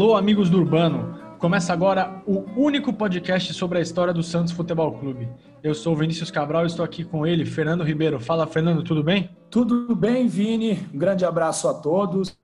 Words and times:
Alô, 0.00 0.16
amigos 0.16 0.48
do 0.48 0.56
Urbano! 0.56 1.14
Começa 1.38 1.74
agora 1.74 2.22
o 2.26 2.42
único 2.56 2.90
podcast 2.90 3.52
sobre 3.52 3.76
a 3.76 3.82
história 3.82 4.14
do 4.14 4.22
Santos 4.22 4.50
Futebol 4.50 4.98
Clube. 4.98 5.28
Eu 5.62 5.74
sou 5.74 5.94
Vinícius 5.94 6.30
Cabral 6.30 6.64
e 6.64 6.68
estou 6.68 6.82
aqui 6.82 7.04
com 7.04 7.26
ele, 7.26 7.44
Fernando 7.44 7.84
Ribeiro. 7.84 8.18
Fala, 8.18 8.46
Fernando, 8.46 8.82
tudo 8.82 9.04
bem? 9.04 9.28
Tudo 9.50 9.94
bem, 9.94 10.26
Vini. 10.26 10.88
Um 10.94 10.96
grande 10.96 11.26
abraço 11.26 11.68
a 11.68 11.74
todos 11.74 12.34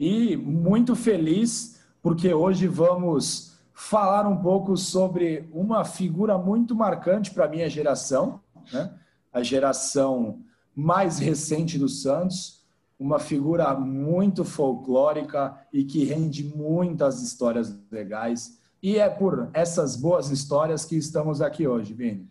e 0.00 0.38
muito 0.38 0.96
feliz 0.96 1.84
porque 2.00 2.32
hoje 2.32 2.66
vamos 2.66 3.58
falar 3.74 4.26
um 4.26 4.38
pouco 4.38 4.74
sobre 4.74 5.46
uma 5.52 5.84
figura 5.84 6.38
muito 6.38 6.74
marcante 6.74 7.30
para 7.30 7.44
a 7.44 7.48
minha 7.48 7.68
geração, 7.68 8.40
né? 8.72 8.90
a 9.30 9.42
geração 9.42 10.40
mais 10.74 11.18
recente 11.18 11.78
do 11.78 11.90
Santos, 11.90 12.61
uma 13.02 13.18
figura 13.18 13.74
muito 13.74 14.44
folclórica 14.44 15.58
e 15.72 15.82
que 15.82 16.04
rende 16.04 16.44
muitas 16.44 17.20
histórias 17.20 17.76
legais. 17.90 18.60
E 18.80 18.96
é 18.96 19.08
por 19.08 19.50
essas 19.52 19.96
boas 19.96 20.30
histórias 20.30 20.84
que 20.84 20.96
estamos 20.96 21.42
aqui 21.42 21.66
hoje, 21.66 21.92
Vini. 21.92 22.28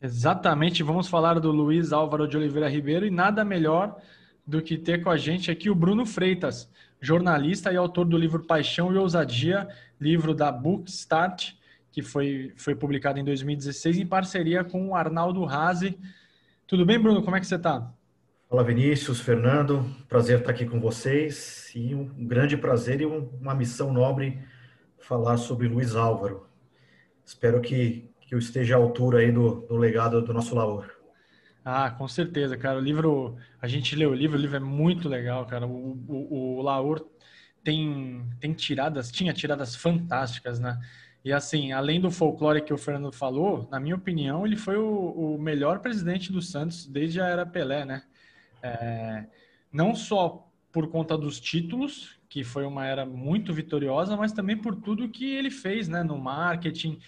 Exatamente, 0.00 0.82
vamos 0.82 1.08
falar 1.08 1.40
do 1.40 1.50
Luiz 1.50 1.92
Álvaro 1.92 2.28
de 2.28 2.36
Oliveira 2.36 2.68
Ribeiro 2.68 3.04
e 3.04 3.10
nada 3.10 3.44
melhor 3.44 4.00
do 4.46 4.62
que 4.62 4.76
ter 4.76 5.02
com 5.02 5.10
a 5.10 5.16
gente 5.16 5.50
aqui 5.50 5.68
o 5.68 5.74
Bruno 5.74 6.06
Freitas, 6.06 6.68
jornalista 7.00 7.72
e 7.72 7.76
autor 7.76 8.04
do 8.04 8.16
livro 8.16 8.44
Paixão 8.44 8.92
e 8.92 8.96
Ousadia, 8.98 9.68
livro 10.00 10.34
da 10.34 10.50
Bookstart, 10.52 11.54
que 11.90 12.02
foi, 12.02 12.52
foi 12.56 12.74
publicado 12.74 13.18
em 13.18 13.24
2016 13.24 13.98
em 13.98 14.06
parceria 14.06 14.64
com 14.64 14.88
o 14.88 14.94
Arnaldo 14.94 15.44
Razi. 15.44 15.98
Tudo 16.66 16.86
bem, 16.86 16.98
Bruno? 16.98 17.22
Como 17.22 17.36
é 17.36 17.40
que 17.40 17.46
você 17.46 17.56
está? 17.56 17.92
Olá, 18.52 18.62
Vinícius, 18.62 19.18
Fernando, 19.18 19.82
prazer 20.06 20.40
estar 20.40 20.50
aqui 20.50 20.66
com 20.66 20.78
vocês 20.78 21.72
e 21.74 21.94
um 21.94 22.04
grande 22.26 22.54
prazer 22.54 23.00
e 23.00 23.06
uma 23.06 23.54
missão 23.54 23.90
nobre 23.90 24.38
falar 24.98 25.38
sobre 25.38 25.66
Luiz 25.66 25.96
Álvaro. 25.96 26.46
Espero 27.24 27.62
que, 27.62 28.10
que 28.20 28.34
eu 28.34 28.38
esteja 28.38 28.74
à 28.74 28.78
altura 28.78 29.20
aí 29.20 29.32
do, 29.32 29.62
do 29.62 29.78
legado 29.78 30.20
do 30.20 30.34
nosso 30.34 30.54
Laor. 30.54 30.86
Ah, 31.64 31.92
com 31.92 32.06
certeza, 32.06 32.54
cara. 32.54 32.78
O 32.78 32.82
livro, 32.82 33.38
a 33.58 33.66
gente 33.66 33.96
leu 33.96 34.10
o 34.10 34.14
livro, 34.14 34.36
o 34.36 34.40
livro 34.40 34.58
é 34.58 34.60
muito 34.60 35.08
legal, 35.08 35.46
cara. 35.46 35.66
O, 35.66 35.98
o, 36.06 36.60
o 36.60 37.10
tem, 37.64 38.22
tem 38.38 38.52
tiradas, 38.52 39.10
tinha 39.10 39.32
tiradas 39.32 39.74
fantásticas, 39.74 40.60
né? 40.60 40.78
E 41.24 41.32
assim, 41.32 41.72
além 41.72 42.02
do 42.02 42.10
folclore 42.10 42.60
que 42.60 42.74
o 42.74 42.76
Fernando 42.76 43.14
falou, 43.14 43.66
na 43.70 43.80
minha 43.80 43.96
opinião, 43.96 44.44
ele 44.44 44.56
foi 44.56 44.76
o, 44.76 45.36
o 45.36 45.38
melhor 45.38 45.78
presidente 45.78 46.30
do 46.30 46.42
Santos 46.42 46.86
desde 46.86 47.18
a 47.18 47.26
era 47.28 47.46
Pelé, 47.46 47.86
né? 47.86 48.02
É, 48.62 49.26
não 49.72 49.94
só 49.94 50.48
por 50.70 50.88
conta 50.88 51.18
dos 51.18 51.38
títulos, 51.38 52.18
que 52.28 52.42
foi 52.42 52.64
uma 52.64 52.86
era 52.86 53.04
muito 53.04 53.52
vitoriosa, 53.52 54.16
mas 54.16 54.32
também 54.32 54.56
por 54.56 54.74
tudo 54.76 55.08
que 55.08 55.34
ele 55.34 55.50
fez 55.50 55.86
né, 55.88 56.02
no 56.02 56.16
marketing, 56.16 56.98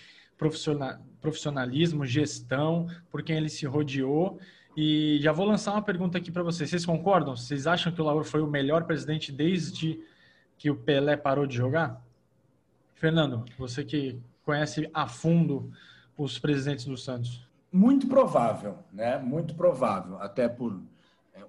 profissionalismo, 1.20 2.04
gestão, 2.04 2.86
por 3.10 3.22
quem 3.22 3.36
ele 3.36 3.48
se 3.48 3.64
rodeou. 3.64 4.38
E 4.76 5.18
já 5.22 5.32
vou 5.32 5.46
lançar 5.46 5.72
uma 5.72 5.82
pergunta 5.82 6.18
aqui 6.18 6.30
para 6.30 6.42
vocês. 6.42 6.68
Vocês 6.68 6.84
concordam? 6.84 7.36
Vocês 7.36 7.66
acham 7.66 7.92
que 7.92 8.02
o 8.02 8.04
Lauro 8.04 8.24
foi 8.24 8.42
o 8.42 8.46
melhor 8.46 8.84
presidente 8.84 9.32
desde 9.32 9.98
que 10.58 10.68
o 10.68 10.76
Pelé 10.76 11.16
parou 11.16 11.46
de 11.46 11.56
jogar? 11.56 12.04
Fernando, 12.94 13.44
você 13.56 13.84
que 13.84 14.20
conhece 14.44 14.90
a 14.92 15.06
fundo 15.06 15.70
os 16.16 16.38
presidentes 16.38 16.84
do 16.84 16.96
Santos. 16.96 17.48
Muito 17.72 18.06
provável, 18.06 18.78
né? 18.92 19.18
Muito 19.18 19.54
provável, 19.54 20.18
até 20.20 20.48
por 20.48 20.80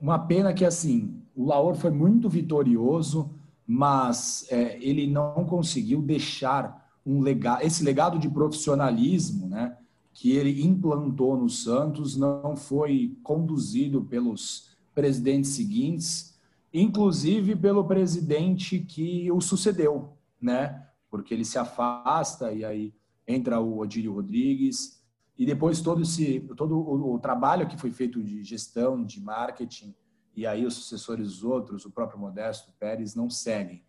uma 0.02 0.20
pena 0.20 0.54
que, 0.54 0.66
assim, 0.66 1.22
o 1.36 1.46
Laor 1.46 1.76
foi 1.76 1.92
muito 1.92 2.30
vitorioso, 2.30 3.32
mas 3.68 4.46
é, 4.50 4.78
ele 4.82 5.08
não 5.08 5.46
conseguiu 5.46 6.02
deixar 6.02 6.86
um 7.06 7.22
legado, 7.22 7.64
esse 7.64 7.84
legado 7.84 8.18
de 8.18 8.30
profissionalismo, 8.30 9.48
né, 9.48 9.78
que 10.14 10.32
ele 10.32 10.66
implantou 10.66 11.38
no 11.38 11.50
Santos, 11.50 12.16
não 12.16 12.56
foi 12.56 13.18
conduzido 13.22 14.02
pelos 14.02 14.70
presidentes 14.94 15.52
seguintes, 15.52 16.36
inclusive 16.74 17.56
pelo 17.56 17.84
presidente 17.84 18.80
que 18.80 19.32
o 19.32 19.42
sucedeu, 19.42 20.14
né, 20.42 20.84
porque 21.12 21.34
ele 21.34 21.46
se 21.46 21.58
afasta 21.58 22.52
e 22.52 22.64
aí 22.64 22.94
entra 23.28 23.60
o 23.60 23.80
Odílio 23.80 24.14
Rodrigues, 24.14 24.95
e 25.38 25.46
depois 25.46 25.82
todo 25.82 26.02
esse 26.02 26.40
todo 26.56 26.78
o, 26.78 27.16
o, 27.16 27.20
trabalho 27.20 27.68
que 27.68 27.78
foi 27.78 27.92
feito 27.92 28.24
de 28.24 28.44
gestão, 28.44 29.04
de 29.04 29.22
marketing, 29.22 29.94
e 30.36 30.46
aí 30.48 30.66
os 30.66 30.74
sucessores 30.76 31.28
os 31.28 31.44
outros, 31.44 31.86
o 31.86 31.92
próprio 31.92 32.20
Modesto 32.20 32.72
Pérez, 32.80 33.16
não 33.16 33.30
seguem. 33.30 33.84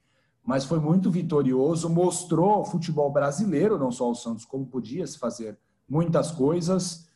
Mas 0.44 0.64
foi 0.64 0.78
muito 0.78 1.10
vitorioso, 1.10 1.88
mostrou 1.88 2.60
o 2.60 2.64
futebol 2.64 3.10
brasileiro, 3.10 3.78
não 3.78 3.90
só 3.90 4.10
o 4.10 4.14
Santos, 4.14 4.44
como 4.44 4.66
podia 4.66 5.06
se 5.06 5.18
fazer 5.18 5.58
muitas 5.88 6.30
coisas. 6.30 7.08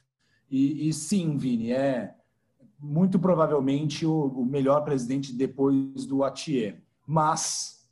E, 0.51 0.89
e 0.89 0.93
sim, 0.93 1.37
Vini, 1.37 1.71
é 1.71 2.17
muito 2.79 3.19
provavelmente 3.19 4.05
o, 4.05 4.27
o 4.27 4.45
melhor 4.45 4.83
presidente 4.83 5.33
depois 5.33 6.07
do 6.07 6.25
Atier. 6.25 6.83
Mas 7.07 7.89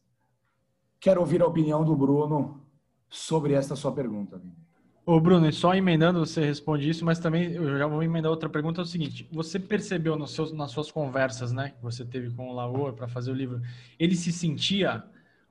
quero 0.98 1.20
ouvir 1.20 1.40
a 1.40 1.46
opinião 1.46 1.84
do 1.84 1.94
Bruno 1.94 2.60
sobre 3.08 3.52
esta 3.52 3.76
sua 3.76 3.92
pergunta, 3.92 4.38
Vini. 4.38 4.67
Ô 5.10 5.18
Bruno, 5.18 5.50
só 5.50 5.74
emendando, 5.74 6.18
você 6.18 6.44
responde 6.44 6.86
isso, 6.86 7.02
mas 7.02 7.18
também 7.18 7.52
eu 7.52 7.78
já 7.78 7.86
vou 7.86 8.02
emendar 8.02 8.30
outra 8.30 8.46
pergunta, 8.46 8.82
é 8.82 8.84
o 8.84 8.86
seguinte, 8.86 9.26
você 9.32 9.58
percebeu 9.58 10.18
nas 10.18 10.32
suas 10.70 10.90
conversas, 10.92 11.50
né, 11.50 11.70
que 11.70 11.82
você 11.82 12.04
teve 12.04 12.30
com 12.30 12.50
o 12.50 12.52
Laor 12.52 12.92
para 12.92 13.08
fazer 13.08 13.30
o 13.30 13.34
livro, 13.34 13.62
ele 13.98 14.14
se 14.14 14.30
sentia 14.30 15.02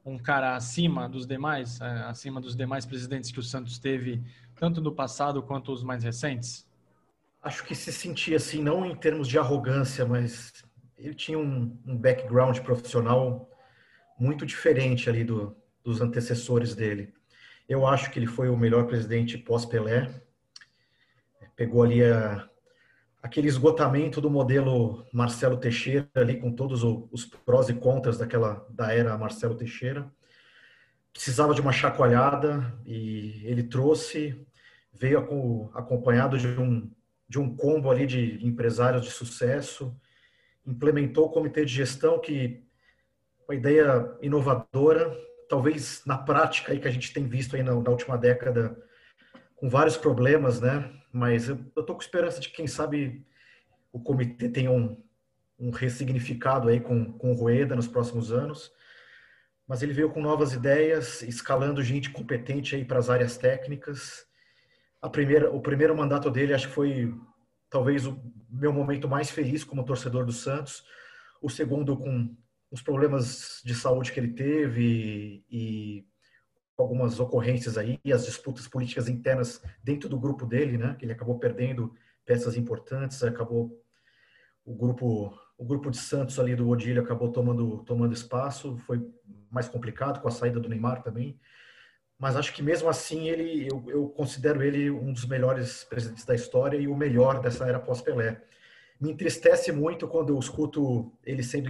um 0.05 0.15
cara 0.15 0.55
acima 0.55 1.09
dos 1.09 1.25
demais, 1.25 1.81
acima 1.81 2.39
dos 2.39 2.55
demais 2.55 2.85
presidentes 2.85 3.31
que 3.31 3.39
o 3.39 3.43
Santos 3.43 3.79
teve, 3.79 4.21
tanto 4.55 4.79
no 4.79 4.91
passado 4.91 5.41
quanto 5.41 5.71
os 5.71 5.81
mais 5.81 6.03
recentes? 6.03 6.63
Acho 7.41 7.63
que 7.63 7.73
se 7.73 7.91
sentia 7.91 8.37
assim, 8.37 8.61
não 8.61 8.85
em 8.85 8.95
termos 8.95 9.27
de 9.27 9.39
arrogância, 9.39 10.05
mas 10.05 10.53
ele 10.95 11.15
tinha 11.15 11.39
um, 11.39 11.75
um 11.83 11.97
background 11.97 12.59
profissional 12.59 13.49
muito 14.19 14.45
diferente 14.45 15.09
ali 15.09 15.23
do, 15.23 15.57
dos 15.83 15.99
antecessores 15.99 16.75
dele. 16.75 17.16
Eu 17.67 17.85
acho 17.85 18.09
que 18.11 18.17
ele 18.17 18.27
foi 18.27 18.47
o 18.47 18.55
melhor 18.55 18.87
presidente 18.87 19.37
pós-Pelé. 19.37 20.09
Pegou 21.53 21.83
ali 21.83 22.01
a, 22.01 22.47
aquele 23.21 23.49
esgotamento 23.49 24.21
do 24.21 24.29
modelo 24.29 25.05
Marcelo 25.11 25.57
Teixeira, 25.57 26.07
ali 26.15 26.39
com 26.39 26.51
todos 26.53 26.81
os 26.83 27.25
prós 27.25 27.67
e 27.67 27.73
contras 27.73 28.17
daquela 28.17 28.65
da 28.69 28.93
era 28.93 29.17
Marcelo 29.17 29.55
Teixeira. 29.55 30.09
Precisava 31.11 31.53
de 31.53 31.59
uma 31.59 31.73
chacoalhada 31.73 32.73
e 32.85 33.41
ele 33.43 33.63
trouxe, 33.63 34.47
veio 34.93 35.19
acompanhado 35.73 36.37
de 36.37 36.47
um, 36.47 36.89
de 37.27 37.37
um 37.37 37.53
combo 37.53 37.91
ali 37.91 38.05
de 38.05 38.45
empresários 38.47 39.03
de 39.03 39.11
sucesso, 39.11 39.93
implementou 40.65 41.25
o 41.25 41.29
comitê 41.29 41.65
de 41.65 41.73
gestão 41.73 42.19
que 42.19 42.63
uma 43.45 43.55
ideia 43.55 44.17
inovadora, 44.21 45.26
talvez 45.47 46.03
na 46.05 46.17
prática 46.17 46.71
aí 46.71 46.79
que 46.79 46.87
a 46.87 46.91
gente 46.91 47.13
tem 47.13 47.27
visto 47.27 47.55
aí 47.55 47.63
na, 47.63 47.73
na 47.73 47.89
última 47.89 48.17
década, 48.17 48.77
com 49.55 49.69
vários 49.69 49.97
problemas, 49.97 50.61
né? 50.61 50.91
Mas 51.11 51.49
eu, 51.49 51.57
tô 51.57 51.95
com 51.95 52.01
esperança 52.01 52.39
de 52.39 52.49
que, 52.49 52.57
quem 52.57 52.67
sabe, 52.67 53.25
o 53.91 53.99
comitê 53.99 54.49
tenha 54.49 54.71
um, 54.71 55.01
um 55.59 55.71
ressignificado 55.71 56.69
aí 56.69 56.79
com, 56.79 57.11
com 57.13 57.31
o 57.31 57.35
Rueda 57.35 57.75
nos 57.75 57.87
próximos 57.87 58.31
anos. 58.31 58.71
Mas 59.67 59.81
ele 59.81 59.93
veio 59.93 60.09
com 60.09 60.21
novas 60.21 60.53
ideias, 60.53 61.21
escalando 61.23 61.83
gente 61.83 62.09
competente 62.09 62.75
aí 62.75 62.85
para 62.85 62.99
as 62.99 63.09
áreas 63.09 63.37
técnicas. 63.37 64.25
A 65.01 65.09
primeira, 65.09 65.51
o 65.51 65.59
primeiro 65.59 65.95
mandato 65.95 66.29
dele 66.29 66.53
acho 66.53 66.67
que 66.67 66.73
foi 66.73 67.13
talvez 67.69 68.05
o 68.05 68.19
meu 68.49 68.71
momento 68.71 69.07
mais 69.07 69.29
feliz 69.29 69.63
como 69.63 69.83
torcedor 69.83 70.25
do 70.25 70.31
Santos. 70.31 70.85
O 71.41 71.49
segundo 71.49 71.97
com 71.97 72.35
os 72.69 72.81
problemas 72.81 73.61
de 73.63 73.73
saúde 73.73 74.11
que 74.11 74.19
ele 74.19 74.33
teve 74.33 75.43
e 75.49 76.05
algumas 76.77 77.19
ocorrências 77.19 77.77
aí, 77.77 77.99
as 78.13 78.25
disputas 78.25 78.67
políticas 78.67 79.07
internas 79.07 79.61
dentro 79.83 80.07
do 80.07 80.19
grupo 80.19 80.45
dele, 80.45 80.77
né? 80.77 80.95
Ele 81.01 81.11
acabou 81.11 81.39
perdendo 81.39 81.93
peças 82.25 82.55
importantes, 82.55 83.23
acabou 83.23 83.83
o 84.65 84.75
grupo 84.75 85.33
o 85.57 85.65
grupo 85.65 85.89
de 85.89 85.97
Santos 85.97 86.39
ali 86.39 86.55
do 86.55 86.69
Odílio 86.69 87.01
acabou 87.01 87.31
tomando 87.31 87.83
tomando 87.83 88.13
espaço, 88.13 88.77
foi 88.85 89.01
mais 89.49 89.67
complicado 89.67 90.21
com 90.21 90.27
a 90.27 90.31
saída 90.31 90.59
do 90.59 90.69
Neymar 90.69 91.01
também. 91.01 91.39
Mas 92.19 92.35
acho 92.35 92.53
que 92.53 92.61
mesmo 92.61 92.89
assim 92.89 93.27
ele 93.27 93.67
eu, 93.67 93.83
eu 93.87 94.09
considero 94.09 94.61
ele 94.61 94.91
um 94.91 95.11
dos 95.11 95.25
melhores 95.25 95.83
presidentes 95.83 96.25
da 96.25 96.35
história 96.35 96.77
e 96.77 96.87
o 96.87 96.95
melhor 96.95 97.41
dessa 97.41 97.65
era 97.65 97.79
pós-Pelé. 97.79 98.43
Me 98.99 99.11
entristece 99.11 99.71
muito 99.71 100.07
quando 100.07 100.29
eu 100.33 100.39
escuto 100.39 101.11
ele 101.23 101.43
sendo 101.43 101.69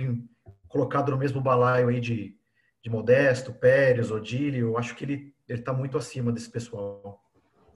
colocado 0.68 1.12
no 1.12 1.18
mesmo 1.18 1.42
balaio 1.42 1.90
aí 1.90 2.00
de, 2.00 2.36
de 2.82 2.90
Modesto, 2.90 3.54
Pérez, 3.54 4.12
Odílio, 4.12 4.78
acho 4.78 4.96
que 4.96 5.04
ele 5.04 5.34
está 5.48 5.74
muito 5.74 5.98
acima 5.98 6.32
desse 6.32 6.50
pessoal. 6.50 7.22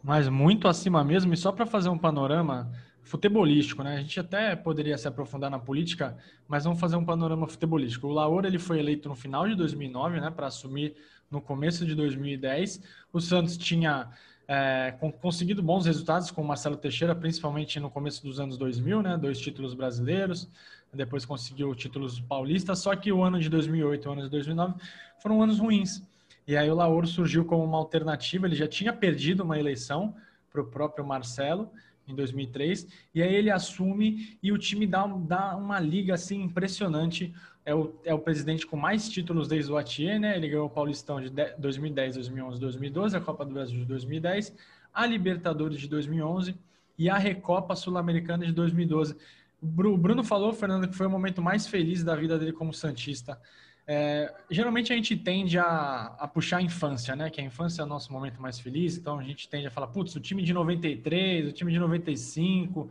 Mas 0.04 0.28
muito 0.28 0.68
acima 0.68 1.04
mesmo, 1.04 1.34
e 1.34 1.38
só 1.38 1.52
para 1.52 1.66
fazer 1.66 1.90
um 1.90 1.98
panorama, 1.98 2.72
futebolístico, 3.04 3.84
né? 3.84 3.96
A 3.96 4.00
gente 4.00 4.20
até 4.20 4.56
poderia 4.56 4.98
se 4.98 5.08
aprofundar 5.08 5.50
na 5.50 5.60
política, 5.60 6.18
mas 6.48 6.64
vamos 6.64 6.80
fazer 6.80 6.96
um 6.96 7.06
panorama 7.06 7.48
futebolístico. 7.48 8.08
O 8.08 8.12
Laura 8.12 8.48
ele 8.48 8.60
foi 8.60 8.80
eleito 8.80 9.10
no 9.10 9.16
final 9.16 9.48
de 9.48 9.56
2009, 9.56 10.20
né, 10.20 10.30
para 10.30 10.48
assumir 10.48 10.96
no 11.30 11.42
começo 11.42 11.86
de 11.86 11.96
2010. 11.96 12.82
O 13.12 13.20
Santos 13.20 13.58
tinha 13.58 14.10
é, 14.48 14.94
conseguido 15.20 15.64
bons 15.64 15.86
resultados 15.86 16.30
com 16.30 16.42
o 16.42 16.48
Marcelo 16.48 16.78
Teixeira, 16.78 17.16
principalmente 17.16 17.80
no 17.80 17.90
começo 17.90 18.24
dos 18.24 18.40
anos 18.40 18.58
2000, 18.58 19.02
né? 19.02 19.18
Dois 19.18 19.40
títulos 19.40 19.74
brasileiros, 19.74 20.50
depois 20.94 21.26
conseguiu 21.26 21.74
títulos 21.76 22.20
paulistas. 22.20 22.80
Só 22.80 22.96
que 22.96 23.12
o 23.12 23.24
ano 23.24 23.40
de 23.40 23.50
2008 23.50 24.06
e 24.06 24.08
o 24.08 24.12
ano 24.12 24.22
de 24.24 24.30
2009 24.30 24.76
foram 25.20 25.42
anos 25.42 25.60
ruins. 25.60 26.04
E 26.48 26.58
aí 26.58 26.70
o 26.70 26.76
Lauro 26.76 27.08
surgiu 27.08 27.46
como 27.46 27.64
uma 27.64 27.78
alternativa. 27.78 28.48
Ele 28.48 28.56
já 28.56 28.68
tinha 28.68 28.92
perdido 28.92 29.44
uma 29.44 29.60
eleição 29.60 30.16
para 30.52 30.62
o 30.62 30.66
próprio 30.66 31.06
Marcelo 31.06 31.72
em 32.08 32.16
2003, 32.16 32.88
e 33.14 33.22
aí 33.22 33.34
ele 33.34 33.50
assume 33.50 34.38
e 34.42 34.52
o 34.52 34.58
time 34.58 34.86
dá, 34.86 35.06
dá 35.06 35.56
uma 35.56 35.80
liga 35.80 36.14
assim 36.14 36.42
impressionante. 36.44 37.34
É 37.64 37.76
o, 37.76 37.96
é 38.04 38.14
o 38.14 38.20
presidente 38.20 38.66
com 38.66 38.76
mais 38.76 39.08
títulos 39.08 39.48
desde 39.48 39.72
o 39.72 39.78
Atier, 39.78 40.20
né? 40.20 40.36
Ele 40.36 40.50
ganhou 40.50 40.66
o 40.66 40.70
Paulistão 40.70 41.22
de 41.22 41.30
2010, 41.30 42.16
2011, 42.16 42.60
2012, 42.60 43.16
a 43.16 43.22
Copa 43.22 43.46
do 43.46 43.54
Brasil 43.54 43.78
de 43.78 43.86
2010, 43.86 44.54
a 44.92 45.06
Libertadores 45.06 45.80
de 45.80 45.88
2011 45.88 46.56
e 46.98 47.08
a 47.08 47.18
Recopa 47.18 47.76
Sul-Americana 47.76 48.46
de 48.46 48.52
2012. 48.52 49.16
O 49.62 49.98
Bruno 49.98 50.24
falou, 50.24 50.52
Fernando, 50.54 50.88
que 50.88 50.96
foi 50.96 51.06
o 51.06 51.10
momento 51.10 51.42
mais 51.42 51.68
feliz 51.68 52.04
da 52.04 52.16
vida 52.16 52.40
dele 52.40 52.52
como 52.52 52.74
Santista. 52.74 53.40
É, 53.86 54.34
geralmente 54.50 54.92
a 54.92 54.96
gente 54.96 55.16
tende 55.16 55.60
a, 55.60 56.16
a, 56.18 56.28
puxar 56.28 56.58
a 56.58 56.62
infância, 56.62 57.16
né? 57.16 57.30
Que 57.30 57.42
a 57.42 57.44
infância 57.44 57.82
é 57.82 57.86
o 57.86 57.88
nosso 57.88 58.12
momento 58.12 58.42
mais 58.42 58.60
feliz, 58.60 58.98
então 58.98 59.20
a 59.20 59.24
gente 59.24 59.48
tende 59.48 59.68
a 59.68 59.72
falar, 59.72 59.88
putz, 59.88 60.16
o 60.16 60.20
time 60.20 60.42
de 60.42 60.54
93, 60.54 61.50
o 61.50 61.52
time 61.52 61.72
de 61.72 61.80
95, 61.80 62.90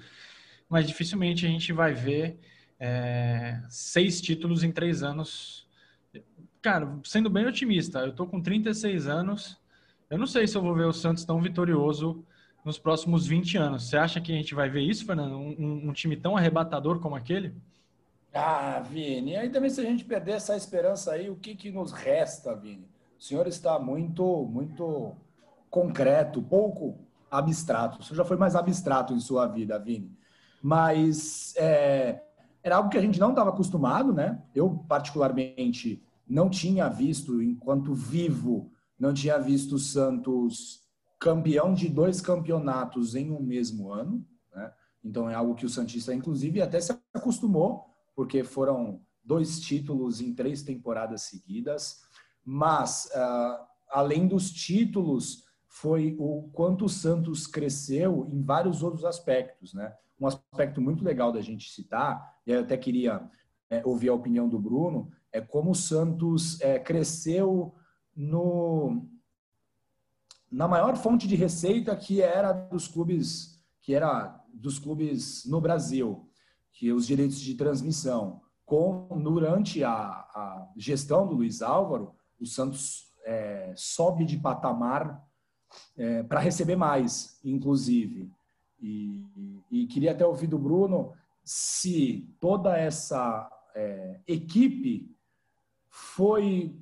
mas 0.68 0.86
dificilmente 0.86 1.44
a 1.44 1.48
gente 1.48 1.72
vai 1.72 1.92
ver 1.92 2.38
é, 2.78 3.60
seis 3.68 4.20
títulos 4.20 4.62
em 4.62 4.70
três 4.70 5.02
anos. 5.02 5.68
Cara, 6.62 7.00
sendo 7.04 7.28
bem 7.30 7.46
otimista, 7.46 8.00
eu 8.00 8.12
tô 8.12 8.26
com 8.26 8.40
36 8.40 9.08
anos, 9.08 9.58
eu 10.08 10.18
não 10.18 10.26
sei 10.26 10.46
se 10.46 10.56
eu 10.56 10.62
vou 10.62 10.74
ver 10.74 10.86
o 10.86 10.92
Santos 10.92 11.24
tão 11.24 11.40
vitorioso 11.40 12.24
nos 12.64 12.78
próximos 12.78 13.26
20 13.26 13.56
anos. 13.56 13.88
Você 13.88 13.96
acha 13.96 14.20
que 14.20 14.32
a 14.32 14.36
gente 14.36 14.54
vai 14.54 14.68
ver 14.68 14.82
isso, 14.82 15.06
Fernando? 15.06 15.36
Um, 15.36 15.88
um 15.88 15.92
time 15.92 16.16
tão 16.16 16.36
arrebatador 16.36 17.00
como 17.00 17.16
aquele? 17.16 17.54
Ah, 18.32 18.80
Vini, 18.80 19.36
aí 19.36 19.50
também 19.50 19.70
se 19.70 19.80
a 19.80 19.84
gente 19.84 20.04
perder 20.04 20.32
essa 20.32 20.56
esperança 20.56 21.12
aí, 21.12 21.28
o 21.28 21.36
que, 21.36 21.54
que 21.54 21.70
nos 21.70 21.90
resta, 21.90 22.54
Vini? 22.54 22.88
O 23.18 23.22
senhor 23.22 23.46
está 23.46 23.78
muito, 23.78 24.46
muito 24.46 25.12
concreto, 25.68 26.40
pouco 26.40 26.98
abstrato. 27.30 28.00
O 28.00 28.02
senhor 28.02 28.16
já 28.16 28.24
foi 28.24 28.36
mais 28.36 28.54
abstrato 28.54 29.12
em 29.12 29.20
sua 29.20 29.46
vida, 29.46 29.78
Vini. 29.78 30.16
Mas 30.62 31.54
é, 31.56 32.22
era 32.62 32.76
algo 32.76 32.88
que 32.88 32.98
a 32.98 33.02
gente 33.02 33.18
não 33.18 33.30
estava 33.30 33.50
acostumado, 33.50 34.12
né? 34.12 34.40
Eu, 34.54 34.84
particularmente, 34.88 36.02
não 36.28 36.48
tinha 36.48 36.88
visto, 36.88 37.42
enquanto 37.42 37.94
vivo, 37.94 38.70
não 38.98 39.12
tinha 39.12 39.38
visto 39.38 39.74
o 39.74 39.78
Santos 39.78 40.79
campeão 41.20 41.74
de 41.74 41.88
dois 41.88 42.20
campeonatos 42.20 43.14
em 43.14 43.30
um 43.30 43.40
mesmo 43.40 43.92
ano. 43.92 44.26
Né? 44.54 44.72
Então 45.04 45.28
é 45.28 45.34
algo 45.34 45.54
que 45.54 45.66
o 45.66 45.68
Santista, 45.68 46.14
inclusive, 46.14 46.62
até 46.62 46.80
se 46.80 46.98
acostumou 47.14 47.84
porque 48.16 48.42
foram 48.42 49.00
dois 49.22 49.60
títulos 49.60 50.20
em 50.20 50.34
três 50.34 50.62
temporadas 50.62 51.22
seguidas. 51.22 52.00
Mas, 52.44 53.06
uh, 53.14 53.64
além 53.90 54.26
dos 54.26 54.50
títulos, 54.50 55.44
foi 55.68 56.16
o 56.18 56.50
quanto 56.52 56.86
o 56.86 56.88
Santos 56.88 57.46
cresceu 57.46 58.26
em 58.28 58.42
vários 58.42 58.82
outros 58.82 59.04
aspectos. 59.04 59.72
Né? 59.72 59.94
Um 60.18 60.26
aspecto 60.26 60.80
muito 60.80 61.04
legal 61.04 61.32
da 61.32 61.40
gente 61.40 61.70
citar, 61.70 62.38
e 62.46 62.50
eu 62.50 62.60
até 62.60 62.76
queria 62.76 63.30
é, 63.70 63.82
ouvir 63.86 64.08
a 64.08 64.14
opinião 64.14 64.48
do 64.48 64.58
Bruno, 64.58 65.10
é 65.32 65.40
como 65.40 65.70
o 65.70 65.76
Santos 65.76 66.60
é, 66.60 66.78
cresceu 66.78 67.74
no, 68.16 69.06
na 70.50 70.66
maior 70.66 70.96
fonte 70.96 71.28
de 71.28 71.36
receita 71.36 71.94
que 71.96 72.20
era 72.20 72.52
dos 72.52 72.88
clubes 72.88 73.60
que 73.80 73.94
era 73.94 74.38
dos 74.52 74.78
clubes 74.78 75.44
no 75.46 75.60
Brasil 75.60 76.30
que 76.72 76.92
os 76.92 77.06
direitos 77.06 77.38
de 77.40 77.54
transmissão, 77.54 78.40
com 78.64 79.06
durante 79.22 79.84
a, 79.84 79.92
a 79.92 80.72
gestão 80.76 81.26
do 81.26 81.34
Luiz 81.34 81.60
Álvaro, 81.60 82.14
o 82.40 82.46
Santos 82.46 83.12
é, 83.24 83.74
sobe 83.76 84.24
de 84.24 84.38
patamar 84.38 85.22
é, 85.94 86.22
para 86.22 86.40
receber 86.40 86.76
mais, 86.76 87.38
inclusive. 87.44 88.30
E, 88.80 89.62
e, 89.70 89.86
queria 89.88 90.12
até 90.12 90.24
ouvir 90.24 90.46
do 90.46 90.58
Bruno 90.58 91.12
se 91.44 92.26
toda 92.40 92.78
essa 92.78 93.50
é, 93.74 94.20
equipe 94.26 95.14
foi 95.90 96.74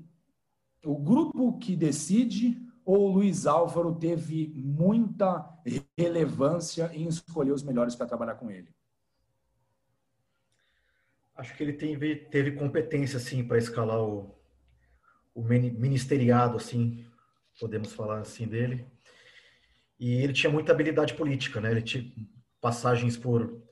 o 0.85 0.97
grupo 0.97 1.59
que 1.59 1.75
decide 1.75 2.57
ou 2.89 3.11
o 3.11 3.13
Luiz 3.13 3.47
Álvaro 3.47 3.95
teve 3.95 4.51
muita 4.57 5.47
relevância 5.95 6.91
em 6.95 7.07
escolher 7.07 7.53
os 7.53 7.63
melhores 7.63 7.95
para 7.95 8.07
trabalhar 8.07 8.37
com 8.37 8.51
ele? 8.51 8.75
Acho 11.37 11.55
que 11.55 11.63
ele 11.63 11.75
teve, 11.75 12.17
teve 12.17 12.53
competência, 12.53 13.19
assim, 13.19 13.45
para 13.45 13.59
escalar 13.59 14.01
o, 14.01 14.35
o 15.35 15.43
ministeriado, 15.43 16.57
assim, 16.57 17.05
podemos 17.61 17.93
falar 17.93 18.21
assim 18.21 18.49
dele. 18.49 18.87
E 20.01 20.23
ele 20.23 20.33
tinha 20.33 20.51
muita 20.51 20.73
habilidade 20.73 21.13
política, 21.13 21.61
né? 21.61 21.71
Ele 21.71 21.83
tinha 21.83 22.11
passagens 22.59 23.19
por 23.19 23.63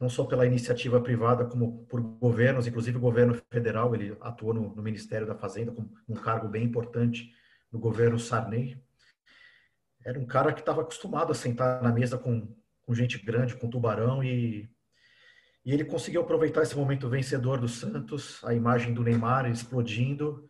não 0.00 0.08
só 0.08 0.24
pela 0.24 0.44
iniciativa 0.44 1.00
privada, 1.00 1.44
como 1.44 1.86
por 1.86 2.00
governos, 2.00 2.66
inclusive 2.66 2.96
o 2.96 3.00
governo 3.00 3.40
federal. 3.48 3.94
Ele 3.94 4.16
atuou 4.20 4.52
no, 4.52 4.74
no 4.74 4.82
Ministério 4.82 5.24
da 5.24 5.36
Fazenda 5.36 5.70
com 5.70 5.88
um 6.08 6.16
cargo 6.16 6.48
bem 6.48 6.64
importante 6.64 7.32
no 7.76 7.80
governo 7.80 8.18
Sarney. 8.18 8.82
Era 10.04 10.18
um 10.18 10.26
cara 10.26 10.52
que 10.52 10.60
estava 10.60 10.80
acostumado 10.80 11.30
a 11.30 11.34
sentar 11.34 11.82
na 11.82 11.92
mesa 11.92 12.16
com, 12.16 12.56
com 12.84 12.94
gente 12.94 13.18
grande, 13.18 13.54
com 13.54 13.68
tubarão 13.68 14.24
e 14.24 14.68
e 15.66 15.72
ele 15.72 15.84
conseguiu 15.84 16.20
aproveitar 16.20 16.62
esse 16.62 16.76
momento 16.76 17.08
vencedor 17.08 17.58
do 17.58 17.68
Santos, 17.68 18.38
a 18.44 18.54
imagem 18.54 18.94
do 18.94 19.02
Neymar 19.02 19.50
explodindo, 19.50 20.48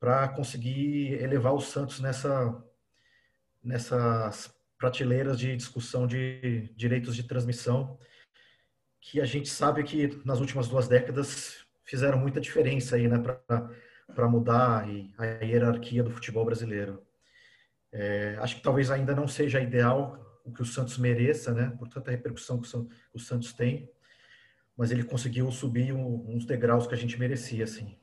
para 0.00 0.26
conseguir 0.30 1.12
elevar 1.22 1.54
o 1.54 1.60
Santos 1.60 2.00
nessa, 2.00 2.60
nessas 3.62 4.52
prateleiras 4.76 5.38
de 5.38 5.56
discussão 5.56 6.08
de 6.08 6.74
direitos 6.74 7.14
de 7.14 7.22
transmissão, 7.22 7.96
que 9.00 9.20
a 9.20 9.24
gente 9.24 9.48
sabe 9.48 9.84
que 9.84 10.20
nas 10.24 10.40
últimas 10.40 10.66
duas 10.66 10.88
décadas 10.88 11.64
fizeram 11.84 12.18
muita 12.18 12.40
diferença 12.40 12.96
aí, 12.96 13.06
né, 13.06 13.20
para 13.20 13.70
mudar 14.28 14.86
a 15.18 15.24
hierarquia 15.44 16.02
do 16.02 16.10
futebol 16.10 16.44
brasileiro. 16.44 17.02
É, 17.92 18.36
acho 18.40 18.56
que 18.56 18.62
talvez 18.62 18.90
ainda 18.90 19.14
não 19.14 19.26
seja 19.26 19.60
ideal 19.60 20.40
o 20.44 20.52
que 20.52 20.62
o 20.62 20.66
Santos 20.66 20.96
mereça, 20.98 21.52
né, 21.52 21.72
por 21.78 21.88
tanta 21.88 22.10
repercussão 22.10 22.60
que 22.60 22.68
o 23.12 23.18
Santos 23.18 23.52
tem, 23.52 23.90
mas 24.76 24.90
ele 24.90 25.02
conseguiu 25.02 25.50
subir 25.50 25.92
uns 25.92 26.44
degraus 26.44 26.86
que 26.86 26.94
a 26.94 26.98
gente 26.98 27.18
merecia, 27.18 27.64
assim. 27.64 27.96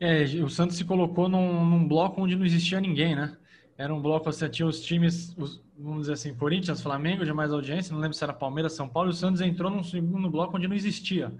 É, 0.00 0.22
o 0.42 0.48
Santos 0.48 0.76
se 0.76 0.84
colocou 0.84 1.28
num, 1.28 1.64
num 1.64 1.86
bloco 1.86 2.22
onde 2.22 2.36
não 2.36 2.46
existia 2.46 2.80
ninguém, 2.80 3.14
né? 3.14 3.36
Era 3.76 3.92
um 3.92 4.00
bloco, 4.00 4.26
você 4.26 4.48
tinha 4.48 4.66
os 4.66 4.80
times, 4.80 5.34
os, 5.36 5.62
vamos 5.76 6.02
dizer 6.02 6.12
assim, 6.12 6.34
Corinthians, 6.34 6.80
Flamengo, 6.80 7.24
de 7.24 7.32
mais 7.32 7.52
audiência, 7.52 7.92
não 7.92 8.00
lembro 8.00 8.16
se 8.16 8.22
era 8.22 8.32
Palmeiras, 8.32 8.72
São 8.72 8.88
Paulo, 8.88 9.10
e 9.10 9.12
o 9.12 9.14
Santos 9.14 9.40
entrou 9.40 9.70
num 9.70 9.82
segundo 9.82 10.30
bloco 10.30 10.56
onde 10.56 10.68
não 10.68 10.76
existia, 10.76 11.32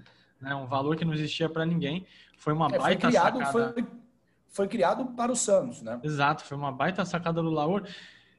né? 0.44 0.54
Um 0.54 0.66
valor 0.66 0.96
que 0.96 1.04
não 1.04 1.14
existia 1.14 1.48
para 1.48 1.64
ninguém. 1.64 2.06
Foi 2.36 2.52
uma 2.52 2.66
é, 2.66 2.78
baita 2.78 3.00
foi 3.00 3.10
criado, 3.10 3.38
sacada. 3.38 3.52
Foi, 3.52 3.86
foi, 4.50 4.68
criado 4.68 5.06
para 5.06 5.32
o 5.32 5.36
Santos, 5.36 5.82
né? 5.82 5.98
Exato, 6.02 6.44
foi 6.44 6.56
uma 6.56 6.70
baita 6.70 7.04
sacada 7.04 7.42
do 7.42 7.50
Laor. 7.50 7.84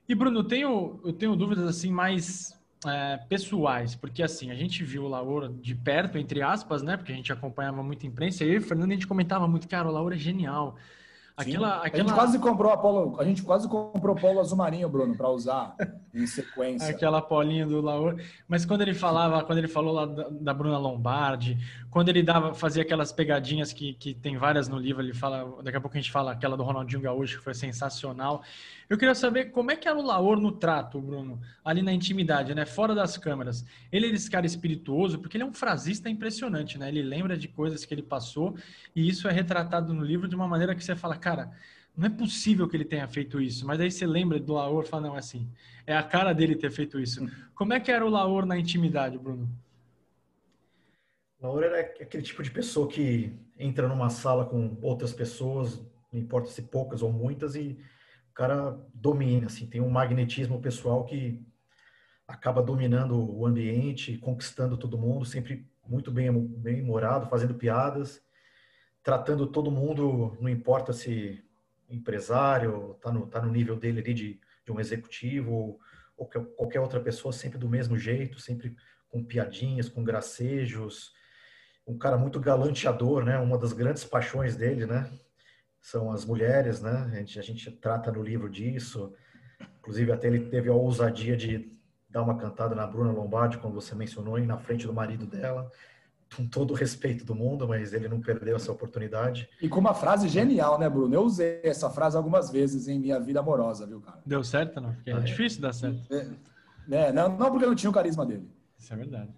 E 0.08 0.14
Bruno, 0.14 0.40
eu 0.40 0.44
tenho, 0.44 1.00
eu 1.04 1.12
tenho 1.12 1.36
dúvidas 1.36 1.68
assim 1.68 1.92
mais 1.92 2.56
é, 2.86 3.18
pessoais, 3.28 3.96
porque 3.96 4.22
assim, 4.22 4.52
a 4.52 4.56
gente 4.56 4.84
viu 4.84 5.04
o 5.04 5.08
Laura 5.08 5.50
de 5.50 5.74
perto, 5.74 6.18
entre 6.18 6.42
aspas, 6.42 6.84
né? 6.84 6.96
Porque 6.96 7.12
a 7.12 7.16
gente 7.16 7.34
acompanhava 7.34 7.82
muito 7.82 8.06
a 8.06 8.10
imprensa, 8.10 8.44
e 8.44 8.48
eu 8.48 8.54
e 8.54 8.58
o 8.58 8.62
Fernando 8.62 8.92
a 8.92 8.94
gente 8.94 9.08
comentava 9.08 9.48
muito, 9.48 9.68
cara, 9.68 9.88
o 9.88 9.92
Laura 9.92 10.16
é 10.16 10.18
genial. 10.18 10.76
Aquela, 11.38 11.84
aquela... 11.84 12.04
A 12.04 12.08
gente 12.08 12.14
quase 12.14 12.40
comprou 12.40 12.72
a 12.72 12.78
polo, 12.78 13.20
a 13.20 13.26
gente 13.26 13.44
quase 13.44 13.68
comprou 13.68 14.16
polo 14.16 14.40
azul 14.40 14.58
marinho, 14.58 14.88
Bruno, 14.88 15.18
para 15.18 15.30
usar 15.30 15.76
em 16.14 16.26
sequência. 16.26 16.88
Aquela 16.96 17.22
polinha 17.22 17.68
do 17.68 17.82
Laor. 17.82 18.16
Mas 18.48 18.66
quando 18.66 18.82
ele 18.82 18.94
falava, 18.94 19.44
quando 19.44 19.58
ele 19.58 19.68
falou 19.68 19.94
lá 19.94 20.06
da, 20.06 20.30
da, 20.30 20.54
Bruna 20.54 20.78
Lombardi, 20.78 21.58
quando 21.96 22.10
ele 22.10 22.22
dava, 22.22 22.54
fazia 22.54 22.84
aquelas 22.84 23.14
pegadinhas 23.14 23.72
que, 23.72 23.94
que 23.94 24.14
tem 24.14 24.36
várias 24.36 24.68
no 24.68 24.78
livro, 24.78 25.02
ele 25.02 25.14
fala, 25.14 25.64
daqui 25.64 25.78
a 25.78 25.80
pouco 25.80 25.96
a 25.96 26.02
gente 26.02 26.12
fala 26.12 26.34
aquela 26.34 26.58
do 26.58 26.62
Ronaldinho 26.62 27.02
Gaúcho, 27.02 27.38
que 27.38 27.44
foi 27.46 27.54
sensacional. 27.54 28.44
Eu 28.90 28.98
queria 28.98 29.16
saber 29.16 29.46
como 29.46 29.72
é 29.72 29.78
que 29.78 29.88
era 29.88 29.98
o 29.98 30.02
Laor 30.02 30.38
no 30.38 30.52
trato, 30.52 31.00
Bruno, 31.00 31.40
ali 31.64 31.82
na 31.82 31.94
intimidade, 31.94 32.54
né? 32.54 32.66
Fora 32.66 32.94
das 32.94 33.18
câmeras. 33.18 33.66
Ele 33.94 34.08
é 34.08 34.10
esse 34.10 34.30
cara 34.30 34.46
espirituoso, 34.46 35.20
porque 35.20 35.38
ele 35.38 35.46
é 35.46 35.48
um 35.48 35.54
frasista 35.54 36.10
impressionante, 36.10 36.78
né? 36.78 36.90
Ele 36.90 37.02
lembra 37.02 37.38
de 37.38 37.48
coisas 37.48 37.86
que 37.86 37.94
ele 37.94 38.04
passou 38.04 38.58
e 38.94 39.08
isso 39.08 39.30
é 39.30 39.32
retratado 39.32 39.94
no 39.94 40.04
livro 40.04 40.28
de 40.28 40.36
uma 40.36 40.50
maneira 40.50 40.76
que 40.76 40.84
você 40.84 40.98
fala, 40.98 41.16
cara, 41.16 41.50
não 41.96 42.08
é 42.08 42.10
possível 42.10 42.68
que 42.68 42.76
ele 42.76 42.84
tenha 42.84 43.08
feito 43.08 43.40
isso. 43.40 43.66
Mas 43.66 43.80
aí 43.80 43.90
você 43.90 44.06
lembra 44.06 44.38
do 44.38 44.52
Laor 44.52 44.84
e 44.84 44.90
fala, 44.90 45.08
não, 45.08 45.16
é 45.16 45.20
assim, 45.20 45.48
é 45.88 45.96
a 45.96 46.04
cara 46.04 46.34
dele 46.34 46.58
ter 46.58 46.72
feito 46.72 47.00
isso. 47.00 47.24
Hum. 47.24 47.30
Como 47.56 47.72
é 47.72 47.80
que 47.80 47.90
era 47.90 48.06
o 48.06 48.10
Laor 48.10 48.46
na 48.46 48.60
intimidade, 48.60 49.18
Bruno? 49.18 49.50
Laor 51.42 51.64
era 51.64 51.80
aquele 51.80 52.24
tipo 52.24 52.42
de 52.42 52.52
pessoa 52.52 52.88
que 52.88 53.38
entra 53.58 53.88
numa 53.88 54.10
sala 54.10 54.46
com 54.46 54.78
outras 54.82 55.14
pessoas, 55.14 55.80
não 56.12 56.20
importa 56.20 56.50
se 56.50 56.64
poucas 56.64 57.02
ou 57.02 57.12
muitas, 57.12 57.56
e 57.56 57.78
o 58.30 58.34
cara 58.34 58.78
domina, 58.94 59.48
assim, 59.48 59.68
tem 59.68 59.82
um 59.82 59.90
magnetismo 59.90 60.62
pessoal 60.62 61.06
que 61.06 61.46
acaba 62.28 62.62
dominando 62.62 63.16
o 63.16 63.46
ambiente, 63.46 64.18
conquistando 64.18 64.78
todo 64.78 64.98
mundo, 64.98 65.26
sempre 65.26 65.70
muito 65.88 66.12
bem, 66.12 66.32
bem 66.34 66.82
humorado, 66.82 67.28
fazendo 67.28 67.54
piadas, 67.54 68.22
tratando 69.04 69.48
todo 69.48 69.72
mundo, 69.72 70.36
não 70.42 70.50
importa 70.50 70.92
se 70.92 71.44
empresário, 71.88 72.98
tá 73.02 73.12
no, 73.12 73.28
tá 73.28 73.42
no 73.42 73.52
nível 73.52 73.76
dele 73.76 74.00
ali 74.00 74.14
de, 74.14 74.40
de 74.66 74.72
um 74.72 74.80
executivo 74.80 75.80
ou 76.18 76.28
qualquer 76.58 76.80
outra 76.80 77.00
pessoa, 77.00 77.32
sempre 77.32 77.60
do 77.60 77.70
mesmo 77.70 77.98
jeito, 77.98 78.40
sempre 78.40 78.76
com 79.10 79.24
piadinhas, 79.24 79.88
com 79.88 80.04
gracejos, 80.04 81.14
um 81.88 81.98
cara 81.98 82.18
muito 82.18 82.40
galanteador, 82.40 83.24
né? 83.24 83.38
Uma 83.38 83.58
das 83.58 83.74
grandes 83.74 84.04
paixões 84.04 84.56
dele, 84.56 84.86
né? 84.86 85.10
São 85.82 86.12
as 86.12 86.26
mulheres, 86.26 86.82
né? 86.82 87.10
A 87.12 87.16
gente, 87.16 87.40
a 87.40 87.42
gente 87.42 87.72
trata 87.72 88.12
no 88.12 88.24
livro 88.24 88.50
disso. 88.50 89.14
Inclusive, 89.80 90.12
até 90.12 90.28
ele 90.28 90.50
teve 90.50 90.70
a 90.70 90.74
ousadia 90.74 91.38
de 91.38 91.72
dar 92.10 92.24
uma 92.24 92.38
cantada 92.38 92.74
na 92.74 92.88
Bruna 92.88 93.12
Lombardi, 93.12 93.58
como 93.58 93.74
você 93.74 93.94
mencionou, 93.94 94.40
e 94.40 94.46
na 94.46 94.58
frente 94.58 94.88
do 94.88 94.94
marido 94.94 95.26
dela 95.26 95.72
com 96.36 96.46
todo 96.46 96.72
o 96.72 96.74
respeito 96.74 97.24
do 97.24 97.36
mundo, 97.36 97.68
mas 97.68 97.94
ele 97.94 98.08
não 98.08 98.20
perdeu 98.20 98.56
essa 98.56 98.72
oportunidade. 98.72 99.48
E 99.62 99.70
com 99.70 99.80
uma 99.80 99.94
frase 99.94 100.28
genial, 100.28 100.78
né, 100.80 100.90
Bruno? 100.90 101.14
Eu 101.14 101.22
usei 101.22 101.62
essa 101.64 101.90
frase 101.90 102.18
algumas 102.18 102.50
vezes 102.50 102.88
em 102.88 103.00
minha 103.00 103.20
vida 103.20 103.40
amorosa, 103.40 103.86
viu, 103.86 104.02
cara? 104.02 104.20
Deu 104.26 104.44
certo, 104.44 104.82
não? 104.82 104.94
Porque 104.94 105.12
é, 105.12 105.14
é 105.14 105.20
difícil 105.20 105.62
dar 105.62 105.74
certo. 105.74 106.02
É, 106.12 106.28
é, 106.92 107.12
não, 107.12 107.30
não 107.38 107.50
porque 107.52 107.66
eu 107.66 107.70
não 107.70 107.76
tinha 107.76 107.90
o 107.90 107.94
carisma 107.94 108.26
dele. 108.26 108.50
Isso 108.78 108.94
é 108.94 108.98
verdade. 108.98 109.30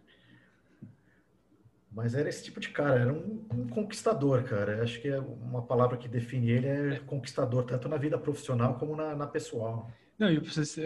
Mas 1.92 2.14
era 2.14 2.30
esse 2.30 2.44
tipo 2.44 2.60
de 2.60 2.70
cara, 2.70 3.00
era 3.00 3.14
um, 3.14 3.46
um 3.52 3.68
conquistador, 3.68 4.44
cara. 4.44 4.84
Acho 4.84 5.02
que 5.02 5.08
é 5.08 5.20
uma 5.20 5.62
palavra 5.62 5.98
que 5.98 6.08
define 6.08 6.52
ele 6.52 6.68
é 6.68 7.00
conquistador, 7.06 7.64
tanto 7.64 7.88
na 7.88 7.98
vida 7.98 8.18
profissional 8.18 8.76
como 8.76 8.96
na, 8.96 9.16
na 9.16 9.26
pessoal. 9.26 9.90
Não, 10.18 10.32
e 10.32 10.42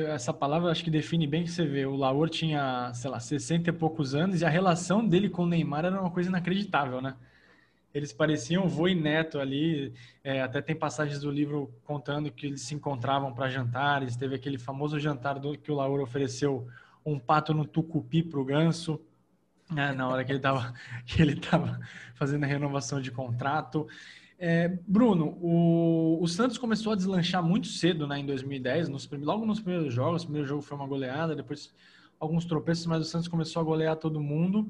essa 0.10 0.34
palavra 0.34 0.70
acho 0.72 0.84
que 0.84 0.92
define 0.92 1.26
bem 1.26 1.44
que 1.44 1.52
você 1.52 1.66
vê. 1.66 1.86
O 1.86 1.96
Laor 1.96 2.30
tinha, 2.30 2.92
sei 2.94 3.10
lá, 3.10 3.20
60 3.20 3.70
e 3.70 3.74
poucos 3.74 4.14
anos 4.14 4.42
e 4.42 4.46
a 4.46 4.50
relação 4.50 5.08
dele 5.08 5.30
com 5.30 5.44
o 5.44 5.48
Neymar 5.48 5.86
era 5.86 6.00
uma 6.00 6.12
coisa 6.12 6.30
inacreditável, 6.30 7.02
né? 7.02 7.16
Eles 7.94 8.12
pareciam 8.12 8.68
vô 8.68 8.88
e 8.88 8.96
neto 8.96 9.40
ali. 9.40 9.94
É, 10.24 10.42
até 10.42 10.62
tem 10.62 10.76
passagens 10.76 11.22
do 11.22 11.32
livro 11.32 11.74
contando 11.86 12.32
que 12.32 12.48
eles 12.48 12.62
se 12.62 12.76
encontravam 12.76 13.34
para 13.34 13.50
jantares. 13.50 14.18
Teve 14.18 14.36
aquele 14.36 14.58
famoso 14.58 15.00
jantar 15.00 15.40
do, 15.40 15.58
que 15.58 15.72
o 15.72 15.76
Laor 15.76 16.02
ofereceu 16.02 16.68
um 17.06 17.18
pato 17.18 17.54
no 17.54 17.66
tucupi 17.66 18.22
para 18.24 18.40
o 18.40 18.46
ganso. 18.46 19.00
Né, 19.72 19.94
na 19.94 20.08
hora 20.08 20.24
que 20.26 20.32
ele 20.32 20.40
estava 20.40 20.74
que 21.06 21.22
ele 21.22 21.36
tava 21.36 21.80
fazendo 22.16 22.44
a 22.44 22.48
renovação 22.48 23.00
de 23.00 23.10
contrato. 23.10 23.88
É, 24.38 24.68
Bruno, 24.88 25.38
o, 25.40 26.18
o, 26.20 26.28
Santos 26.28 26.58
começou 26.58 26.94
a 26.94 26.96
deslanchar 26.96 27.44
muito 27.44 27.68
cedo 27.68 28.08
né, 28.08 28.20
em 28.20 28.26
2010, 28.26 28.90
nos, 28.90 29.08
logo 29.12 29.46
nos 29.46 29.60
primeiros 29.60 29.94
jogos. 29.94 30.24
O 30.24 30.26
primeiro 30.26 30.48
jogo 30.48 30.62
foi 30.62 30.76
uma 30.76 30.88
goleada, 30.88 31.36
depois 31.36 31.72
alguns 32.20 32.44
tropeços, 32.46 32.86
mas 32.88 33.02
o 33.02 33.10
Santos 33.10 33.28
começou 33.28 33.62
a 33.62 33.64
golear 33.64 33.96
todo 33.96 34.20
mundo. 34.20 34.68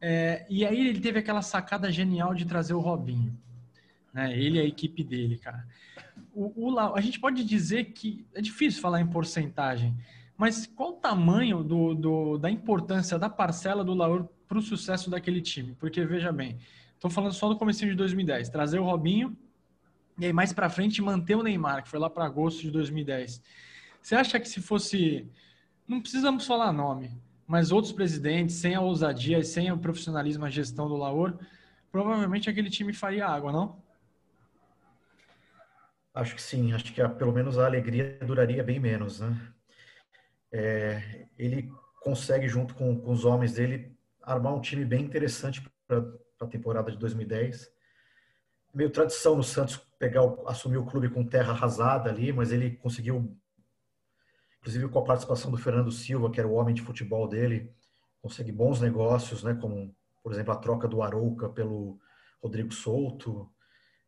É, 0.00 0.44
e 0.50 0.66
aí 0.66 0.88
ele 0.88 1.00
teve 1.00 1.20
aquela 1.20 1.40
sacada 1.40 1.90
genial 1.90 2.34
de 2.34 2.44
trazer 2.44 2.74
o 2.74 2.80
Robinho. 2.80 3.36
Né, 4.12 4.36
ele 4.36 4.58
e 4.58 4.60
a 4.60 4.64
equipe 4.64 5.04
dele, 5.04 5.38
cara. 5.38 5.66
O, 6.34 6.70
o, 6.70 6.78
a 6.78 7.00
gente 7.00 7.20
pode 7.20 7.44
dizer 7.44 7.84
que 7.86 8.26
é 8.34 8.40
difícil 8.40 8.82
falar 8.82 9.00
em 9.00 9.06
porcentagem, 9.06 9.96
mas 10.36 10.66
qual 10.66 10.90
o 10.90 10.96
tamanho 11.00 11.62
do, 11.62 11.94
do 11.94 12.38
da 12.38 12.50
importância 12.50 13.18
da 13.18 13.28
parcela 13.28 13.84
do 13.84 13.94
Laur 13.94 14.28
para 14.46 14.58
o 14.58 14.62
sucesso 14.62 15.10
daquele 15.10 15.40
time? 15.40 15.74
Porque, 15.78 16.04
veja 16.04 16.32
bem, 16.32 16.58
Estou 16.96 17.10
falando 17.10 17.32
só 17.34 17.48
do 17.48 17.56
começo 17.56 17.84
de 17.84 17.94
2010. 17.94 18.48
Trazer 18.48 18.78
o 18.78 18.84
Robinho 18.84 19.36
e 20.18 20.24
aí 20.24 20.32
mais 20.32 20.52
para 20.52 20.70
frente 20.70 21.02
manter 21.02 21.36
o 21.36 21.42
Neymar, 21.42 21.82
que 21.82 21.90
foi 21.90 21.98
lá 21.98 22.08
para 22.08 22.24
agosto 22.24 22.62
de 22.62 22.70
2010. 22.70 23.42
Você 24.00 24.14
acha 24.14 24.40
que 24.40 24.48
se 24.48 24.62
fosse, 24.62 25.28
não 25.86 26.00
precisamos 26.00 26.46
falar 26.46 26.72
nome, 26.72 27.10
mas 27.46 27.70
outros 27.70 27.92
presidentes, 27.92 28.56
sem 28.56 28.74
a 28.74 28.80
ousadia 28.80 29.38
e 29.38 29.44
sem 29.44 29.70
o 29.70 29.76
profissionalismo, 29.76 30.46
a 30.46 30.50
gestão 30.50 30.88
do 30.88 30.96
Laor, 30.96 31.38
provavelmente 31.92 32.48
aquele 32.48 32.70
time 32.70 32.94
faria 32.94 33.26
água, 33.26 33.52
não? 33.52 33.76
Acho 36.14 36.34
que 36.34 36.40
sim. 36.40 36.72
Acho 36.72 36.94
que 36.94 37.08
pelo 37.10 37.32
menos 37.32 37.58
a 37.58 37.66
alegria 37.66 38.18
duraria 38.26 38.64
bem 38.64 38.80
menos, 38.80 39.20
né? 39.20 39.36
É, 40.58 41.26
ele 41.38 41.70
consegue, 42.00 42.48
junto 42.48 42.74
com, 42.74 42.98
com 42.98 43.10
os 43.10 43.26
homens 43.26 43.52
dele, 43.52 43.94
armar 44.22 44.54
um 44.54 44.60
time 44.60 44.86
bem 44.86 45.04
interessante 45.04 45.62
para 45.86 46.02
a 46.40 46.46
temporada 46.46 46.90
de 46.90 46.96
2010. 46.96 47.70
Meio 48.72 48.88
tradição 48.88 49.36
no 49.36 49.44
Santos 49.44 49.76
pegar 49.98 50.22
assumir 50.46 50.78
o 50.78 50.86
clube 50.86 51.10
com 51.10 51.26
terra 51.26 51.52
arrasada 51.52 52.08
ali, 52.08 52.32
mas 52.32 52.52
ele 52.52 52.70
conseguiu, 52.76 53.36
inclusive 54.60 54.88
com 54.88 54.98
a 54.98 55.04
participação 55.04 55.50
do 55.50 55.58
Fernando 55.58 55.92
Silva, 55.92 56.30
que 56.30 56.40
era 56.40 56.48
o 56.48 56.54
homem 56.54 56.74
de 56.74 56.80
futebol 56.80 57.28
dele, 57.28 57.70
consegue 58.22 58.50
bons 58.50 58.80
negócios, 58.80 59.42
né? 59.42 59.54
Como 59.60 59.94
por 60.22 60.32
exemplo 60.32 60.54
a 60.54 60.56
troca 60.56 60.88
do 60.88 61.02
Arouca 61.02 61.50
pelo 61.50 62.00
Rodrigo 62.42 62.72
Souto, 62.72 63.50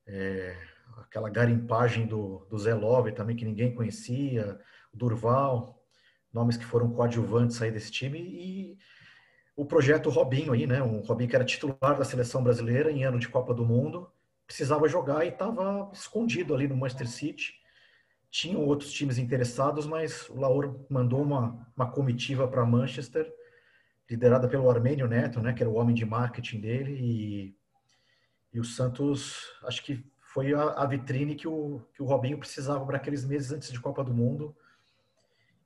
é, 0.06 0.56
aquela 0.96 1.28
garimpagem 1.28 2.06
do, 2.06 2.46
do 2.48 2.58
Zé 2.58 2.74
Love 2.74 3.12
também 3.12 3.36
que 3.36 3.44
ninguém 3.44 3.74
conhecia, 3.74 4.58
o 4.94 4.96
Durval, 4.96 5.77
nomes 6.32 6.56
que 6.56 6.64
foram 6.64 6.90
coadjuvantes 6.90 7.60
aí 7.60 7.70
desse 7.70 7.90
time 7.90 8.18
e 8.18 8.78
o 9.58 9.64
projeto 9.64 10.08
Robinho 10.08 10.52
aí, 10.52 10.68
né? 10.68 10.80
Um 10.80 11.00
Robinho 11.00 11.28
que 11.28 11.34
era 11.34 11.44
titular 11.44 11.98
da 11.98 12.04
seleção 12.04 12.44
brasileira 12.44 12.92
em 12.92 13.02
ano 13.02 13.18
de 13.18 13.28
Copa 13.28 13.52
do 13.52 13.66
Mundo, 13.66 14.08
precisava 14.46 14.88
jogar 14.88 15.24
e 15.24 15.30
estava 15.30 15.90
escondido 15.92 16.54
ali 16.54 16.68
no 16.68 16.76
Manchester 16.76 17.08
City. 17.08 17.54
Tinham 18.30 18.64
outros 18.64 18.92
times 18.92 19.18
interessados, 19.18 19.84
mas 19.84 20.28
o 20.28 20.38
Lauro 20.38 20.86
mandou 20.88 21.20
uma, 21.22 21.66
uma 21.74 21.90
comitiva 21.90 22.46
para 22.46 22.64
Manchester, 22.64 23.28
liderada 24.08 24.46
pelo 24.46 24.70
Armênio 24.70 25.08
Neto, 25.08 25.40
né? 25.40 25.52
Que 25.52 25.64
era 25.64 25.70
o 25.70 25.74
homem 25.74 25.94
de 25.94 26.04
marketing 26.04 26.60
dele 26.60 26.92
e, 26.92 27.56
e 28.54 28.60
o 28.60 28.64
Santos, 28.64 29.42
acho 29.64 29.84
que 29.84 30.06
foi 30.20 30.54
a, 30.54 30.62
a 30.62 30.86
vitrine 30.86 31.34
que 31.34 31.48
o, 31.48 31.82
que 31.92 32.00
o 32.00 32.06
Robinho 32.06 32.38
precisava 32.38 32.86
para 32.86 32.96
aqueles 32.96 33.24
meses 33.24 33.50
antes 33.50 33.72
de 33.72 33.80
Copa 33.80 34.04
do 34.04 34.14
Mundo 34.14 34.54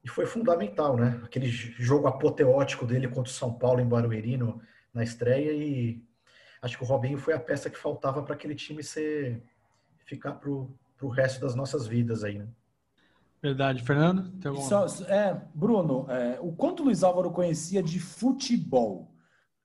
e 0.05 0.09
foi 0.09 0.27
fundamental, 0.27 0.97
né? 0.97 1.21
Aquele 1.25 1.49
jogo 1.49 2.07
apoteótico 2.07 2.85
dele 2.85 3.07
contra 3.07 3.31
o 3.31 3.35
São 3.35 3.53
Paulo 3.53 3.81
em 3.81 3.89
Barueri 3.89 4.37
no, 4.37 4.61
na 4.93 5.03
estreia 5.03 5.53
e 5.53 6.03
acho 6.61 6.77
que 6.77 6.85
o 6.85 6.87
Robinho 6.87 7.19
foi 7.19 7.35
a 7.35 7.41
peça 7.41 7.71
que 7.71 7.79
faltava 7.79 8.23
para 8.23 8.35
aquele 8.35 8.55
time 8.55 8.83
ser 8.83 9.43
ficar 10.05 10.33
para 10.33 10.51
o 10.51 11.09
resto 11.09 11.41
das 11.41 11.55
nossas 11.55 11.87
vidas 11.87 12.25
aí, 12.25 12.39
né? 12.39 12.49
Verdade, 13.41 13.83
Fernando. 13.83 14.31
Tem 14.39 14.51
alguma... 14.51 14.87
é, 15.09 15.41
Bruno, 15.53 16.07
é, 16.09 16.39
o 16.41 16.53
quanto 16.53 16.81
o 16.81 16.85
Luiz 16.85 17.03
Álvaro 17.03 17.33
conhecia 17.33 17.83
de 17.83 17.99
futebol? 17.99 19.13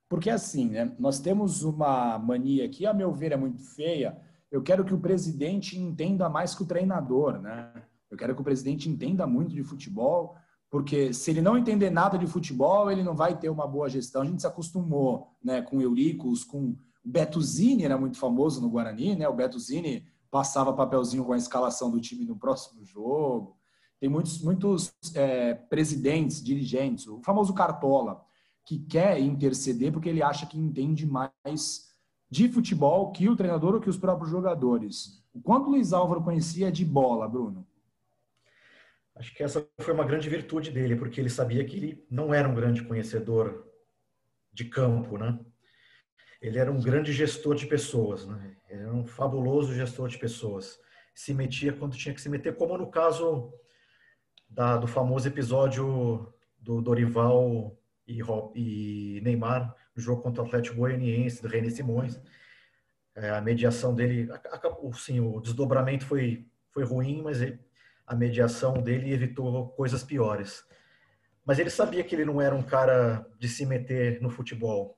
Porque 0.10 0.30
assim, 0.30 0.70
né, 0.70 0.96
nós 0.98 1.20
temos 1.20 1.64
uma 1.64 2.18
mania 2.18 2.68
que, 2.70 2.86
a 2.88 2.94
meu 2.94 3.12
ver, 3.12 3.34
é 3.34 3.38
muito 3.38 3.62
feia. 3.62 4.18
Eu 4.50 4.64
quero 4.64 4.84
que 4.84 4.94
o 4.94 5.00
presidente 5.00 5.78
entenda 5.78 6.28
mais 6.30 6.56
que 6.56 6.64
o 6.64 6.66
treinador, 6.66 7.40
né? 7.40 7.72
Eu 8.10 8.18
quero 8.18 8.36
que 8.36 8.42
o 8.42 8.44
presidente 8.44 8.90
entenda 8.90 9.28
muito 9.28 9.54
de 9.54 9.64
futebol, 9.64 10.36
porque 10.70 11.14
se 11.14 11.32
ele 11.32 11.42
não 11.42 11.58
entender 11.58 11.90
nada 11.90 12.18
de 12.18 12.28
futebol, 12.28 12.92
ele 12.92 13.04
não 13.04 13.16
vai 13.16 13.38
ter 13.38 13.50
uma 13.50 13.68
boa 13.68 13.90
gestão. 13.90 14.22
A 14.22 14.26
gente 14.26 14.42
se 14.42 14.48
acostumou 14.48 15.36
né, 15.44 15.62
com 15.62 15.82
Euricos, 15.82 16.44
com 16.44 16.70
o 16.70 16.78
Beto 17.04 17.42
Zini, 17.42 17.86
era 17.86 17.98
muito 17.98 18.18
famoso 18.18 18.62
no 18.62 18.70
Guarani, 18.70 19.16
né? 19.16 19.28
O 19.30 19.34
Beto 19.34 19.58
Zini 19.60 20.06
passava 20.30 20.74
papelzinho 20.74 21.24
com 21.24 21.34
a 21.34 21.38
escalação 21.38 21.90
do 21.90 22.02
time 22.02 22.26
no 22.26 22.38
próximo 22.38 22.84
jogo. 22.84 23.56
Tem 24.00 24.10
muitos, 24.10 24.42
muitos 24.42 24.94
é, 25.16 25.54
presidentes, 25.54 26.44
dirigentes, 26.44 27.08
o 27.08 27.22
famoso 27.22 27.54
Cartola, 27.54 28.22
que 28.66 28.78
quer 28.78 29.20
interceder 29.20 29.92
porque 29.92 30.10
ele 30.10 30.22
acha 30.22 30.46
que 30.46 30.60
entende 30.60 31.06
mais 31.06 31.88
de 32.30 32.50
futebol 32.50 33.12
que 33.12 33.30
o 33.30 33.36
treinador 33.36 33.76
ou 33.76 33.82
que 33.82 33.90
os 33.90 33.98
próprios 33.98 34.30
jogadores. 34.30 35.24
O 35.34 35.42
quanto 35.42 35.68
o 35.68 35.72
Luiz 35.72 35.94
Álvaro 35.94 36.24
conhecia 36.24 36.72
de 36.72 36.84
bola, 36.84 37.28
Bruno? 37.28 37.66
Acho 39.18 39.34
que 39.34 39.44
essa 39.44 39.68
foi 39.80 39.94
uma 39.94 40.06
grande 40.06 40.30
virtude 40.30 40.70
dele, 40.72 40.96
porque 40.96 41.20
ele 41.20 41.30
sabia 41.30 41.66
que 41.66 41.76
ele 41.76 42.06
não 42.10 42.34
era 42.34 42.48
um 42.48 42.54
grande 42.54 42.84
conhecedor 42.84 43.68
de 44.54 44.66
campo, 44.66 45.18
né? 45.18 45.40
Ele 46.40 46.60
era 46.60 46.72
um 46.72 46.80
grande 46.80 47.12
gestor 47.12 47.56
de 47.56 47.66
pessoas, 47.66 48.28
né? 48.28 48.56
Ele 48.70 48.82
era 48.84 48.94
um 48.94 49.06
fabuloso 49.06 49.74
gestor 49.74 50.08
de 50.08 50.20
pessoas. 50.20 50.80
Se 51.16 51.34
metia 51.34 51.74
quando 51.74 51.98
tinha 51.98 52.14
que 52.14 52.22
se 52.22 52.30
meter, 52.30 52.56
como 52.56 52.78
no 52.78 52.92
caso 52.92 53.52
da, 54.48 54.78
do 54.78 54.86
famoso 54.86 55.28
episódio 55.28 56.32
do 56.60 56.80
Dorival 56.80 57.76
e, 58.08 58.22
e 58.56 59.22
Neymar 59.22 59.76
no 59.96 60.02
jogo 60.02 60.22
contra 60.22 60.44
o 60.44 60.46
Atlético 60.46 60.78
Goianiense, 60.78 61.42
do 61.42 61.48
René 61.48 61.72
Simões. 61.72 62.22
É, 63.16 63.32
a 63.32 63.42
mediação 63.42 63.96
dele, 63.96 64.30
sim, 64.94 65.20
o 65.20 65.40
desdobramento 65.40 66.06
foi 66.06 66.48
foi 66.78 66.84
ruim, 66.84 67.24
mas 67.24 67.42
ele, 67.42 67.60
a 68.08 68.16
mediação 68.16 68.74
dele 68.82 69.14
evitou 69.14 69.68
coisas 69.70 70.02
piores. 70.02 70.64
Mas 71.46 71.60
ele 71.60 71.70
sabia 71.70 72.04
que 72.04 72.16
ele 72.16 72.26
não 72.26 72.42
era 72.42 72.56
um 72.56 72.64
cara 72.64 73.28
de 73.38 73.50
se 73.50 73.66
meter 73.66 74.22
no 74.22 74.30
futebol. 74.30 74.98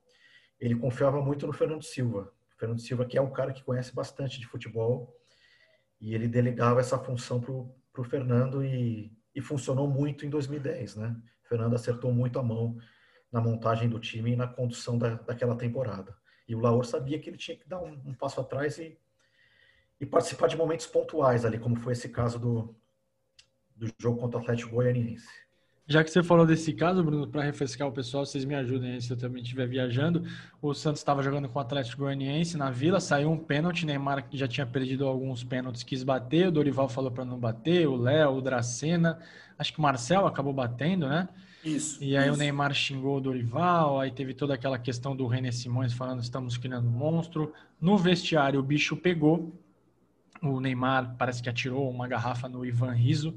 Ele 0.59 0.75
confiava 0.75 1.19
muito 1.21 1.47
no 1.47 1.53
Fernando 1.53 1.83
Silva. 1.83 2.31
O 2.55 2.59
Fernando 2.59 2.79
Silva, 2.79 3.05
que 3.05 3.17
é 3.17 3.21
um 3.21 3.31
cara 3.31 3.51
que 3.51 3.63
conhece 3.63 3.93
bastante 3.95 4.39
de 4.39 4.45
futebol, 4.45 5.15
e 5.99 6.13
ele 6.13 6.27
delegava 6.27 6.79
essa 6.79 6.99
função 6.99 7.41
para 7.41 8.01
o 8.01 8.03
Fernando 8.03 8.63
e, 8.63 9.11
e 9.33 9.41
funcionou 9.41 9.87
muito 9.87 10.25
em 10.25 10.29
2010, 10.29 10.95
né? 10.95 11.15
O 11.43 11.47
Fernando 11.47 11.75
acertou 11.75 12.13
muito 12.13 12.37
a 12.37 12.43
mão 12.43 12.77
na 13.31 13.41
montagem 13.41 13.89
do 13.89 13.99
time 13.99 14.31
e 14.31 14.35
na 14.35 14.47
condução 14.47 14.97
da, 14.97 15.15
daquela 15.15 15.55
temporada. 15.55 16.15
E 16.47 16.55
o 16.55 16.59
Laor 16.59 16.85
sabia 16.85 17.19
que 17.19 17.29
ele 17.29 17.37
tinha 17.37 17.57
que 17.57 17.67
dar 17.67 17.79
um, 17.79 17.93
um 18.05 18.13
passo 18.13 18.39
atrás 18.39 18.77
e, 18.77 18.97
e, 19.99 20.05
participar 20.05 20.47
de 20.47 20.57
momentos 20.57 20.87
pontuais 20.87 21.45
ali, 21.45 21.59
como 21.59 21.75
foi 21.75 21.93
esse 21.93 22.09
caso 22.09 22.39
do, 22.39 22.75
do 23.79 23.91
jogo 23.98 24.19
contra 24.19 24.39
o 24.39 24.43
Atlético 24.43 24.75
Goianiense. 24.75 25.27
Já 25.88 26.03
que 26.03 26.12
você 26.12 26.21
falou 26.21 26.45
desse 26.45 26.71
caso, 26.74 27.03
Bruno, 27.03 27.27
para 27.27 27.41
refrescar 27.41 27.88
o 27.88 27.91
pessoal, 27.91 28.24
vocês 28.24 28.45
me 28.45 28.53
ajudem 28.53 28.91
aí 28.91 29.01
se 29.01 29.09
eu 29.09 29.17
também 29.17 29.41
estiver 29.41 29.67
viajando. 29.67 30.24
O 30.62 30.71
Santos 30.71 31.01
estava 31.01 31.24
jogando 31.24 31.50
com 31.50 31.57
o 31.57 31.62
Atlético 31.62 32.03
Goianiense 32.03 32.57
na 32.57 32.69
Vila, 32.69 33.00
saiu 33.00 33.31
um 33.31 33.38
pênalti, 33.38 33.88
Neymar 33.88 34.27
já 34.31 34.48
tinha 34.48 34.67
perdido 34.67 35.07
alguns 35.07 35.43
pênaltis, 35.43 35.81
quis 35.81 36.03
bater, 36.03 36.50
o 36.50 36.51
Dorival 36.51 36.88
falou 36.88 37.09
para 37.09 37.25
não 37.25 37.39
bater, 37.39 37.88
o 37.88 37.95
Léo, 37.95 38.36
o 38.36 38.41
Dracena, 38.41 39.17
acho 39.57 39.74
que 39.74 39.79
o 39.79 39.81
Marcel 39.81 40.27
acabou 40.27 40.53
batendo, 40.53 41.09
né? 41.09 41.27
Isso. 41.65 42.03
E 42.03 42.15
aí 42.15 42.25
isso. 42.25 42.36
o 42.36 42.38
Neymar 42.38 42.71
xingou 42.71 43.17
o 43.17 43.21
Dorival, 43.21 44.00
aí 44.00 44.12
teve 44.12 44.36
toda 44.36 44.53
aquela 44.53 44.77
questão 44.77 45.15
do 45.15 45.25
René 45.25 45.51
Simões 45.51 45.91
falando 45.91 46.21
estamos 46.21 46.55
criando 46.55 46.88
um 46.88 46.91
monstro. 46.91 47.51
No 47.81 47.98
vestiário 47.98 48.59
o 48.59 48.63
bicho 48.63 48.95
pegou, 48.95 49.51
o 50.39 50.59
Neymar 50.59 51.15
parece 51.17 51.41
que 51.41 51.50
atirou 51.50 51.89
uma 51.89 52.07
garrafa 52.07 52.48
no 52.48 52.63
Ivan 52.63 52.91
Riso, 52.91 53.36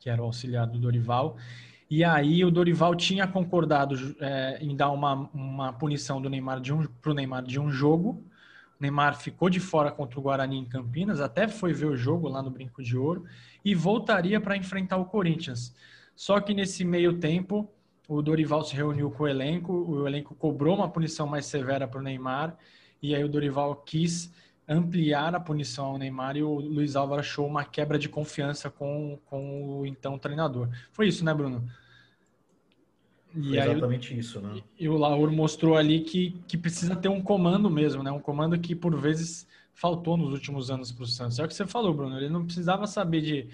que 0.00 0.10
era 0.10 0.20
o 0.20 0.24
auxiliar 0.24 0.66
do 0.66 0.78
Dorival, 0.78 1.36
e 1.90 2.04
aí 2.04 2.44
o 2.44 2.52
Dorival 2.52 2.94
tinha 2.94 3.26
concordado 3.26 4.16
é, 4.20 4.58
em 4.60 4.76
dar 4.76 4.90
uma, 4.90 5.28
uma 5.34 5.72
punição 5.72 6.22
do 6.22 6.30
Neymar 6.30 6.60
de 6.60 6.72
um, 6.72 6.86
para 6.86 7.10
o 7.10 7.14
Neymar 7.14 7.42
de 7.42 7.58
um 7.58 7.68
jogo. 7.68 8.24
O 8.78 8.82
Neymar 8.82 9.18
ficou 9.18 9.50
de 9.50 9.58
fora 9.58 9.90
contra 9.90 10.18
o 10.18 10.22
Guarani 10.22 10.56
em 10.56 10.64
Campinas, 10.64 11.20
até 11.20 11.48
foi 11.48 11.72
ver 11.72 11.86
o 11.86 11.96
jogo 11.96 12.28
lá 12.28 12.40
no 12.42 12.50
Brinco 12.50 12.80
de 12.80 12.96
Ouro 12.96 13.24
e 13.64 13.74
voltaria 13.74 14.40
para 14.40 14.56
enfrentar 14.56 14.98
o 14.98 15.04
Corinthians. 15.04 15.74
Só 16.14 16.38
que 16.40 16.54
nesse 16.54 16.84
meio 16.84 17.18
tempo, 17.18 17.68
o 18.06 18.22
Dorival 18.22 18.62
se 18.62 18.76
reuniu 18.76 19.10
com 19.10 19.24
o 19.24 19.28
elenco, 19.28 19.72
o 19.72 20.06
elenco 20.06 20.32
cobrou 20.36 20.76
uma 20.76 20.88
punição 20.88 21.26
mais 21.26 21.46
severa 21.46 21.88
para 21.88 21.98
o 21.98 22.02
Neymar 22.02 22.56
e 23.02 23.16
aí 23.16 23.24
o 23.24 23.28
Dorival 23.28 23.74
quis 23.74 24.32
ampliar 24.70 25.34
a 25.34 25.40
punição 25.40 25.86
ao 25.86 25.98
Neymar 25.98 26.36
e 26.36 26.44
o 26.44 26.54
Luiz 26.54 26.94
Álvaro 26.94 27.20
achou 27.20 27.44
uma 27.44 27.64
quebra 27.64 27.98
de 27.98 28.08
confiança 28.08 28.70
com, 28.70 29.18
com 29.26 29.80
o 29.80 29.84
então 29.84 30.16
treinador. 30.16 30.68
Foi 30.92 31.08
isso, 31.08 31.24
né, 31.24 31.34
Bruno? 31.34 31.68
E 33.34 33.58
exatamente 33.58 34.12
aí, 34.12 34.20
isso, 34.20 34.40
né? 34.40 34.62
E 34.78 34.88
o 34.88 34.96
Lauro 34.96 35.32
mostrou 35.32 35.76
ali 35.76 36.00
que, 36.00 36.40
que 36.46 36.56
precisa 36.56 36.94
ter 36.94 37.08
um 37.08 37.20
comando 37.20 37.68
mesmo, 37.68 38.02
né? 38.02 38.12
Um 38.12 38.20
comando 38.20 38.58
que 38.58 38.74
por 38.74 38.96
vezes 38.96 39.46
faltou 39.74 40.16
nos 40.16 40.32
últimos 40.32 40.70
anos 40.70 40.92
para 40.92 41.02
o 41.02 41.06
Santos. 41.06 41.38
É 41.38 41.44
o 41.44 41.48
que 41.48 41.54
você 41.54 41.66
falou, 41.66 41.92
Bruno. 41.92 42.16
Ele 42.16 42.28
não 42.28 42.44
precisava 42.44 42.86
saber 42.86 43.20
de 43.22 43.48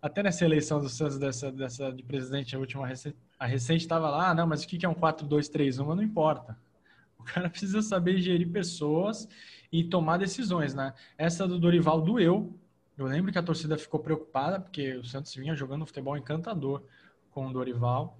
até 0.00 0.22
nessa 0.22 0.44
eleição 0.44 0.80
do 0.80 0.88
Santos 0.88 1.18
dessa, 1.18 1.50
dessa 1.50 1.90
de 1.90 2.02
presidente, 2.02 2.54
a 2.54 2.58
última 2.58 2.86
a 3.38 3.46
recente 3.46 3.82
estava 3.82 4.10
lá, 4.10 4.30
ah, 4.30 4.34
não, 4.34 4.46
mas 4.46 4.62
o 4.62 4.68
que 4.68 4.84
é 4.84 4.88
um 4.88 4.94
4-2-3-1? 4.94 5.94
Não 5.94 6.02
importa. 6.02 6.56
O 7.24 7.32
cara 7.32 7.48
precisa 7.48 7.80
saber 7.80 8.18
gerir 8.18 8.50
pessoas 8.50 9.26
e 9.72 9.82
tomar 9.82 10.18
decisões, 10.18 10.74
né? 10.74 10.92
Essa 11.16 11.48
do 11.48 11.58
Dorival 11.58 12.00
doeu. 12.00 12.54
Eu 12.96 13.06
lembro 13.06 13.32
que 13.32 13.38
a 13.38 13.42
torcida 13.42 13.76
ficou 13.78 13.98
preocupada 13.98 14.60
porque 14.60 14.94
o 14.96 15.04
Santos 15.04 15.34
vinha 15.34 15.56
jogando 15.56 15.82
um 15.82 15.86
futebol 15.86 16.16
encantador 16.16 16.82
com 17.30 17.46
o 17.46 17.52
Dorival 17.52 18.16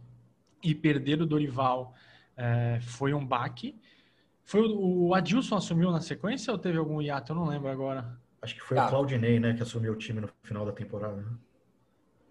e 0.63 0.75
perder 0.75 1.21
o 1.21 1.27
Dorival 1.27 1.95
é, 2.37 2.81
foi 2.81 3.13
um 3.15 3.25
baque. 3.25 3.79
Foi 4.43 4.63
o, 4.63 5.07
o, 5.09 5.15
Adilson 5.15 5.57
assumiu 5.57 5.91
na 5.93 6.01
sequência 6.01 6.53
ou 6.53 6.59
teve 6.59 6.79
algum 6.79 7.01
hiato? 7.01 7.33
Eu 7.33 7.37
não 7.37 7.47
lembro 7.47 7.69
agora. 7.69 8.19
Acho 8.43 8.55
que 8.55 8.63
foi 8.63 8.77
ah. 8.79 8.87
o 8.87 8.89
Claudinei, 8.89 9.39
né, 9.39 9.55
que 9.55 9.63
assumiu 9.63 9.93
o 9.93 9.97
time 9.97 10.21
no 10.21 10.29
final 10.43 10.67
da 10.67 10.73
temporada. 10.73 11.17
Né? 11.17 11.31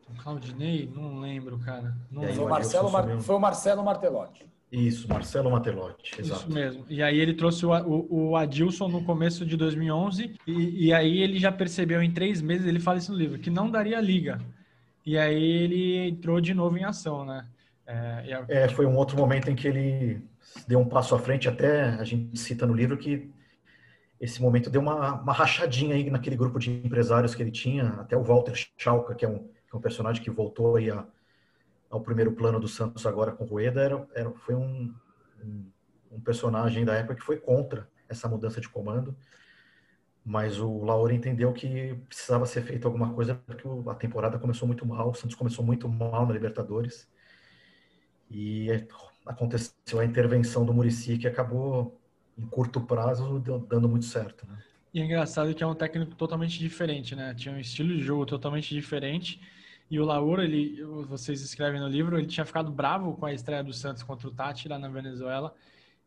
O 0.09 0.21
Claudinei? 0.21 0.91
Não 0.93 1.19
lembro, 1.19 1.57
cara. 1.59 1.95
Não 2.11 2.21
lembro. 2.21 2.35
Foi, 2.35 2.45
o 2.45 2.49
Marcelo, 2.49 2.91
Mar... 2.91 3.21
foi 3.21 3.35
o 3.35 3.39
Marcelo 3.39 3.83
Martelotti. 3.83 4.51
Isso, 4.73 5.07
Marcelo 5.07 5.51
Matelotti, 5.51 6.19
exato. 6.19 6.41
Isso 6.41 6.51
mesmo. 6.51 6.83
E 6.89 7.03
aí 7.03 7.19
ele 7.19 7.35
trouxe 7.35 7.63
o, 7.63 7.71
o, 7.71 8.29
o 8.31 8.35
Adilson 8.35 8.87
no 8.87 9.03
começo 9.03 9.45
de 9.45 9.55
2011 9.55 10.33
e, 10.47 10.87
e, 10.87 10.91
aí 10.93 11.19
ele 11.19 11.37
já 11.37 11.51
percebeu 11.51 12.01
em 12.01 12.09
três 12.09 12.41
meses, 12.41 12.65
ele 12.65 12.79
fala 12.79 12.97
isso 12.97 13.11
no 13.11 13.17
livro, 13.17 13.37
que 13.37 13.51
não 13.51 13.69
daria 13.69 14.01
liga. 14.01 14.41
E 15.05 15.15
aí 15.15 15.43
ele 15.43 16.07
entrou 16.07 16.41
de 16.41 16.55
novo 16.55 16.75
em 16.75 16.83
ação, 16.83 17.23
né? 17.23 17.45
É, 17.85 18.45
é, 18.49 18.67
foi 18.67 18.87
um 18.87 18.95
outro 18.97 19.15
momento 19.15 19.47
em 19.47 19.55
que 19.55 19.67
ele 19.67 20.21
deu 20.67 20.79
um 20.79 20.89
passo 20.89 21.13
à 21.13 21.19
frente, 21.19 21.47
até 21.47 21.89
a 21.89 22.03
gente 22.03 22.35
cita 22.39 22.65
no 22.65 22.73
livro 22.73 22.97
que 22.97 23.29
esse 24.19 24.41
momento 24.41 24.71
deu 24.71 24.81
uma, 24.81 25.21
uma 25.21 25.33
rachadinha 25.33 25.93
aí 25.93 26.09
naquele 26.09 26.35
grupo 26.35 26.57
de 26.57 26.71
empresários 26.71 27.35
que 27.35 27.43
ele 27.43 27.51
tinha, 27.51 27.89
até 27.99 28.17
o 28.17 28.23
Walter 28.23 28.53
Schalka, 28.75 29.13
que 29.13 29.23
é 29.23 29.29
um, 29.29 29.37
que 29.37 29.73
é 29.73 29.77
um 29.77 29.81
personagem 29.81 30.23
que 30.23 30.31
voltou 30.31 30.77
aí 30.77 30.89
a, 30.89 31.05
ao 31.93 32.01
primeiro 32.01 32.31
plano 32.31 32.59
do 32.59 32.67
Santos 32.67 33.05
agora 33.05 33.31
com 33.31 33.45
Rueda, 33.45 33.79
era, 33.79 34.07
era, 34.15 34.31
foi 34.31 34.55
um, 34.55 34.91
um, 35.43 35.65
um, 36.11 36.19
personagem 36.21 36.83
da 36.83 36.95
época 36.95 37.15
que 37.15 37.21
foi 37.21 37.37
contra 37.37 37.87
essa 38.09 38.27
mudança 38.27 38.59
de 38.59 38.67
comando, 38.67 39.15
mas 40.25 40.59
o 40.59 40.83
Laura 40.83 41.13
entendeu 41.13 41.53
que 41.53 41.93
precisava 42.07 42.47
ser 42.47 42.63
feito 42.63 42.87
alguma 42.87 43.13
coisa 43.13 43.35
porque 43.35 43.67
a 43.87 43.93
temporada 43.93 44.39
começou 44.39 44.67
muito 44.67 44.83
mal, 44.87 45.11
o 45.11 45.13
Santos 45.13 45.35
começou 45.35 45.63
muito 45.63 45.87
mal 45.87 46.25
na 46.25 46.33
Libertadores, 46.33 47.07
e 48.31 48.69
aconteceu 49.23 49.99
a 49.99 50.05
intervenção 50.05 50.65
do 50.65 50.73
Murici 50.73 51.19
que 51.19 51.27
acabou 51.27 52.01
em 52.35 52.47
curto 52.47 52.81
prazo 52.81 53.39
dando 53.69 53.87
muito 53.87 54.05
certo, 54.05 54.47
né? 54.47 54.57
E 54.91 54.99
é 54.99 55.05
engraçado 55.05 55.53
que 55.53 55.63
é 55.63 55.67
um 55.67 55.75
técnico 55.75 56.15
totalmente 56.15 56.57
diferente, 56.57 57.15
né? 57.15 57.35
Tinha 57.35 57.53
um 57.53 57.59
estilo 57.59 57.95
de 57.95 58.01
jogo 58.01 58.25
totalmente 58.25 58.73
diferente. 58.73 59.39
E 59.93 59.99
o 59.99 60.05
Laura, 60.05 60.43
ele, 60.43 60.83
vocês 61.07 61.41
escrevem 61.41 61.79
no 61.79 61.87
livro, 61.87 62.17
ele 62.17 62.25
tinha 62.25 62.43
ficado 62.43 62.71
bravo 62.71 63.13
com 63.13 63.27
a 63.27 63.33
estreia 63.33 63.63
do 63.63 63.71
Santos 63.71 64.01
contra 64.01 64.27
o 64.27 64.31
Tati 64.31 64.67
lá 64.67 64.79
na 64.79 64.89
Venezuela. 64.89 65.53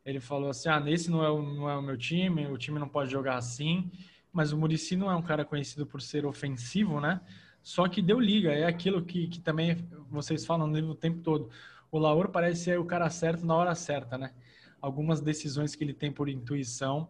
Ele 0.05 0.18
falou 0.18 0.51
assim: 0.51 0.68
ah, 0.68 0.81
nesse 0.81 1.09
não 1.09 1.22
é, 1.22 1.31
o, 1.31 1.40
não 1.40 1.70
é 1.70 1.77
o 1.77 1.83
meu 1.83 1.96
time, 1.96 2.49
o 2.49 2.59
time 2.59 2.81
não 2.81 2.88
pode 2.88 3.12
jogar 3.12 3.37
assim. 3.37 3.88
Mas 4.33 4.51
o 4.53 4.59
Murici 4.59 4.96
não 4.96 5.09
é 5.09 5.14
um 5.14 5.22
cara 5.22 5.44
conhecido 5.44 5.87
por 5.87 6.03
ser 6.03 6.27
ofensivo, 6.27 7.01
né? 7.01 7.20
Só 7.62 7.87
que 7.87 8.03
deu 8.03 8.18
liga, 8.18 8.53
é 8.53 8.64
aquilo 8.64 9.05
que, 9.05 9.29
que 9.29 9.38
também 9.38 9.77
vocês 10.11 10.44
falam 10.44 10.66
no 10.66 10.75
livro 10.75 10.90
o 10.90 10.94
tempo 10.94 11.20
todo 11.20 11.49
o 11.90 11.99
Lauro 11.99 12.29
parece 12.29 12.64
ser 12.64 12.79
o 12.79 12.85
cara 12.85 13.09
certo 13.09 13.46
na 13.46 13.55
hora 13.55 13.75
certa, 13.75 14.18
né? 14.18 14.33
Algumas 14.81 15.20
decisões 15.20 15.75
que 15.75 15.83
ele 15.83 15.94
tem 15.94 16.12
por 16.12 16.29
intuição. 16.29 17.09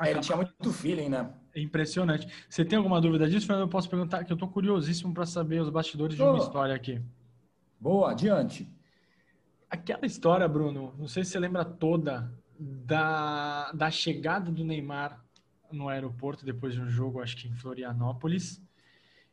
É, 0.00 0.10
ele 0.10 0.20
tinha 0.20 0.36
muito 0.36 0.72
feeling, 0.72 1.08
né? 1.08 1.32
É 1.58 1.62
impressionante. 1.62 2.28
Você 2.48 2.64
tem 2.64 2.76
alguma 2.76 3.00
dúvida 3.00 3.28
disso, 3.28 3.46
Fernando? 3.46 3.66
Eu 3.66 3.70
posso 3.70 3.90
perguntar, 3.90 4.24
que 4.24 4.32
eu 4.32 4.34
estou 4.34 4.48
curiosíssimo 4.48 5.12
para 5.12 5.26
saber 5.26 5.60
os 5.60 5.68
bastidores 5.68 6.16
de 6.16 6.22
uma 6.22 6.38
história 6.38 6.74
aqui. 6.74 7.00
Boa, 7.80 8.12
adiante. 8.12 8.70
Aquela 9.68 10.06
história, 10.06 10.46
Bruno, 10.46 10.94
não 10.96 11.08
sei 11.08 11.24
se 11.24 11.32
você 11.32 11.38
lembra 11.38 11.64
toda, 11.64 12.32
da, 12.58 13.72
da 13.72 13.90
chegada 13.90 14.50
do 14.50 14.64
Neymar 14.64 15.20
no 15.70 15.88
aeroporto 15.88 16.46
depois 16.46 16.74
de 16.74 16.80
um 16.80 16.88
jogo, 16.88 17.20
acho 17.20 17.36
que 17.36 17.48
em 17.48 17.54
Florianópolis, 17.54 18.62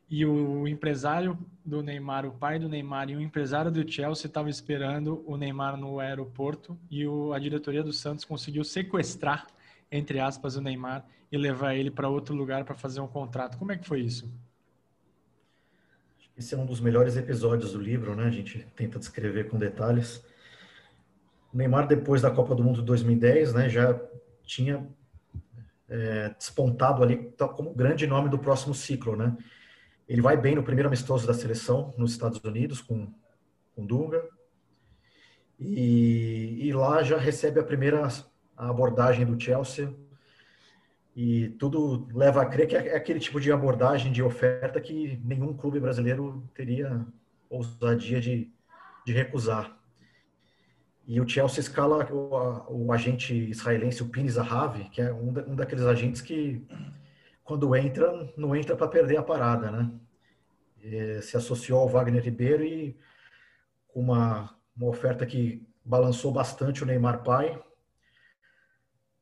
e 0.08 0.24
o 0.24 0.68
empresário 0.68 1.38
do 1.64 1.82
Neymar, 1.82 2.26
o 2.26 2.32
pai 2.32 2.58
do 2.58 2.68
Neymar 2.68 3.10
e 3.10 3.16
o 3.16 3.20
empresário 3.20 3.70
do 3.70 3.90
Chelsea 3.90 4.26
estavam 4.26 4.48
esperando 4.48 5.24
o 5.26 5.36
Neymar 5.36 5.76
no 5.76 5.98
aeroporto 5.98 6.78
e 6.90 7.06
o, 7.06 7.32
a 7.32 7.38
diretoria 7.38 7.82
do 7.82 7.92
Santos 7.92 8.24
conseguiu 8.24 8.62
sequestrar, 8.62 9.46
entre 9.90 10.18
aspas, 10.18 10.56
o 10.56 10.60
Neymar 10.60 11.04
e 11.30 11.36
levar 11.36 11.74
ele 11.74 11.90
para 11.90 12.08
outro 12.08 12.34
lugar 12.34 12.64
para 12.64 12.74
fazer 12.74 13.00
um 13.00 13.08
contrato. 13.08 13.58
Como 13.58 13.72
é 13.72 13.76
que 13.76 13.86
foi 13.86 14.00
isso? 14.00 14.32
Esse 16.36 16.54
é 16.54 16.58
um 16.58 16.66
dos 16.66 16.80
melhores 16.80 17.16
episódios 17.16 17.72
do 17.72 17.80
livro, 17.80 18.14
né? 18.14 18.24
A 18.24 18.30
gente 18.30 18.66
tenta 18.76 18.98
descrever 18.98 19.48
com 19.48 19.58
detalhes. 19.58 20.22
O 21.52 21.56
Neymar, 21.56 21.86
depois 21.86 22.20
da 22.20 22.30
Copa 22.30 22.54
do 22.54 22.62
Mundo 22.62 22.80
de 22.80 22.86
2010, 22.86 23.54
né, 23.54 23.68
já 23.68 23.98
tinha 24.42 24.86
é, 25.88 26.28
despontado 26.30 27.02
ali 27.02 27.32
como 27.54 27.72
grande 27.72 28.06
nome 28.06 28.28
do 28.28 28.38
próximo 28.38 28.74
ciclo, 28.74 29.16
né? 29.16 29.36
Ele 30.08 30.20
vai 30.20 30.36
bem 30.36 30.54
no 30.54 30.62
primeiro 30.62 30.88
amistoso 30.88 31.26
da 31.26 31.34
seleção 31.34 31.94
nos 31.96 32.12
Estados 32.12 32.38
Unidos 32.44 32.80
com, 32.80 33.12
com 33.74 33.86
Dunga. 33.86 34.22
E, 35.58 36.58
e 36.60 36.72
lá 36.72 37.02
já 37.02 37.16
recebe 37.16 37.58
a 37.58 37.64
primeira 37.64 38.06
abordagem 38.56 39.24
do 39.26 39.40
Chelsea. 39.40 39.94
E 41.14 41.48
tudo 41.58 42.06
leva 42.12 42.42
a 42.42 42.46
crer 42.46 42.66
que 42.66 42.76
é, 42.76 42.94
aquele 42.94 43.18
tipo 43.18 43.40
de 43.40 43.50
abordagem, 43.50 44.12
de 44.12 44.22
oferta 44.22 44.80
que 44.80 45.20
nenhum 45.24 45.54
clube 45.54 45.80
brasileiro 45.80 46.46
teria 46.54 47.06
ousadia 47.48 48.20
de, 48.20 48.50
de 49.04 49.12
recusar. 49.12 49.76
E 51.06 51.20
o 51.20 51.28
Chelsea 51.28 51.60
escala 51.60 52.04
o, 52.12 52.86
o 52.86 52.92
agente 52.92 53.32
israelense, 53.32 54.02
o 54.02 54.08
Pini 54.08 54.28
Zahavi, 54.28 54.90
que 54.90 55.00
é 55.00 55.12
um, 55.12 55.32
da, 55.32 55.42
um 55.42 55.54
daqueles 55.54 55.84
agentes 55.84 56.20
que 56.20 56.66
quando 57.44 57.74
entra, 57.76 58.28
não 58.36 58.56
entra 58.56 58.76
para 58.76 58.88
perder 58.88 59.16
a 59.16 59.22
parada, 59.22 59.70
né? 59.70 59.90
E 60.82 61.22
se 61.22 61.36
associou 61.36 61.80
ao 61.80 61.88
Wagner 61.88 62.22
Ribeiro 62.22 62.64
e 62.64 62.96
com 63.88 64.00
uma, 64.00 64.54
uma 64.76 64.88
oferta 64.88 65.24
que 65.24 65.64
balançou 65.84 66.32
bastante 66.32 66.82
o 66.82 66.86
Neymar 66.86 67.22
pai. 67.22 67.62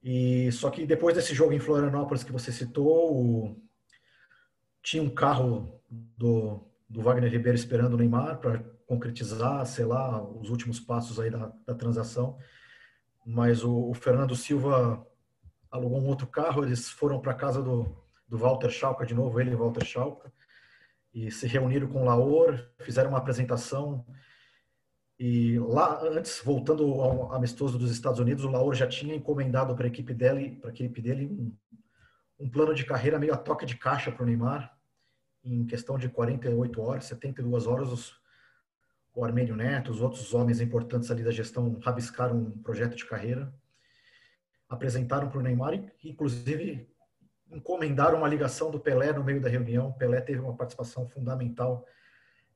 E 0.05 0.53
só 0.53 0.69
que 0.69 0.85
depois 0.85 1.15
desse 1.15 1.35
jogo 1.35 1.55
em 1.55 1.59
Florianópolis 1.59 2.23
que 2.23 2.31
você 2.31 2.53
citou, 2.53 3.17
o, 3.17 3.57
tinha 4.83 5.03
um 5.03 5.09
carro 5.09 5.81
do, 5.91 6.71
do 6.87 7.01
Wagner 7.01 7.33
Ribeiro 7.33 7.57
esperando 7.57 7.95
o 7.95 7.97
Neymar 7.97 8.39
para 8.39 8.63
concretizar, 8.87 9.65
sei 9.65 9.87
lá, 9.87 10.23
os 10.23 10.51
últimos 10.51 10.79
passos 10.79 11.19
aí 11.19 11.31
da, 11.31 11.51
da 11.67 11.75
transação. 11.75 12.37
Mas 13.25 13.65
o, 13.65 13.89
o, 13.89 13.95
Fernando 13.95 14.37
Silva 14.37 15.07
alugou 15.71 15.99
um 15.99 16.07
outro 16.07 16.27
carro, 16.27 16.63
eles 16.63 16.91
foram 16.91 17.19
para 17.19 17.33
casa 17.33 17.63
do, 17.63 17.97
do 18.29 18.37
Walter 18.37 18.69
Schalke 18.69 19.07
de 19.07 19.15
novo, 19.15 19.41
ele 19.41 19.53
e 19.53 19.57
Walter 19.57 19.87
Schalke, 19.87 20.29
e 21.15 21.31
se 21.31 21.47
reuniram 21.47 21.89
com 21.89 22.03
o 22.03 22.05
Laor, 22.05 22.69
fizeram 22.81 23.09
uma 23.09 23.19
apresentação. 23.19 24.05
E 25.27 25.59
lá 25.59 26.03
antes, 26.03 26.43
voltando 26.45 26.85
ao 27.01 27.33
amistoso 27.33 27.79
dos 27.79 27.91
Estados 27.91 28.21
Unidos, 28.21 28.45
o 28.45 28.51
Laor 28.51 28.75
já 28.75 28.87
tinha 28.87 29.15
encomendado 29.15 29.75
para 29.75 29.87
a 29.87 29.89
equipe 29.89 30.13
dele, 30.13 30.59
para 30.61 30.69
a 30.69 30.73
equipe 30.75 31.01
dele 31.01 31.25
um, 31.25 31.57
um 32.41 32.51
plano 32.51 32.75
de 32.75 32.85
carreira 32.85 33.19
meio 33.19 33.33
a 33.33 33.37
toque 33.39 33.65
de 33.65 33.75
caixa 33.75 34.13
para 34.13 34.23
o 34.23 34.27
Neymar, 34.27 34.77
em 35.43 35.65
questão 35.65 35.97
de 35.97 36.11
48 36.11 36.79
horas, 36.79 37.07
72 37.07 37.67
horas, 37.67 37.91
os, 37.91 38.21
o 39.15 39.25
Armênio 39.25 39.57
Neto, 39.57 39.91
os 39.93 40.03
outros 40.03 40.35
homens 40.35 40.61
importantes 40.61 41.11
ali 41.11 41.25
da 41.25 41.31
gestão 41.31 41.81
rabiscaram 41.83 42.37
um 42.37 42.51
projeto 42.59 42.95
de 42.95 43.07
carreira, 43.07 43.51
apresentaram 44.69 45.31
para 45.31 45.39
o 45.39 45.43
Neymar 45.43 45.73
e, 45.73 45.91
inclusive, 46.05 46.87
encomendaram 47.51 48.19
uma 48.19 48.29
ligação 48.29 48.71
do 48.71 48.79
Pelé 48.79 49.11
no 49.11 49.25
meio 49.25 49.41
da 49.41 49.49
reunião. 49.49 49.91
Pelé 49.91 50.21
teve 50.21 50.41
uma 50.41 50.55
participação 50.55 51.09
fundamental 51.09 51.87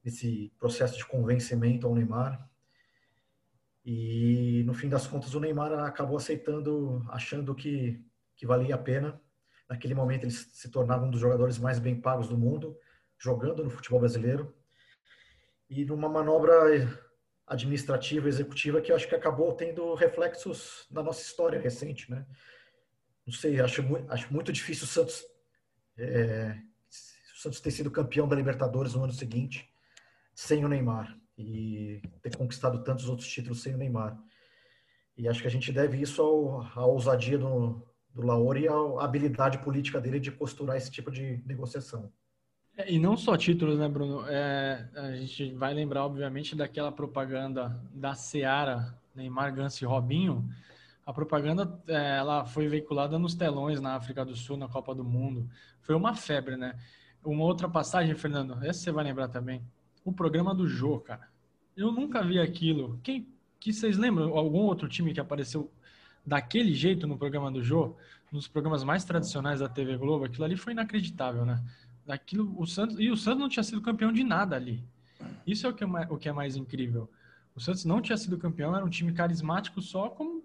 nesse 0.04 0.52
processo 0.58 0.98
de 0.98 1.06
convencimento 1.06 1.86
ao 1.86 1.94
Neymar. 1.94 2.46
E, 3.90 4.62
no 4.66 4.74
fim 4.74 4.88
das 4.88 5.06
contas, 5.06 5.34
o 5.34 5.40
Neymar 5.40 5.72
acabou 5.72 6.18
aceitando, 6.18 7.06
achando 7.08 7.54
que, 7.54 8.04
que 8.36 8.46
valia 8.46 8.74
a 8.74 8.78
pena 8.78 9.18
Naquele 9.68 9.94
momento, 9.94 10.24
ele 10.24 10.30
se 10.30 10.70
tornava 10.70 11.04
um 11.04 11.10
dos 11.10 11.20
jogadores 11.20 11.58
mais 11.58 11.78
bem 11.78 12.00
pagos 12.00 12.28
do 12.28 12.38
mundo, 12.38 12.78
jogando 13.18 13.62
no 13.62 13.68
futebol 13.68 14.00
brasileiro. 14.00 14.54
E 15.68 15.84
numa 15.84 16.08
manobra 16.08 16.54
administrativa, 17.46 18.28
executiva, 18.28 18.80
que 18.80 18.92
acho 18.92 19.06
que 19.06 19.14
acabou 19.14 19.52
tendo 19.52 19.94
reflexos 19.94 20.86
na 20.90 21.02
nossa 21.02 21.20
história 21.20 21.60
recente, 21.60 22.10
né? 22.10 22.26
Não 23.26 23.32
sei, 23.32 23.60
acho, 23.60 23.82
acho 24.08 24.32
muito 24.32 24.50
difícil 24.50 24.84
o 24.84 24.88
Santos, 24.88 25.22
é, 25.98 26.58
o 27.34 27.38
Santos 27.38 27.60
ter 27.60 27.70
sido 27.70 27.90
campeão 27.90 28.26
da 28.26 28.34
Libertadores 28.34 28.94
no 28.94 29.04
ano 29.04 29.12
seguinte 29.12 29.70
sem 30.34 30.64
o 30.64 30.68
Neymar 30.68 31.14
e 31.38 32.02
ter 32.20 32.36
conquistado 32.36 32.82
tantos 32.82 33.08
outros 33.08 33.28
títulos 33.28 33.62
sem 33.62 33.74
o 33.74 33.78
Neymar. 33.78 34.18
E 35.16 35.28
acho 35.28 35.40
que 35.40 35.46
a 35.46 35.50
gente 35.50 35.72
deve 35.72 36.00
isso 36.00 36.20
ao, 36.20 36.62
à 36.74 36.84
ousadia 36.84 37.38
do, 37.38 37.80
do 38.12 38.22
Laor 38.22 38.56
e 38.56 38.66
a 38.68 39.04
habilidade 39.04 39.58
política 39.58 40.00
dele 40.00 40.18
de 40.18 40.32
costurar 40.32 40.76
esse 40.76 40.90
tipo 40.90 41.10
de 41.10 41.42
negociação. 41.46 42.12
É, 42.76 42.92
e 42.92 42.98
não 42.98 43.16
só 43.16 43.36
títulos, 43.36 43.78
né, 43.78 43.88
Bruno? 43.88 44.24
É, 44.28 44.88
a 44.94 45.12
gente 45.12 45.52
vai 45.54 45.72
lembrar, 45.74 46.04
obviamente, 46.04 46.54
daquela 46.54 46.92
propaganda 46.92 47.80
da 47.92 48.14
Seara, 48.14 48.96
Neymar, 49.14 49.54
Ganso 49.54 49.82
e 49.82 49.86
Robinho. 49.86 50.48
A 51.04 51.12
propaganda 51.12 51.80
é, 51.88 52.18
ela 52.18 52.44
foi 52.44 52.68
veiculada 52.68 53.18
nos 53.18 53.34
telões 53.34 53.80
na 53.80 53.94
África 53.94 54.24
do 54.24 54.36
Sul, 54.36 54.56
na 54.56 54.68
Copa 54.68 54.94
do 54.94 55.02
Mundo. 55.04 55.48
Foi 55.80 55.94
uma 55.94 56.14
febre, 56.14 56.56
né? 56.56 56.78
Uma 57.24 57.44
outra 57.44 57.68
passagem, 57.68 58.14
Fernando, 58.14 58.54
essa 58.62 58.80
você 58.80 58.92
vai 58.92 59.04
lembrar 59.04 59.28
também. 59.28 59.62
O 60.08 60.12
programa 60.12 60.54
do 60.54 60.66
Jô, 60.66 60.98
cara. 60.98 61.28
Eu 61.76 61.92
nunca 61.92 62.22
vi 62.22 62.40
aquilo. 62.40 62.98
Quem 63.02 63.28
que 63.60 63.74
vocês 63.74 63.98
lembram? 63.98 64.34
Algum 64.34 64.60
outro 64.60 64.88
time 64.88 65.12
que 65.12 65.20
apareceu 65.20 65.70
daquele 66.24 66.72
jeito 66.72 67.06
no 67.06 67.18
programa 67.18 67.52
do 67.52 67.62
Jô, 67.62 67.94
nos 68.32 68.48
programas 68.48 68.82
mais 68.82 69.04
tradicionais 69.04 69.60
da 69.60 69.68
TV 69.68 69.98
Globo, 69.98 70.24
aquilo 70.24 70.44
ali 70.44 70.56
foi 70.56 70.72
inacreditável, 70.72 71.44
né? 71.44 71.62
Daquilo, 72.06 72.58
o 72.58 72.66
Santos, 72.66 72.98
e 72.98 73.10
o 73.10 73.18
Santos 73.18 73.40
não 73.40 73.50
tinha 73.50 73.62
sido 73.62 73.82
campeão 73.82 74.10
de 74.10 74.24
nada 74.24 74.56
ali. 74.56 74.82
Isso 75.46 75.66
é 75.66 75.68
o 75.68 75.74
que 75.74 75.84
é 75.84 75.86
mais, 75.86 76.10
o 76.10 76.16
que 76.16 76.30
é 76.30 76.32
mais 76.32 76.56
incrível. 76.56 77.10
O 77.54 77.60
Santos 77.60 77.84
não 77.84 78.00
tinha 78.00 78.16
sido 78.16 78.38
campeão, 78.38 78.74
era 78.74 78.82
um 78.82 78.88
time 78.88 79.12
carismático 79.12 79.82
só 79.82 80.08
como 80.08 80.42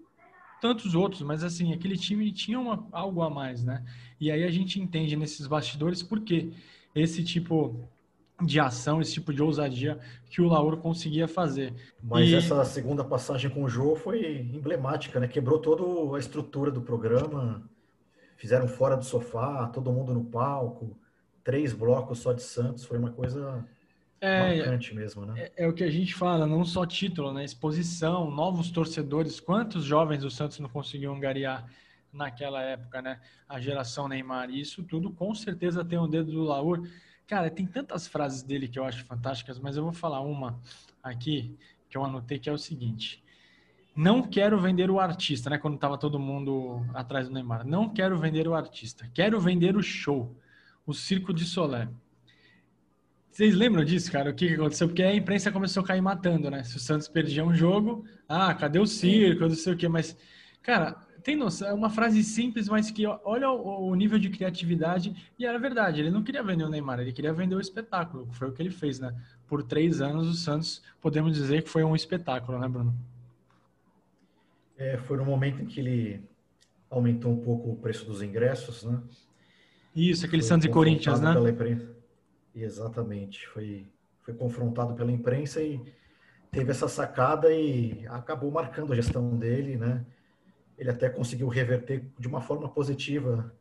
tantos 0.60 0.94
outros, 0.94 1.22
mas 1.22 1.42
assim, 1.42 1.72
aquele 1.72 1.96
time 1.96 2.30
tinha 2.32 2.60
uma, 2.60 2.86
algo 2.92 3.22
a 3.22 3.30
mais, 3.30 3.64
né? 3.64 3.82
E 4.20 4.30
aí 4.30 4.44
a 4.44 4.50
gente 4.50 4.78
entende 4.78 5.16
nesses 5.16 5.46
bastidores 5.46 6.02
por 6.02 6.20
que 6.20 6.52
esse 6.94 7.24
tipo 7.24 7.88
de 8.42 8.58
ação, 8.58 9.00
esse 9.00 9.12
tipo 9.14 9.32
de 9.32 9.42
ousadia 9.42 9.98
que 10.28 10.42
o 10.42 10.48
Lauro 10.48 10.76
conseguia 10.76 11.28
fazer. 11.28 11.72
Mas 12.02 12.28
e... 12.28 12.34
essa 12.34 12.64
segunda 12.64 13.04
passagem 13.04 13.50
com 13.50 13.62
o 13.62 13.68
Jô 13.68 13.94
foi 13.94 14.40
emblemática, 14.40 15.20
né? 15.20 15.28
Quebrou 15.28 15.58
toda 15.58 16.16
a 16.16 16.18
estrutura 16.18 16.70
do 16.70 16.82
programa, 16.82 17.62
fizeram 18.36 18.66
fora 18.66 18.96
do 18.96 19.04
sofá, 19.04 19.66
todo 19.68 19.92
mundo 19.92 20.12
no 20.12 20.24
palco, 20.24 20.98
três 21.44 21.72
blocos 21.72 22.18
só 22.18 22.32
de 22.32 22.42
Santos, 22.42 22.84
foi 22.84 22.98
uma 22.98 23.10
coisa 23.10 23.64
é, 24.20 24.56
marcante 24.56 24.94
mesmo, 24.94 25.24
né? 25.26 25.34
É, 25.56 25.64
é, 25.64 25.68
o 25.68 25.72
que 25.72 25.84
a 25.84 25.90
gente 25.90 26.14
fala, 26.14 26.46
não 26.46 26.64
só 26.64 26.84
título, 26.84 27.32
né? 27.32 27.44
Exposição, 27.44 28.30
novos 28.30 28.70
torcedores, 28.70 29.38
quantos 29.38 29.84
jovens 29.84 30.22
do 30.22 30.30
Santos 30.30 30.58
não 30.58 30.68
conseguiam 30.68 31.14
angariar 31.14 31.68
naquela 32.12 32.62
época, 32.62 33.00
né? 33.00 33.20
A 33.48 33.60
geração 33.60 34.08
Neymar, 34.08 34.50
isso 34.50 34.82
tudo 34.82 35.12
com 35.12 35.34
certeza 35.34 35.84
tem 35.84 35.98
o 35.98 36.04
um 36.04 36.08
dedo 36.08 36.32
do 36.32 36.42
Lauro 36.42 36.84
Cara, 37.26 37.50
tem 37.50 37.66
tantas 37.66 38.06
frases 38.06 38.42
dele 38.42 38.68
que 38.68 38.78
eu 38.78 38.84
acho 38.84 39.04
fantásticas, 39.04 39.58
mas 39.58 39.76
eu 39.76 39.82
vou 39.82 39.92
falar 39.92 40.20
uma 40.20 40.60
aqui 41.02 41.56
que 41.88 41.96
eu 41.96 42.04
anotei 42.04 42.38
que 42.38 42.50
é 42.50 42.52
o 42.52 42.58
seguinte: 42.58 43.24
Não 43.96 44.22
quero 44.22 44.60
vender 44.60 44.90
o 44.90 45.00
artista, 45.00 45.48
né? 45.48 45.56
Quando 45.56 45.78
tava 45.78 45.96
todo 45.96 46.18
mundo 46.18 46.84
atrás 46.92 47.28
do 47.28 47.34
Neymar. 47.34 47.66
Não 47.66 47.88
quero 47.88 48.18
vender 48.18 48.46
o 48.46 48.54
artista, 48.54 49.10
quero 49.14 49.40
vender 49.40 49.74
o 49.76 49.82
show, 49.82 50.36
o 50.86 50.92
Circo 50.92 51.32
de 51.32 51.44
Solé. 51.44 51.88
Vocês 53.30 53.54
lembram 53.54 53.84
disso, 53.84 54.12
cara? 54.12 54.30
O 54.30 54.34
que, 54.34 54.46
que 54.46 54.54
aconteceu? 54.54 54.86
Porque 54.86 55.02
a 55.02 55.12
imprensa 55.12 55.50
começou 55.50 55.82
a 55.82 55.86
cair 55.86 56.00
matando, 56.00 56.50
né? 56.50 56.62
Se 56.62 56.76
o 56.76 56.80
Santos 56.80 57.08
perdia 57.08 57.44
um 57.44 57.52
jogo, 57.52 58.04
ah, 58.28 58.54
cadê 58.54 58.78
o 58.78 58.86
circo? 58.86 59.48
Não 59.48 59.56
sei 59.56 59.72
o 59.72 59.76
quê. 59.76 59.88
Mas, 59.88 60.16
cara, 60.62 61.03
tem 61.24 61.34
noção, 61.34 61.66
é 61.66 61.72
uma 61.72 61.88
frase 61.88 62.22
simples, 62.22 62.68
mas 62.68 62.90
que 62.90 63.06
olha 63.06 63.50
o, 63.50 63.88
o, 63.88 63.94
nível 63.94 64.18
de 64.18 64.28
criatividade. 64.28 65.32
E 65.38 65.46
era 65.46 65.58
verdade, 65.58 66.00
ele 66.00 66.10
não 66.10 66.22
queria 66.22 66.42
vender 66.42 66.64
o 66.64 66.68
Neymar, 66.68 67.00
ele 67.00 67.14
queria 67.14 67.32
vender 67.32 67.54
o 67.54 67.60
espetáculo, 67.60 68.26
que 68.26 68.36
foi 68.36 68.48
o 68.48 68.52
que 68.52 68.60
ele 68.60 68.70
fez, 68.70 69.00
né? 69.00 69.14
Por 69.46 69.62
três 69.62 70.02
anos, 70.02 70.28
o 70.28 70.34
Santos, 70.34 70.82
podemos 71.00 71.34
dizer 71.34 71.62
que 71.62 71.70
foi 71.70 71.82
um 71.82 71.96
espetáculo, 71.96 72.58
né, 72.58 72.68
Bruno? 72.68 72.94
É, 74.76 74.98
foi 74.98 75.16
no 75.16 75.24
momento 75.24 75.62
em 75.62 75.66
que 75.66 75.80
ele 75.80 76.22
aumentou 76.90 77.32
um 77.32 77.40
pouco 77.40 77.70
o 77.70 77.76
preço 77.76 78.04
dos 78.04 78.20
ingressos, 78.20 78.84
né? 78.84 79.00
Isso, 79.96 80.26
aquele 80.26 80.42
foi 80.42 80.48
Santos 80.48 80.66
e 80.66 80.68
Corinthians, 80.68 81.20
né? 81.22 81.32
Exatamente, 82.54 83.48
foi, 83.48 83.86
foi 84.20 84.34
confrontado 84.34 84.92
pela 84.94 85.10
imprensa 85.10 85.62
e 85.62 85.80
teve 86.50 86.70
essa 86.70 86.86
sacada 86.86 87.50
e 87.50 88.06
acabou 88.08 88.50
marcando 88.50 88.92
a 88.92 88.96
gestão 88.96 89.34
dele, 89.38 89.78
né? 89.78 90.04
Ele 90.78 90.90
até 90.90 91.08
conseguiu 91.08 91.48
reverter 91.48 92.04
de 92.18 92.28
uma 92.28 92.40
forma 92.40 92.68
positiva 92.68 93.54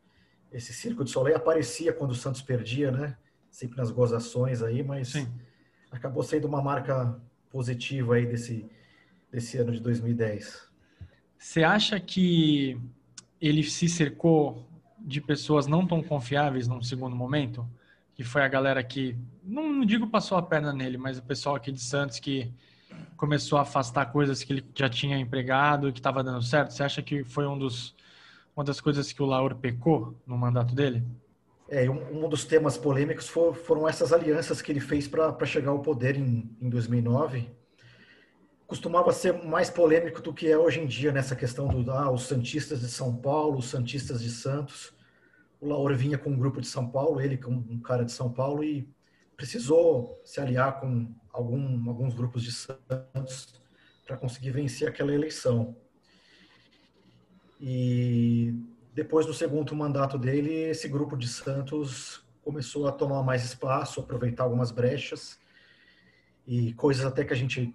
esse 0.52 0.74
Circo 0.74 1.04
de 1.04 1.12
Soleil. 1.12 1.36
Aparecia 1.36 1.94
quando 1.94 2.12
o 2.12 2.16
Santos 2.16 2.42
perdia, 2.42 2.92
né? 2.92 3.18
Sempre 3.50 3.78
nas 3.78 3.92
gozações 3.92 4.62
aí, 4.62 4.84
mas 4.84 5.10
Sim. 5.10 5.28
acabou 5.92 6.24
sendo 6.24 6.48
uma 6.48 6.62
marca 6.62 7.20
positiva 7.50 8.16
aí 8.16 8.26
desse, 8.26 8.66
desse 9.32 9.58
ano 9.58 9.72
de 9.72 9.80
2010. 9.80 10.68
Você 11.38 11.64
acha 11.64 12.00
que 12.00 12.80
ele 13.40 13.64
se 13.64 13.90
cercou 13.90 14.66
de 15.00 15.20
pessoas 15.20 15.68
não 15.68 15.86
tão 15.86 16.02
confiáveis 16.02 16.68
num 16.68 16.82
segundo 16.82 17.16
momento? 17.16 17.68
Que 18.16 18.24
foi 18.24 18.44
a 18.44 18.48
galera 18.48 18.84
que, 18.84 19.18
não 19.44 19.86
digo 19.86 20.08
passou 20.08 20.38
a 20.38 20.42
perna 20.42 20.72
nele, 20.72 20.98
mas 20.98 21.18
o 21.18 21.24
pessoal 21.24 21.56
aqui 21.56 21.72
de 21.72 21.82
Santos 21.82 22.20
que 22.20 22.54
começou 23.24 23.58
a 23.58 23.62
afastar 23.62 24.08
coisas 24.08 24.44
que 24.44 24.52
ele 24.52 24.66
já 24.76 24.90
tinha 24.90 25.18
empregado 25.18 25.88
e 25.88 25.94
que 25.94 26.00
estava 26.00 26.22
dando 26.22 26.42
certo? 26.42 26.74
Você 26.74 26.84
acha 26.84 27.02
que 27.02 27.24
foi 27.24 27.48
um 27.48 27.58
dos, 27.58 27.96
uma 28.54 28.66
das 28.66 28.82
coisas 28.82 29.14
que 29.14 29.24
o 29.24 29.26
Lauro 29.26 29.56
pecou 29.56 30.14
no 30.28 30.38
mandato 30.38 30.76
dele? 30.76 31.02
É, 31.70 31.90
um, 31.90 32.26
um 32.26 32.28
dos 32.28 32.44
temas 32.44 32.78
polêmicos 32.78 33.30
for, 33.30 33.56
foram 33.56 33.88
essas 33.88 34.12
alianças 34.12 34.62
que 34.62 34.70
ele 34.74 34.82
fez 34.82 35.08
para 35.08 35.46
chegar 35.46 35.72
ao 35.72 35.80
poder 35.80 36.18
em, 36.18 36.54
em 36.62 36.70
2009. 36.70 37.50
Costumava 38.68 39.14
ser 39.14 39.32
mais 39.42 39.70
polêmico 39.70 40.22
do 40.22 40.34
que 40.34 40.52
é 40.52 40.58
hoje 40.58 40.82
em 40.82 40.86
dia 40.86 41.14
nessa 41.14 41.34
questão 41.34 41.70
do 41.70 41.90
ah, 41.92 42.12
os 42.12 42.24
Santistas 42.24 42.82
de 42.82 42.90
São 42.90 43.16
Paulo, 43.16 43.60
os 43.60 43.70
Santistas 43.70 44.22
de 44.22 44.32
Santos. 44.32 44.94
O 45.62 45.70
Lauro 45.70 45.96
vinha 45.96 46.18
com 46.18 46.30
um 46.30 46.38
grupo 46.38 46.60
de 46.60 46.68
São 46.68 46.90
Paulo, 46.90 47.22
ele 47.22 47.38
com 47.38 47.52
um 47.52 47.80
cara 47.80 48.04
de 48.04 48.12
São 48.12 48.30
Paulo, 48.30 48.66
e 48.66 48.86
precisou 49.36 50.22
se 50.24 50.40
aliar 50.40 50.80
com 50.80 51.14
algum, 51.32 51.90
alguns 51.90 52.14
grupos 52.14 52.44
de 52.44 52.52
Santos 52.52 53.62
para 54.06 54.18
conseguir 54.18 54.52
vencer 54.52 54.88
aquela 54.88 55.14
eleição. 55.14 55.76
E 57.60 58.54
depois 58.94 59.26
do 59.26 59.34
segundo 59.34 59.76
mandato 59.76 60.18
dele, 60.18 60.54
esse 60.54 60.88
grupo 60.88 61.18
de 61.18 61.28
Santos 61.28 62.24
começou 62.44 62.88
a 62.88 62.92
tomar 62.92 63.24
mais 63.24 63.44
espaço, 63.44 64.02
aproveitar 64.02 64.44
algumas 64.44 64.72
brechas 64.72 65.40
e 66.46 66.74
coisas 66.74 67.06
até 67.06 67.24
que 67.24 67.34
a 67.34 67.36
gente, 67.36 67.74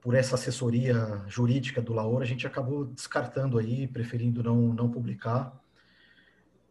por 0.00 0.14
essa 0.14 0.36
assessoria 0.36 1.22
jurídica 1.26 1.82
do 1.82 1.92
Laor, 1.92 2.22
a 2.22 2.24
gente 2.24 2.46
acabou 2.46 2.84
descartando 2.84 3.58
aí, 3.58 3.88
preferindo 3.88 4.42
não, 4.42 4.72
não 4.72 4.90
publicar. 4.90 5.52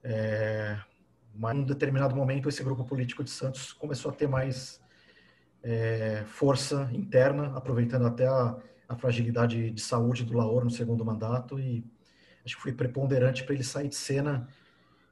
É, 0.04 0.80
mas 1.38 1.56
em 1.56 1.60
um 1.60 1.64
determinado 1.64 2.16
momento 2.16 2.50
esse 2.50 2.64
grupo 2.64 2.84
político 2.84 3.24
de 3.24 3.30
Santos 3.30 3.72
começou 3.74 4.12
a 4.12 4.14
ter 4.14 4.28
mais 4.28 4.82
é, 5.64 6.24
força 6.26 6.90
interna, 6.94 7.56
aproveitando 7.56 8.06
até 8.06 8.28
a, 8.28 8.58
a, 8.88 8.96
fragilidade 8.96 9.72
de 9.72 9.82
saúde 9.82 10.24
do 10.24 10.34
Laor 10.34 10.64
no 10.64 10.72
segundo 10.72 11.04
mandato 11.06 11.60
e 11.60 11.84
acho 12.46 12.56
que 12.56 12.62
foi 12.62 12.74
preponderante 12.74 13.44
para 13.44 13.54
ele 13.54 13.64
sair 13.64 13.90
de 13.90 13.96
cena, 13.96 14.48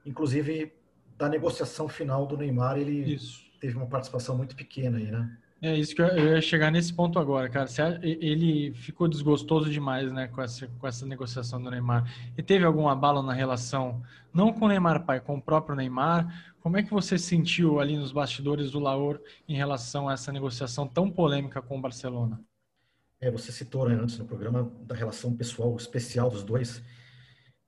inclusive 0.05 0.73
da 1.17 1.29
negociação 1.29 1.87
final 1.87 2.25
do 2.25 2.37
Neymar, 2.37 2.77
ele 2.77 3.13
Isso. 3.13 3.43
teve 3.59 3.75
uma 3.77 3.87
participação 3.87 4.35
muito 4.35 4.55
pequena 4.55 4.97
aí, 4.97 5.11
né? 5.11 5.37
É 5.65 5.75
isso 5.75 5.95
que 5.95 6.01
eu 6.03 6.33
ia 6.35 6.41
chegar 6.41 6.69
nesse 6.69 6.93
ponto 6.93 7.17
agora, 7.17 7.49
cara. 7.49 7.67
Ele 8.03 8.71
ficou 8.75 9.07
desgostoso 9.07 9.67
demais, 9.67 10.11
né, 10.13 10.27
com 10.27 10.39
essa, 10.39 10.67
com 10.67 10.87
essa 10.87 11.07
negociação 11.07 11.59
do 11.59 11.71
Neymar. 11.71 12.07
E 12.37 12.43
teve 12.43 12.63
algum 12.63 12.87
abalo 12.87 13.23
na 13.23 13.33
relação, 13.33 14.03
não 14.31 14.53
com 14.53 14.65
o 14.65 14.67
Neymar 14.67 15.07
pai, 15.07 15.19
com 15.19 15.37
o 15.37 15.41
próprio 15.41 15.75
Neymar? 15.75 16.53
Como 16.61 16.77
é 16.77 16.83
que 16.83 16.91
você 16.91 17.17
sentiu 17.17 17.79
ali 17.79 17.97
nos 17.97 18.11
bastidores 18.11 18.69
do 18.69 18.79
Laor 18.79 19.19
em 19.49 19.55
relação 19.55 20.07
a 20.07 20.13
essa 20.13 20.31
negociação 20.31 20.87
tão 20.87 21.09
polêmica 21.09 21.59
com 21.63 21.79
o 21.79 21.81
Barcelona? 21.81 22.39
É, 23.19 23.31
você 23.31 23.51
citou 23.51 23.89
né, 23.89 23.95
antes 23.95 24.19
no 24.19 24.25
programa 24.25 24.71
da 24.81 24.93
relação 24.93 25.35
pessoal 25.35 25.75
especial 25.77 26.29
dos 26.29 26.43
dois. 26.43 26.79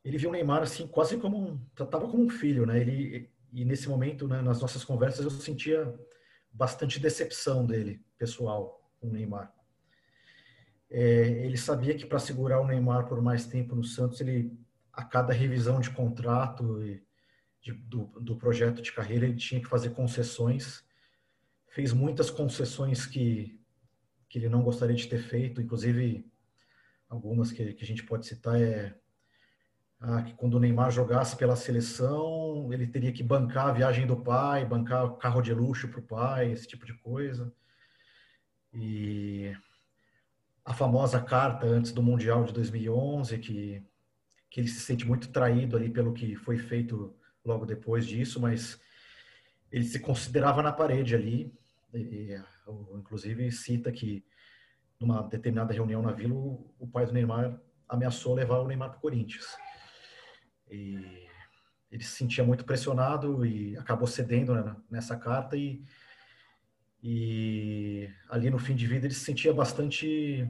Ele 0.05 0.19
viu 0.19 0.29
o 0.29 0.33
Neymar 0.33 0.61
assim 0.61 0.85
quase 0.85 1.17
como 1.17 1.35
um, 1.35 1.57
tratava 1.73 2.07
como 2.07 2.23
um 2.23 2.29
filho, 2.29 2.63
né? 2.63 2.79
Ele 2.79 3.27
e 3.51 3.65
nesse 3.65 3.89
momento, 3.89 4.27
né, 4.27 4.39
nas 4.39 4.61
nossas 4.61 4.83
conversas, 4.83 5.25
eu 5.25 5.31
sentia 5.31 5.91
bastante 6.57 6.99
decepção 6.99 7.65
dele, 7.65 8.03
pessoal, 8.17 8.81
com 8.99 9.07
o 9.07 9.11
Neymar. 9.11 9.53
É, 10.89 11.45
ele 11.45 11.57
sabia 11.57 11.95
que 11.95 12.05
para 12.05 12.17
segurar 12.17 12.59
o 12.59 12.67
Neymar 12.67 13.07
por 13.07 13.21
mais 13.21 13.45
tempo 13.45 13.75
no 13.75 13.83
Santos, 13.83 14.19
ele 14.19 14.57
a 14.91 15.03
cada 15.03 15.31
revisão 15.31 15.79
de 15.79 15.91
contrato 15.91 16.83
e 16.83 17.05
de, 17.61 17.71
do, 17.71 18.05
do 18.19 18.35
projeto 18.35 18.81
de 18.81 18.91
carreira, 18.91 19.25
ele 19.25 19.35
tinha 19.35 19.61
que 19.61 19.67
fazer 19.67 19.91
concessões. 19.91 20.83
Fez 21.67 21.93
muitas 21.93 22.31
concessões 22.31 23.05
que, 23.05 23.61
que 24.27 24.39
ele 24.39 24.49
não 24.49 24.63
gostaria 24.63 24.95
de 24.95 25.07
ter 25.07 25.19
feito, 25.19 25.61
inclusive 25.61 26.25
algumas 27.07 27.51
que, 27.51 27.73
que 27.73 27.83
a 27.83 27.87
gente 27.87 28.03
pode 28.03 28.25
citar 28.25 28.59
é 28.59 28.97
ah, 29.99 30.21
que 30.21 30.33
quando 30.35 30.55
o 30.55 30.59
Neymar 30.59 30.91
jogasse 30.91 31.35
pela 31.35 31.55
seleção, 31.55 32.71
ele 32.71 32.85
teria 32.85 33.11
que 33.11 33.23
bancar 33.23 33.67
a 33.67 33.71
viagem 33.71 34.05
do 34.05 34.15
pai, 34.15 34.63
bancar 34.63 35.05
o 35.05 35.17
carro 35.17 35.41
de 35.41 35.53
luxo 35.53 35.87
para 35.87 35.99
o 35.99 36.03
pai, 36.03 36.51
esse 36.51 36.67
tipo 36.67 36.85
de 36.85 36.93
coisa. 36.93 37.51
E 38.71 39.55
a 40.63 40.73
famosa 40.73 41.19
carta 41.19 41.65
antes 41.65 41.91
do 41.91 42.03
Mundial 42.03 42.43
de 42.43 42.53
2011, 42.53 43.39
que, 43.39 43.83
que 44.51 44.59
ele 44.59 44.67
se 44.67 44.81
sente 44.81 45.05
muito 45.05 45.29
traído 45.29 45.75
ali 45.75 45.89
pelo 45.89 46.13
que 46.13 46.35
foi 46.35 46.57
feito 46.59 47.15
logo 47.43 47.65
depois 47.65 48.05
disso, 48.05 48.39
mas 48.39 48.79
ele 49.71 49.85
se 49.85 49.99
considerava 49.99 50.61
na 50.61 50.71
parede 50.71 51.15
ali. 51.15 51.51
E, 51.93 52.39
inclusive 52.93 53.51
cita 53.51 53.91
que 53.91 54.23
numa 54.99 55.23
determinada 55.23 55.73
reunião 55.73 56.01
na 56.01 56.11
Vila, 56.11 56.35
o 56.35 56.87
pai 56.91 57.05
do 57.05 57.13
Neymar 57.13 57.59
ameaçou 57.87 58.35
levar 58.35 58.59
o 58.59 58.67
Neymar 58.67 58.89
para 58.89 58.97
o 58.97 59.01
Corinthians. 59.01 59.57
E 60.69 61.27
ele 61.91 62.03
se 62.03 62.11
sentia 62.11 62.43
muito 62.43 62.65
pressionado 62.65 63.45
e 63.45 63.77
acabou 63.77 64.07
cedendo 64.07 64.53
né, 64.53 64.75
nessa 64.89 65.15
carta 65.15 65.55
e, 65.55 65.81
e 67.01 68.09
ali 68.29 68.49
no 68.49 68.59
fim 68.59 68.75
de 68.75 68.85
vida 68.85 69.05
ele 69.05 69.13
se 69.13 69.23
sentia 69.23 69.53
bastante 69.53 70.47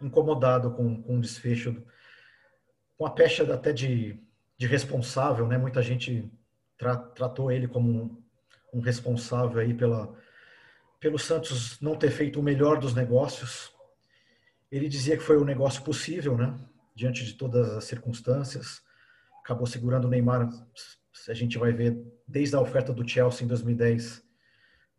incomodado 0.00 0.70
com, 0.72 1.02
com 1.02 1.18
o 1.18 1.20
desfecho, 1.20 1.82
com 2.96 3.06
a 3.06 3.10
pecha 3.10 3.42
até 3.52 3.72
de, 3.72 4.20
de 4.56 4.66
responsável, 4.66 5.46
né? 5.46 5.58
Muita 5.58 5.82
gente 5.82 6.30
tra, 6.76 6.96
tratou 6.96 7.50
ele 7.50 7.66
como 7.66 7.90
um, 7.90 8.22
um 8.74 8.80
responsável 8.80 9.60
aí 9.60 9.74
pela, 9.74 10.14
pelo 11.00 11.18
Santos 11.18 11.80
não 11.80 11.96
ter 11.96 12.10
feito 12.10 12.38
o 12.38 12.42
melhor 12.42 12.78
dos 12.78 12.94
negócios. 12.94 13.72
Ele 14.70 14.88
dizia 14.88 15.16
que 15.16 15.22
foi 15.22 15.36
o 15.36 15.44
negócio 15.44 15.82
possível, 15.82 16.36
né? 16.36 16.54
Diante 16.94 17.24
de 17.24 17.34
todas 17.34 17.70
as 17.70 17.84
circunstâncias 17.84 18.86
acabou 19.48 19.66
segurando 19.66 20.04
o 20.04 20.08
Neymar. 20.08 20.46
A 21.26 21.34
gente 21.34 21.56
vai 21.56 21.72
ver 21.72 21.98
desde 22.26 22.54
a 22.54 22.60
oferta 22.60 22.92
do 22.92 23.08
Chelsea 23.08 23.44
em 23.44 23.48
2010, 23.48 24.22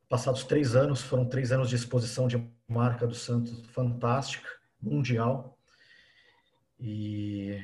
passados 0.09 0.43
três 0.43 0.75
anos, 0.75 1.03
foram 1.03 1.23
três 1.25 1.51
anos 1.51 1.69
de 1.69 1.75
exposição 1.75 2.27
de 2.27 2.43
marca 2.67 3.05
do 3.05 3.13
Santos 3.13 3.63
fantástica, 3.67 4.49
mundial. 4.81 5.55
E 6.79 7.62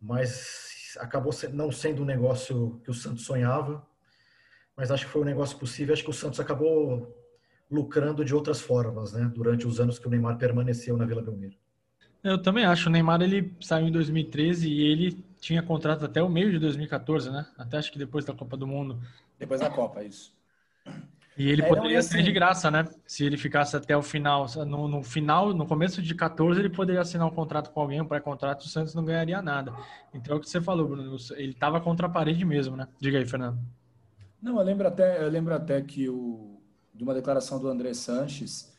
mas 0.00 0.96
acabou 1.00 1.32
não 1.52 1.70
sendo 1.70 2.02
um 2.02 2.06
negócio 2.06 2.80
que 2.82 2.90
o 2.90 2.94
Santos 2.94 3.24
sonhava, 3.24 3.86
mas 4.76 4.90
acho 4.90 5.04
que 5.06 5.12
foi 5.12 5.22
um 5.22 5.26
negócio 5.26 5.58
possível. 5.58 5.92
Acho 5.92 6.04
que 6.04 6.10
o 6.10 6.14
Santos 6.14 6.40
acabou 6.40 7.14
lucrando 7.70 8.24
de 8.24 8.34
outras 8.34 8.60
formas, 8.60 9.12
né? 9.12 9.30
Durante 9.34 9.66
os 9.66 9.80
anos 9.80 9.98
que 9.98 10.06
o 10.06 10.10
Neymar 10.10 10.38
permaneceu 10.38 10.96
na 10.96 11.04
Vila 11.04 11.22
Belmiro. 11.22 11.56
Eu 12.22 12.40
também 12.40 12.64
acho. 12.64 12.88
O 12.88 12.92
Neymar 12.92 13.20
ele 13.20 13.54
saiu 13.60 13.88
em 13.88 13.92
2013 13.92 14.68
e 14.68 14.80
ele 14.82 15.25
tinha 15.40 15.62
contrato 15.62 16.04
até 16.04 16.22
o 16.22 16.28
meio 16.28 16.50
de 16.50 16.58
2014, 16.58 17.30
né? 17.30 17.46
Até 17.56 17.78
acho 17.78 17.92
que 17.92 17.98
depois 17.98 18.24
da 18.24 18.32
Copa 18.32 18.56
do 18.56 18.66
Mundo. 18.66 19.00
Depois 19.38 19.60
da 19.60 19.70
Copa, 19.70 20.02
isso. 20.02 20.34
E 21.36 21.50
ele 21.50 21.62
é, 21.62 21.68
poderia 21.68 22.00
ser 22.00 22.22
de 22.22 22.32
graça, 22.32 22.70
né? 22.70 22.88
Se 23.06 23.24
ele 23.24 23.36
ficasse 23.36 23.76
até 23.76 23.94
o 23.94 24.02
final. 24.02 24.46
No, 24.66 24.88
no, 24.88 25.02
final, 25.02 25.52
no 25.52 25.66
começo 25.66 26.00
de 26.00 26.14
14, 26.14 26.60
ele 26.60 26.70
poderia 26.70 27.02
assinar 27.02 27.26
um 27.26 27.34
contrato 27.34 27.70
com 27.70 27.80
alguém, 27.80 28.00
um 28.00 28.06
pré-contrato, 28.06 28.62
o 28.62 28.68
Santos 28.68 28.94
não 28.94 29.04
ganharia 29.04 29.42
nada. 29.42 29.74
Então 30.14 30.34
é 30.34 30.38
o 30.38 30.40
que 30.40 30.48
você 30.48 30.60
falou, 30.60 30.88
Bruno. 30.88 31.16
Ele 31.32 31.52
estava 31.52 31.78
contra 31.80 32.06
a 32.06 32.10
parede 32.10 32.44
mesmo, 32.44 32.74
né? 32.74 32.88
Diga 32.98 33.18
aí, 33.18 33.26
Fernando. 33.26 33.58
Não, 34.40 34.58
eu 34.58 34.64
lembro 34.64 34.88
até, 34.88 35.22
eu 35.22 35.28
lembro 35.28 35.54
até 35.54 35.82
que 35.82 36.08
o, 36.08 36.58
de 36.94 37.04
uma 37.04 37.12
declaração 37.12 37.58
do 37.58 37.68
André 37.68 37.92
Sanches 37.92 38.74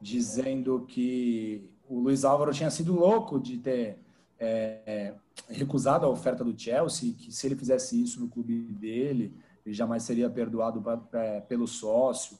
dizendo 0.00 0.84
que 0.86 1.68
o 1.88 1.98
Luiz 1.98 2.24
Álvaro 2.24 2.52
tinha 2.52 2.70
sido 2.70 2.94
louco 2.94 3.40
de 3.40 3.56
ter 3.58 3.98
é, 4.38 4.80
é, 4.86 5.14
recusado 5.48 6.06
a 6.06 6.08
oferta 6.08 6.44
do 6.44 6.58
Chelsea, 6.58 7.14
que 7.14 7.32
se 7.32 7.46
ele 7.46 7.56
fizesse 7.56 8.00
isso 8.00 8.20
no 8.20 8.28
clube 8.28 8.62
dele, 8.72 9.34
ele 9.64 9.74
jamais 9.74 10.02
seria 10.02 10.30
perdoado 10.30 10.80
pra, 10.80 10.96
pra, 10.96 11.40
pelo 11.42 11.66
sócio, 11.66 12.38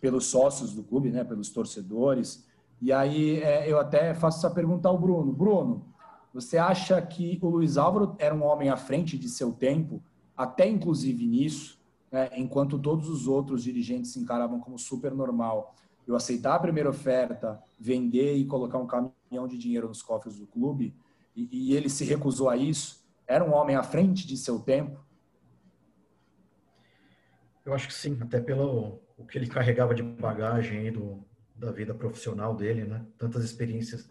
pelos 0.00 0.26
sócios 0.26 0.74
do 0.74 0.82
clube, 0.82 1.10
né, 1.10 1.24
pelos 1.24 1.50
torcedores. 1.50 2.46
E 2.80 2.92
aí 2.92 3.40
é, 3.40 3.70
eu 3.70 3.78
até 3.78 4.14
faço 4.14 4.38
essa 4.38 4.54
pergunta 4.54 4.88
ao 4.88 4.98
Bruno. 4.98 5.32
Bruno, 5.32 5.84
você 6.32 6.58
acha 6.58 7.00
que 7.02 7.38
o 7.42 7.48
Luiz 7.48 7.76
Álvaro 7.76 8.14
era 8.18 8.34
um 8.34 8.44
homem 8.44 8.68
à 8.68 8.76
frente 8.76 9.18
de 9.18 9.28
seu 9.28 9.52
tempo, 9.52 10.02
até 10.36 10.68
inclusive 10.68 11.26
nisso, 11.26 11.78
né, 12.10 12.30
enquanto 12.36 12.78
todos 12.78 13.08
os 13.08 13.26
outros 13.26 13.62
dirigentes 13.62 14.12
se 14.12 14.20
encaravam 14.20 14.60
como 14.60 14.78
super 14.78 15.14
normal? 15.14 15.74
Eu 16.06 16.16
aceitar 16.16 16.54
a 16.54 16.58
primeira 16.58 16.88
oferta, 16.88 17.62
vender 17.78 18.34
e 18.36 18.46
colocar 18.46 18.78
um 18.78 18.86
caminhão 18.86 19.46
de 19.46 19.58
dinheiro 19.58 19.88
nos 19.88 20.00
cofres 20.00 20.38
do 20.38 20.46
clube, 20.46 20.94
e, 21.34 21.70
e 21.70 21.76
ele 21.76 21.88
se 21.88 22.04
recusou 22.04 22.48
a 22.48 22.56
isso? 22.56 23.06
Era 23.26 23.44
um 23.44 23.52
homem 23.52 23.76
à 23.76 23.82
frente 23.82 24.26
de 24.26 24.36
seu 24.36 24.58
tempo? 24.58 25.04
Eu 27.64 27.74
acho 27.74 27.86
que 27.86 27.94
sim, 27.94 28.18
até 28.20 28.40
pelo 28.40 29.00
o 29.16 29.26
que 29.26 29.36
ele 29.36 29.48
carregava 29.48 29.94
de 29.94 30.02
bagagem 30.02 30.78
aí 30.78 30.90
do, 30.90 31.22
da 31.54 31.72
vida 31.72 31.92
profissional 31.92 32.54
dele, 32.54 32.84
né? 32.84 33.04
Tantas 33.18 33.44
experiências 33.44 34.08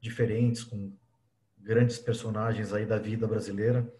diferentes 0.00 0.62
com 0.62 0.92
grandes 1.58 1.98
personagens 1.98 2.72
aí 2.72 2.86
da 2.86 2.98
vida 2.98 3.26
brasileira. 3.26 3.92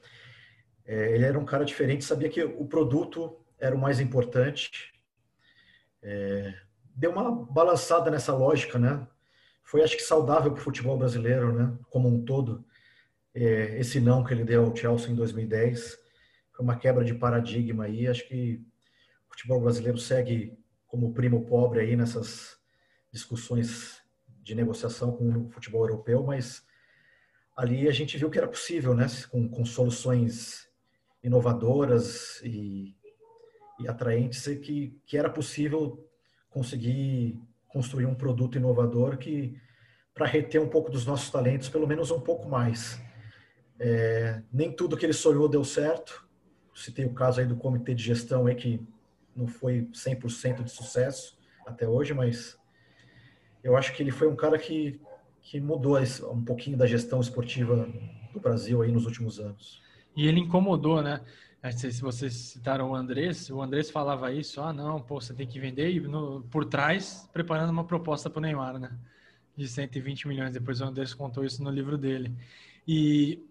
É, 0.84 1.14
ele 1.14 1.24
era 1.24 1.38
um 1.38 1.44
cara 1.44 1.64
diferente, 1.64 2.04
sabia 2.04 2.28
que 2.28 2.42
o 2.42 2.66
produto 2.66 3.44
era 3.58 3.74
o 3.74 3.78
mais 3.78 4.00
importante. 4.00 4.92
É, 6.02 6.54
deu 6.94 7.10
uma 7.10 7.30
balançada 7.46 8.10
nessa 8.10 8.34
lógica, 8.34 8.78
né? 8.78 9.06
Foi, 9.70 9.84
acho 9.84 9.96
que, 9.96 10.02
saudável 10.02 10.50
para 10.50 10.60
o 10.60 10.64
futebol 10.64 10.98
brasileiro, 10.98 11.52
né? 11.52 11.78
Como 11.90 12.08
um 12.08 12.24
todo 12.24 12.66
é, 13.32 13.78
esse 13.78 14.00
não 14.00 14.24
que 14.24 14.34
ele 14.34 14.42
deu 14.42 14.64
ao 14.64 14.74
Chelsea 14.74 15.08
em 15.08 15.14
2010 15.14 15.96
foi 16.50 16.64
uma 16.64 16.76
quebra 16.76 17.04
de 17.04 17.14
paradigma 17.14 17.84
aí. 17.84 18.08
Acho 18.08 18.26
que 18.26 18.60
o 19.28 19.32
futebol 19.32 19.60
brasileiro 19.60 19.96
segue 19.96 20.58
como 20.88 21.14
primo 21.14 21.46
pobre 21.46 21.78
aí 21.78 21.94
nessas 21.94 22.58
discussões 23.12 24.02
de 24.42 24.56
negociação 24.56 25.12
com 25.16 25.46
o 25.46 25.50
futebol 25.50 25.82
europeu, 25.82 26.24
mas 26.24 26.66
ali 27.56 27.86
a 27.86 27.92
gente 27.92 28.18
viu 28.18 28.28
que 28.28 28.38
era 28.38 28.48
possível, 28.48 28.92
né? 28.92 29.06
Com, 29.30 29.48
com 29.48 29.64
soluções 29.64 30.68
inovadoras 31.22 32.40
e, 32.42 32.96
e 33.78 33.86
atraentes, 33.86 34.42
que, 34.58 35.00
que 35.06 35.16
era 35.16 35.30
possível 35.30 36.04
conseguir 36.48 37.40
construir 37.72 38.06
um 38.06 38.14
produto 38.14 38.56
inovador 38.56 39.16
que 39.16 39.56
para 40.14 40.26
reter 40.26 40.60
um 40.60 40.68
pouco 40.68 40.90
dos 40.90 41.06
nossos 41.06 41.30
talentos, 41.30 41.68
pelo 41.68 41.86
menos 41.86 42.10
um 42.10 42.20
pouco 42.20 42.48
mais. 42.48 43.00
É, 43.78 44.42
nem 44.52 44.70
tudo 44.70 44.96
que 44.96 45.06
ele 45.06 45.12
sonhou 45.12 45.48
deu 45.48 45.64
certo. 45.64 46.28
Citei 46.74 47.04
o 47.04 47.14
caso 47.14 47.40
aí 47.40 47.46
do 47.46 47.56
comitê 47.56 47.94
de 47.94 48.02
gestão 48.02 48.46
aí 48.46 48.54
que 48.54 48.80
não 49.34 49.46
foi 49.46 49.88
100% 49.92 50.64
de 50.64 50.70
sucesso 50.70 51.38
até 51.66 51.88
hoje, 51.88 52.12
mas 52.12 52.58
eu 53.62 53.76
acho 53.76 53.94
que 53.94 54.02
ele 54.02 54.10
foi 54.10 54.28
um 54.28 54.36
cara 54.36 54.58
que, 54.58 55.00
que 55.40 55.60
mudou 55.60 55.98
um 56.32 56.44
pouquinho 56.44 56.76
da 56.76 56.86
gestão 56.86 57.20
esportiva 57.20 57.88
do 58.32 58.40
Brasil 58.40 58.82
aí 58.82 58.90
nos 58.90 59.06
últimos 59.06 59.38
anos. 59.38 59.80
E 60.16 60.26
ele 60.26 60.40
incomodou, 60.40 61.02
né? 61.02 61.20
Se 61.72 62.00
vocês 62.00 62.32
citaram 62.32 62.90
o 62.90 62.94
Andrés, 62.94 63.50
o 63.50 63.60
Andrés 63.60 63.90
falava 63.90 64.32
isso, 64.32 64.62
ah, 64.62 64.72
não, 64.72 64.98
pô, 64.98 65.20
você 65.20 65.34
tem 65.34 65.46
que 65.46 65.60
vender 65.60 65.90
e 65.90 66.00
no, 66.00 66.42
por 66.50 66.64
trás 66.64 67.28
preparando 67.34 67.68
uma 67.68 67.84
proposta 67.84 68.30
para 68.30 68.38
o 68.38 68.42
Neymar, 68.42 68.78
né? 68.78 68.90
De 69.54 69.68
120 69.68 70.26
milhões. 70.26 70.54
Depois 70.54 70.80
o 70.80 70.84
Andrés 70.84 71.12
contou 71.12 71.44
isso 71.44 71.62
no 71.62 71.70
livro 71.70 71.98
dele. 71.98 72.34
E 72.88 73.44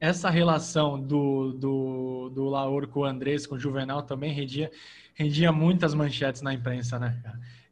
essa 0.00 0.30
relação 0.30 0.98
do, 0.98 1.52
do, 1.52 2.30
do 2.30 2.44
Laor 2.46 2.88
com 2.88 3.00
o 3.00 3.04
Andrés, 3.04 3.46
com 3.46 3.54
o 3.54 3.58
Juvenal, 3.58 4.02
também 4.02 4.32
rendia, 4.32 4.70
rendia 5.14 5.52
muitas 5.52 5.92
manchetes 5.92 6.40
na 6.40 6.54
imprensa, 6.54 6.98
né? 6.98 7.22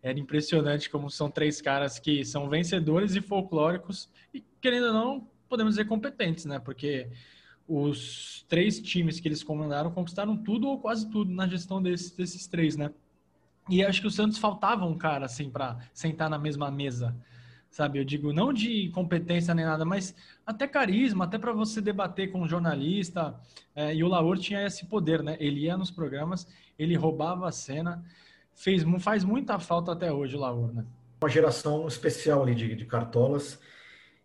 Era 0.02 0.18
impressionante 0.18 0.90
como 0.90 1.10
são 1.10 1.30
três 1.30 1.60
caras 1.62 1.98
que 1.98 2.22
são 2.22 2.50
vencedores 2.50 3.14
e 3.14 3.22
folclóricos 3.22 4.10
e, 4.32 4.44
querendo 4.60 4.88
ou 4.88 4.92
não, 4.92 5.28
podemos 5.48 5.72
dizer 5.72 5.86
competentes, 5.86 6.44
né? 6.44 6.58
Porque 6.58 7.08
os 7.70 8.44
três 8.48 8.80
times 8.80 9.20
que 9.20 9.28
eles 9.28 9.44
comandaram 9.44 9.92
conquistaram 9.92 10.36
tudo 10.36 10.66
ou 10.66 10.80
quase 10.80 11.08
tudo 11.08 11.32
na 11.32 11.46
gestão 11.46 11.80
desses, 11.80 12.10
desses 12.10 12.48
três, 12.48 12.76
né? 12.76 12.90
E 13.68 13.84
acho 13.84 14.00
que 14.00 14.08
o 14.08 14.10
Santos 14.10 14.38
faltava 14.38 14.84
um 14.84 14.98
cara 14.98 15.26
assim 15.26 15.48
para 15.48 15.78
sentar 15.94 16.28
na 16.28 16.36
mesma 16.36 16.68
mesa, 16.68 17.14
sabe? 17.70 18.00
Eu 18.00 18.04
digo 18.04 18.32
não 18.32 18.52
de 18.52 18.88
competência 18.88 19.54
nem 19.54 19.64
nada, 19.64 19.84
mas 19.84 20.12
até 20.44 20.66
carisma, 20.66 21.26
até 21.26 21.38
para 21.38 21.52
você 21.52 21.80
debater 21.80 22.32
com 22.32 22.42
um 22.42 22.48
jornalista. 22.48 23.38
É, 23.76 23.94
e 23.94 24.02
o 24.02 24.08
Laur 24.08 24.36
tinha 24.36 24.66
esse 24.66 24.86
poder, 24.86 25.22
né? 25.22 25.36
Ele 25.38 25.60
ia 25.60 25.76
nos 25.76 25.92
programas, 25.92 26.48
ele 26.76 26.96
roubava 26.96 27.46
a 27.46 27.52
cena, 27.52 28.04
fez 28.52 28.82
faz 28.98 29.22
muita 29.22 29.60
falta 29.60 29.92
até 29.92 30.12
hoje 30.12 30.34
o 30.34 30.40
Laur, 30.40 30.72
né? 30.72 30.84
Uma 31.22 31.30
geração 31.30 31.86
especial 31.86 32.42
ali 32.42 32.56
de, 32.56 32.74
de 32.74 32.84
cartolas 32.84 33.60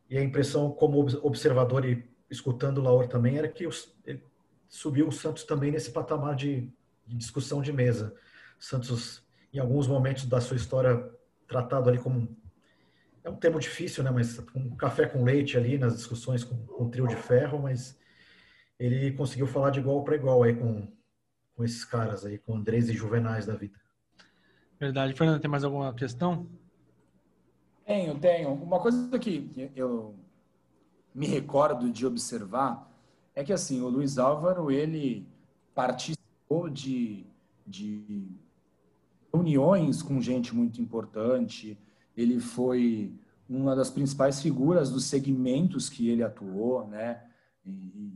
e 0.10 0.18
a 0.18 0.24
impressão 0.24 0.72
como 0.72 1.00
observador 1.22 1.86
e 1.86 2.15
escutando 2.30 2.80
o 2.80 2.82
Laor 2.82 3.08
também, 3.08 3.38
era 3.38 3.48
que 3.48 3.68
os, 3.68 3.96
subiu 4.68 5.08
o 5.08 5.12
Santos 5.12 5.44
também 5.44 5.72
nesse 5.72 5.92
patamar 5.92 6.36
de, 6.36 6.70
de, 7.06 7.18
discussão 7.18 7.62
de 7.62 7.72
mesa. 7.72 8.16
Santos, 8.60 9.26
em 9.54 9.60
alguns 9.60 9.88
momentos 9.88 10.26
da 10.26 10.42
sua 10.42 10.58
história, 10.58 11.12
tratado 11.48 11.90
ali 11.90 11.98
como 11.98 12.36
é 13.24 13.30
um 13.30 13.36
termo 13.36 13.60
difícil, 13.60 14.04
né? 14.04 14.12
Mas 14.12 14.40
um 14.56 14.76
café 14.76 15.08
com 15.08 15.24
leite 15.24 15.58
ali 15.58 15.78
nas 15.78 15.96
discussões 15.96 16.44
com, 16.44 16.56
com 16.66 16.84
o 16.84 16.90
trio 16.90 17.08
de 17.08 17.16
ferro, 17.16 17.60
mas 17.60 17.98
ele 18.78 19.12
conseguiu 19.14 19.48
falar 19.48 19.72
de 19.72 19.80
igual 19.80 20.04
para 20.04 20.16
igual 20.16 20.44
aí 20.44 20.56
com, 20.56 20.88
com 21.56 21.64
esses 21.64 21.84
caras 21.84 22.26
aí, 22.26 22.38
com 22.38 22.56
Andrés 22.56 22.90
e 22.90 22.94
Juvenais 22.94 23.46
da 23.46 23.56
vida. 23.56 23.80
Verdade. 24.80 25.14
Fernando, 25.14 25.40
tem 25.40 25.50
mais 25.50 25.64
alguma 25.64 25.94
questão? 25.94 26.48
Tenho, 27.86 28.20
tenho. 28.20 28.54
Uma 28.54 28.80
coisa 28.80 29.18
que 29.18 29.72
eu 29.76 30.16
me 31.16 31.26
recordo 31.26 31.90
de 31.90 32.06
observar 32.06 32.92
é 33.34 33.44
que 33.44 33.54
assim 33.54 33.82
o 33.82 33.88
Luiz 33.88 34.18
Álvaro 34.18 34.70
ele 34.70 35.26
participou 35.74 36.70
de, 36.70 37.26
de 37.66 38.28
reuniões 39.34 40.02
com 40.02 40.22
gente 40.22 40.54
muito 40.54 40.82
importante. 40.82 41.78
Ele 42.16 42.40
foi 42.40 43.14
uma 43.50 43.76
das 43.76 43.90
principais 43.90 44.42
figuras 44.42 44.90
dos 44.90 45.06
segmentos 45.06 45.90
que 45.90 46.10
ele 46.10 46.24
atuou, 46.24 46.88
né? 46.88 47.24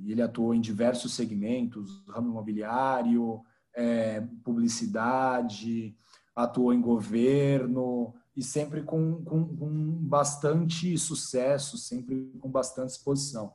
Ele 0.06 0.22
atuou 0.22 0.54
em 0.54 0.62
diversos 0.62 1.14
segmentos, 1.14 2.04
ramo 2.08 2.30
imobiliário, 2.30 3.42
é, 3.76 4.22
publicidade, 4.44 5.96
atuou 6.36 6.74
em 6.74 6.82
governo, 6.82 8.14
e 8.40 8.44
sempre 8.44 8.82
com, 8.84 9.22
com, 9.26 9.46
com, 9.46 9.70
bastante 10.00 10.98
sucesso, 10.98 11.78
sempre 11.78 12.32
com 12.40 12.50
bastante 12.50 12.92
exposição. 12.92 13.54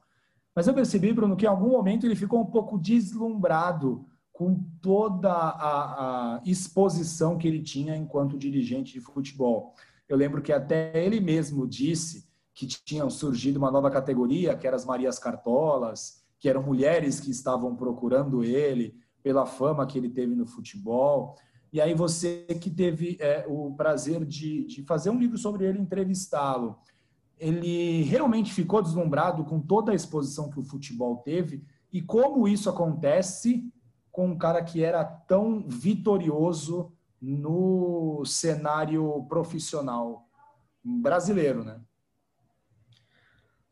Mas 0.55 0.66
eu 0.66 0.75
percebi, 0.75 1.11
Bruno, 1.11 1.37
que 1.37 1.47
em 1.47 1.49
algum 1.49 1.70
momento 1.70 2.05
ele 2.05 2.14
ficou 2.14 2.42
um 2.42 2.47
pouco 2.47 2.79
deslumbrado 2.79 4.05
com 4.31 4.62
toda 4.83 5.33
a, 5.33 6.35
a 6.35 6.42
exposição 6.44 7.38
que 7.38 7.49
ele 7.49 7.62
tinha 7.62 7.97
enquanto 7.97 8.37
dirigente 8.37 8.92
de 8.92 9.01
futebol. 9.01 9.75
Eu 10.07 10.18
lembro 10.18 10.42
que 10.42 10.53
até 10.53 11.03
ele 11.03 11.18
mesmo 11.18 11.66
disse 11.66 12.29
que 12.53 12.66
tinha 12.66 13.09
surgido 13.09 13.59
uma 13.59 13.70
nova 13.70 13.90
categoria, 13.90 14.55
que 14.55 14.66
eram 14.66 14.77
as 14.77 14.85
Marias 14.85 15.18
Cartolas, 15.18 16.23
que 16.38 16.47
eram 16.47 16.62
mulheres 16.62 17.20
que 17.20 17.31
estavam 17.31 17.75
procurando 17.75 18.44
ele 18.44 18.94
pela 19.23 19.47
fama 19.47 19.87
que 19.87 19.97
ele 19.97 20.11
teve 20.11 20.35
no 20.35 20.47
futebol. 20.47 21.37
E 21.74 21.80
aí 21.80 21.92
você 21.92 22.44
que 22.60 22.70
teve 22.70 23.16
é, 23.18 23.44
o 23.48 23.74
prazer 23.74 24.24
de, 24.24 24.64
de 24.64 24.84
fazer 24.84 25.10
um 25.10 25.18
livro 25.18 25.37
sobre 25.37 25.66
ele, 25.66 25.80
entrevistá-lo, 25.80 26.78
ele 27.37 28.04
realmente 28.04 28.54
ficou 28.54 28.80
deslumbrado 28.80 29.44
com 29.44 29.60
toda 29.60 29.90
a 29.90 29.94
exposição 29.94 30.48
que 30.48 30.60
o 30.60 30.62
futebol 30.62 31.16
teve 31.16 31.64
e 31.92 32.00
como 32.00 32.46
isso 32.46 32.70
acontece 32.70 33.68
com 34.12 34.28
um 34.28 34.38
cara 34.38 34.62
que 34.62 34.84
era 34.84 35.04
tão 35.04 35.68
vitorioso 35.68 36.92
no 37.20 38.22
cenário 38.24 39.24
profissional 39.28 40.28
brasileiro, 40.84 41.64
né? 41.64 41.80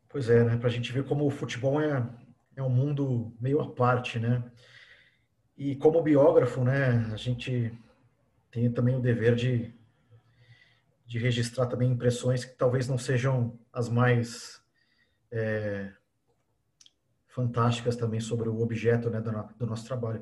Pois 0.09 0.29
é, 0.29 0.43
né? 0.43 0.57
Para 0.57 0.67
a 0.67 0.71
gente 0.71 0.91
ver 0.91 1.05
como 1.05 1.25
o 1.25 1.31
futebol 1.31 1.79
é, 1.79 2.05
é 2.53 2.61
um 2.61 2.69
mundo 2.69 3.33
meio 3.39 3.61
à 3.61 3.71
parte, 3.71 4.19
né? 4.19 4.43
E 5.57 5.73
como 5.77 6.03
biógrafo, 6.03 6.65
né? 6.65 7.09
A 7.13 7.15
gente 7.15 7.71
tenho 8.53 8.71
também 8.71 8.95
o 8.95 9.01
dever 9.01 9.33
de, 9.33 9.73
de 11.07 11.17
registrar 11.17 11.65
também 11.65 11.91
impressões 11.91 12.45
que 12.45 12.55
talvez 12.55 12.87
não 12.87 12.99
sejam 12.99 13.59
as 13.73 13.89
mais 13.89 14.61
é, 15.31 15.91
fantásticas 17.27 17.95
também 17.95 18.19
sobre 18.19 18.47
o 18.47 18.61
objeto 18.61 19.09
né, 19.09 19.19
do, 19.19 19.31
do, 19.57 19.65
nosso 19.65 19.85
trabalho. 19.87 20.21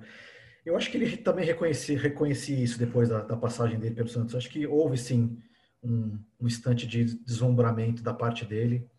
Eu 0.65 0.77
acho 0.77 0.89
que 0.89 0.95
ele 0.95 1.17
também 1.17 1.45
reconhecia, 1.45 1.99
reconhecia 1.99 2.57
isso 2.57 2.79
depois 2.79 3.09
da, 3.09 3.21
da 3.21 3.35
passagem 3.35 3.77
dele 3.77 3.95
pelo 3.95 4.07
Santos. 4.07 4.33
Acho 4.33 4.49
que 4.49 4.65
houve 4.65 4.97
sim 4.97 5.37
um, 5.83 6.17
um 6.39 6.47
instante 6.47 6.87
de 6.87 7.03
deslumbramento 7.03 8.01
da 8.01 8.13
parte 8.13 8.45
dele. 8.45 8.89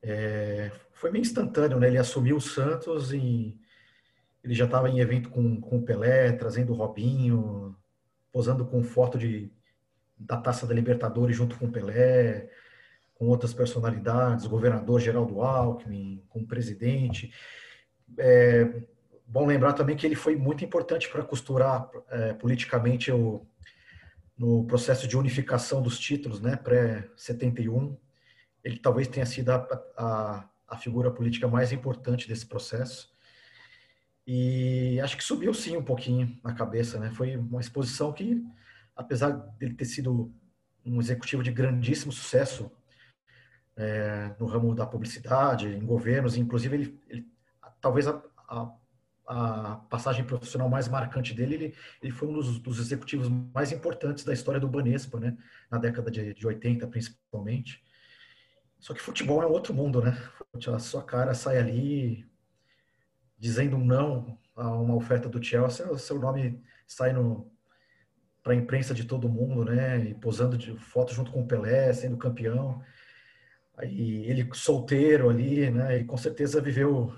É, 0.00 0.70
foi 0.94 1.10
meio 1.10 1.20
instantâneo, 1.22 1.78
né? 1.78 1.88
Ele 1.88 1.98
assumiu 1.98 2.36
o 2.36 2.40
Santos 2.40 3.12
e 3.12 3.60
ele 4.42 4.54
já 4.54 4.64
estava 4.64 4.88
em 4.88 5.00
evento 5.00 5.28
com, 5.28 5.60
com 5.60 5.78
o 5.78 5.82
Pelé, 5.82 6.32
trazendo 6.32 6.72
o 6.72 6.76
Robinho, 6.76 7.76
posando 8.32 8.64
com 8.64 8.82
foto 8.82 9.18
de, 9.18 9.52
da 10.18 10.36
Taça 10.36 10.66
da 10.66 10.74
Libertadores 10.74 11.36
junto 11.36 11.56
com 11.58 11.70
Pelé, 11.70 12.50
com 13.14 13.26
outras 13.26 13.52
personalidades, 13.52 14.46
governador 14.46 15.00
Geraldo 15.00 15.42
Alckmin, 15.42 16.24
com 16.28 16.40
o 16.40 16.46
presidente. 16.46 17.32
É, 18.18 18.82
bom 19.26 19.46
lembrar 19.46 19.74
também 19.74 19.96
que 19.96 20.06
ele 20.06 20.14
foi 20.14 20.34
muito 20.34 20.64
importante 20.64 21.08
para 21.08 21.22
costurar 21.22 21.88
é, 22.10 22.32
politicamente 22.32 23.12
o, 23.12 23.46
no 24.36 24.64
processo 24.66 25.06
de 25.06 25.16
unificação 25.16 25.82
dos 25.82 25.98
títulos, 25.98 26.40
né, 26.40 26.56
pré-71. 26.56 27.96
Ele 28.64 28.78
talvez 28.78 29.06
tenha 29.06 29.26
sido 29.26 29.50
a, 29.50 29.68
a, 29.96 30.48
a 30.68 30.76
figura 30.76 31.10
política 31.10 31.46
mais 31.46 31.70
importante 31.70 32.26
desse 32.26 32.46
processo. 32.46 33.11
E 34.26 35.00
acho 35.00 35.16
que 35.16 35.24
subiu 35.24 35.52
sim 35.52 35.76
um 35.76 35.84
pouquinho 35.84 36.38
na 36.44 36.54
cabeça, 36.54 36.98
né? 36.98 37.10
Foi 37.10 37.36
uma 37.36 37.60
exposição 37.60 38.12
que, 38.12 38.44
apesar 38.94 39.30
dele 39.30 39.74
ter 39.74 39.84
sido 39.84 40.32
um 40.84 41.00
executivo 41.00 41.42
de 41.42 41.50
grandíssimo 41.50 42.12
sucesso 42.12 42.70
é, 43.76 44.34
no 44.38 44.46
ramo 44.46 44.74
da 44.74 44.86
publicidade, 44.86 45.68
em 45.68 45.84
governos, 45.84 46.36
inclusive 46.36 46.76
ele, 46.76 47.00
ele 47.08 47.26
talvez 47.80 48.06
a, 48.06 48.22
a, 48.48 48.72
a, 49.26 49.76
passagem 49.90 50.24
profissional 50.24 50.68
mais 50.68 50.88
marcante 50.88 51.34
dele, 51.34 51.54
ele, 51.54 51.74
ele 52.02 52.12
foi 52.12 52.28
um 52.28 52.32
dos, 52.32 52.58
dos, 52.58 52.78
executivos 52.78 53.28
mais 53.28 53.72
importantes 53.72 54.24
da 54.24 54.32
história 54.32 54.60
do 54.60 54.68
Banespa, 54.68 55.18
né? 55.18 55.36
Na 55.70 55.78
década 55.78 56.10
de, 56.10 56.34
de 56.34 56.46
80, 56.46 56.86
principalmente. 56.86 57.82
Só 58.78 58.94
que 58.94 59.00
futebol 59.00 59.42
é 59.42 59.46
outro 59.46 59.74
mundo, 59.74 60.00
né? 60.00 60.16
A 60.74 60.78
sua 60.78 61.02
cara 61.02 61.34
sai 61.34 61.58
ali, 61.58 62.26
dizendo 63.42 63.76
não 63.76 64.38
a 64.54 64.70
uma 64.70 64.94
oferta 64.94 65.28
do 65.28 65.42
Chelsea, 65.42 65.90
o 65.90 65.98
seu 65.98 66.16
nome 66.16 66.62
sai 66.86 67.12
para 68.40 68.52
a 68.52 68.56
imprensa 68.56 68.94
de 68.94 69.02
todo 69.02 69.28
mundo, 69.28 69.64
né? 69.64 69.98
E 69.98 70.14
posando 70.14 70.56
de 70.56 70.78
foto 70.78 71.12
junto 71.12 71.32
com 71.32 71.40
o 71.42 71.46
Pelé, 71.46 71.92
sendo 71.92 72.16
campeão. 72.16 72.80
Aí 73.76 74.24
ele 74.30 74.48
solteiro 74.54 75.28
ali, 75.28 75.68
né? 75.72 75.98
E 75.98 76.04
com 76.04 76.16
certeza 76.16 76.60
viveu 76.60 77.12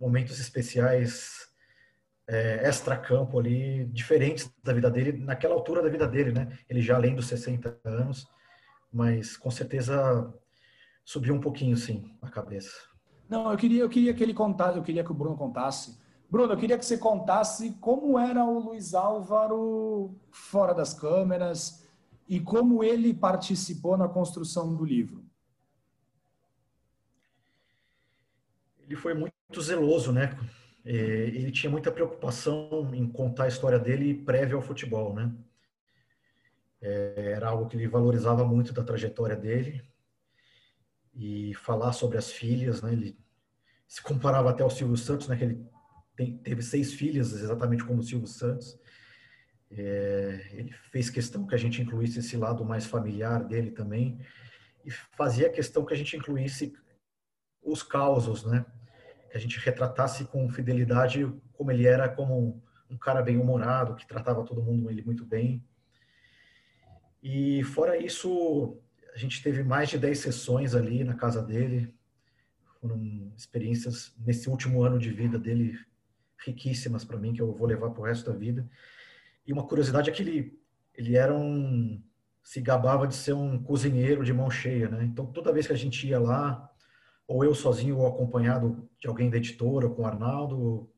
momentos 0.00 0.40
especiais 0.40 1.48
é, 2.26 2.68
extra-campo 2.68 3.38
ali, 3.38 3.84
diferentes 3.84 4.52
da 4.64 4.72
vida 4.72 4.90
dele, 4.90 5.12
naquela 5.12 5.54
altura 5.54 5.80
da 5.80 5.88
vida 5.88 6.08
dele, 6.08 6.32
né? 6.32 6.58
Ele 6.68 6.82
já 6.82 6.96
além 6.96 7.14
dos 7.14 7.28
60 7.28 7.78
anos, 7.84 8.26
mas 8.92 9.36
com 9.36 9.50
certeza 9.50 10.34
subiu 11.04 11.34
um 11.34 11.40
pouquinho, 11.40 11.76
sim, 11.76 12.12
a 12.20 12.28
cabeça. 12.28 12.97
Não, 13.28 13.50
eu 13.50 13.58
queria, 13.58 13.82
eu 13.82 13.88
queria 13.88 14.14
que 14.14 14.22
ele 14.22 14.32
contasse, 14.32 14.78
eu 14.78 14.82
queria 14.82 15.04
que 15.04 15.10
o 15.10 15.14
Bruno 15.14 15.36
contasse. 15.36 15.98
Bruno, 16.30 16.52
eu 16.52 16.56
queria 16.56 16.78
que 16.78 16.84
você 16.84 16.96
contasse 16.96 17.72
como 17.80 18.18
era 18.18 18.42
o 18.44 18.58
Luiz 18.58 18.94
Álvaro 18.94 20.14
fora 20.30 20.74
das 20.74 20.94
câmeras 20.94 21.86
e 22.26 22.40
como 22.40 22.82
ele 22.82 23.12
participou 23.12 23.96
na 23.96 24.08
construção 24.08 24.74
do 24.74 24.84
livro. 24.84 25.24
Ele 28.80 28.96
foi 28.96 29.12
muito 29.12 29.34
zeloso, 29.60 30.10
né? 30.10 30.38
É, 30.84 30.92
ele 30.94 31.50
tinha 31.50 31.70
muita 31.70 31.92
preocupação 31.92 32.90
em 32.94 33.06
contar 33.06 33.44
a 33.44 33.48
história 33.48 33.78
dele 33.78 34.14
prévia 34.14 34.56
ao 34.56 34.62
futebol, 34.62 35.12
né? 35.14 35.34
É, 36.80 37.32
era 37.32 37.48
algo 37.48 37.66
que 37.66 37.76
ele 37.76 37.88
valorizava 37.88 38.44
muito 38.46 38.72
da 38.72 38.82
trajetória 38.82 39.36
dele 39.36 39.82
e 41.18 41.52
falar 41.54 41.92
sobre 41.92 42.16
as 42.16 42.30
filhas, 42.30 42.80
né? 42.80 42.92
Ele 42.92 43.18
se 43.88 44.00
comparava 44.00 44.50
até 44.50 44.62
ao 44.62 44.70
Silvio 44.70 44.96
Santos, 44.96 45.26
né? 45.26 45.36
Que 45.36 45.44
ele 45.44 45.66
tem, 46.16 46.38
teve 46.38 46.62
seis 46.62 46.92
filhas, 46.92 47.32
exatamente 47.32 47.84
como 47.84 47.98
o 47.98 48.02
Silvio 48.04 48.28
Santos. 48.28 48.78
É, 49.70 50.48
ele 50.52 50.72
fez 50.92 51.10
questão 51.10 51.44
que 51.44 51.54
a 51.56 51.58
gente 51.58 51.82
incluísse 51.82 52.20
esse 52.20 52.36
lado 52.36 52.64
mais 52.64 52.86
familiar 52.86 53.44
dele 53.44 53.70
também 53.70 54.18
e 54.82 54.90
fazia 54.90 55.50
questão 55.50 55.84
que 55.84 55.92
a 55.92 55.96
gente 55.96 56.16
incluísse 56.16 56.72
os 57.60 57.82
causos, 57.82 58.44
né? 58.44 58.64
Que 59.30 59.36
a 59.36 59.40
gente 59.40 59.58
retratasse 59.58 60.24
com 60.24 60.48
fidelidade 60.48 61.30
como 61.52 61.72
ele 61.72 61.84
era 61.84 62.08
como 62.08 62.38
um, 62.38 62.62
um 62.94 62.96
cara 62.96 63.20
bem 63.22 63.36
humorado, 63.36 63.96
que 63.96 64.06
tratava 64.06 64.44
todo 64.44 64.62
mundo 64.62 64.88
ele 64.88 65.02
muito 65.02 65.26
bem. 65.26 65.66
E 67.20 67.64
fora 67.64 67.98
isso, 67.98 68.80
a 69.18 69.20
gente 69.20 69.42
teve 69.42 69.64
mais 69.64 69.88
de 69.88 69.98
10 69.98 70.16
sessões 70.16 70.76
ali 70.76 71.02
na 71.02 71.14
casa 71.14 71.42
dele. 71.42 71.92
Foram 72.80 73.32
experiências 73.36 74.14
nesse 74.16 74.48
último 74.48 74.84
ano 74.84 74.96
de 74.96 75.10
vida 75.10 75.36
dele 75.36 75.76
riquíssimas 76.38 77.04
para 77.04 77.18
mim, 77.18 77.32
que 77.32 77.42
eu 77.42 77.52
vou 77.52 77.66
levar 77.66 77.90
para 77.90 78.00
o 78.00 78.04
resto 78.04 78.30
da 78.30 78.38
vida. 78.38 78.70
E 79.44 79.52
uma 79.52 79.66
curiosidade 79.66 80.08
é 80.08 80.12
que 80.12 80.22
ele, 80.22 80.56
ele 80.94 81.16
era 81.16 81.36
um. 81.36 82.00
se 82.44 82.60
gabava 82.60 83.08
de 83.08 83.16
ser 83.16 83.32
um 83.32 83.60
cozinheiro 83.60 84.24
de 84.24 84.32
mão 84.32 84.48
cheia, 84.48 84.88
né? 84.88 85.02
Então 85.02 85.26
toda 85.26 85.52
vez 85.52 85.66
que 85.66 85.72
a 85.72 85.76
gente 85.76 86.06
ia 86.06 86.20
lá, 86.20 86.72
ou 87.26 87.44
eu 87.44 87.56
sozinho 87.56 87.98
ou 87.98 88.06
acompanhado 88.06 88.88
de 89.00 89.08
alguém 89.08 89.28
da 89.28 89.36
editora, 89.36 89.88
com 89.88 90.02
o 90.02 90.06
Arnaldo, 90.06 90.88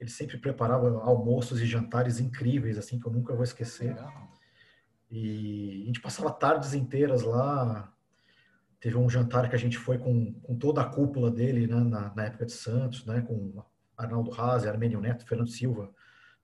ele 0.00 0.10
sempre 0.10 0.38
preparava 0.38 0.88
almoços 1.04 1.62
e 1.62 1.66
jantares 1.66 2.18
incríveis, 2.18 2.76
assim, 2.76 2.98
que 2.98 3.06
eu 3.06 3.12
nunca 3.12 3.32
vou 3.32 3.44
esquecer. 3.44 3.94
Legal. 3.94 4.29
E 5.10 5.82
a 5.82 5.86
gente 5.86 6.00
passava 6.00 6.30
tardes 6.30 6.72
inteiras 6.72 7.22
lá. 7.22 7.92
Teve 8.78 8.96
um 8.96 9.10
jantar 9.10 9.48
que 9.48 9.56
a 9.56 9.58
gente 9.58 9.76
foi 9.76 9.98
com, 9.98 10.32
com 10.34 10.56
toda 10.56 10.80
a 10.80 10.86
cúpula 10.86 11.30
dele, 11.30 11.66
né, 11.66 11.80
na, 11.80 12.14
na 12.14 12.24
época 12.24 12.46
de 12.46 12.52
Santos, 12.52 13.04
né, 13.04 13.20
com 13.20 13.62
Arnaldo 13.96 14.30
Razi, 14.30 14.68
Armênio 14.68 15.00
Neto, 15.00 15.26
Fernando 15.26 15.50
Silva, 15.50 15.92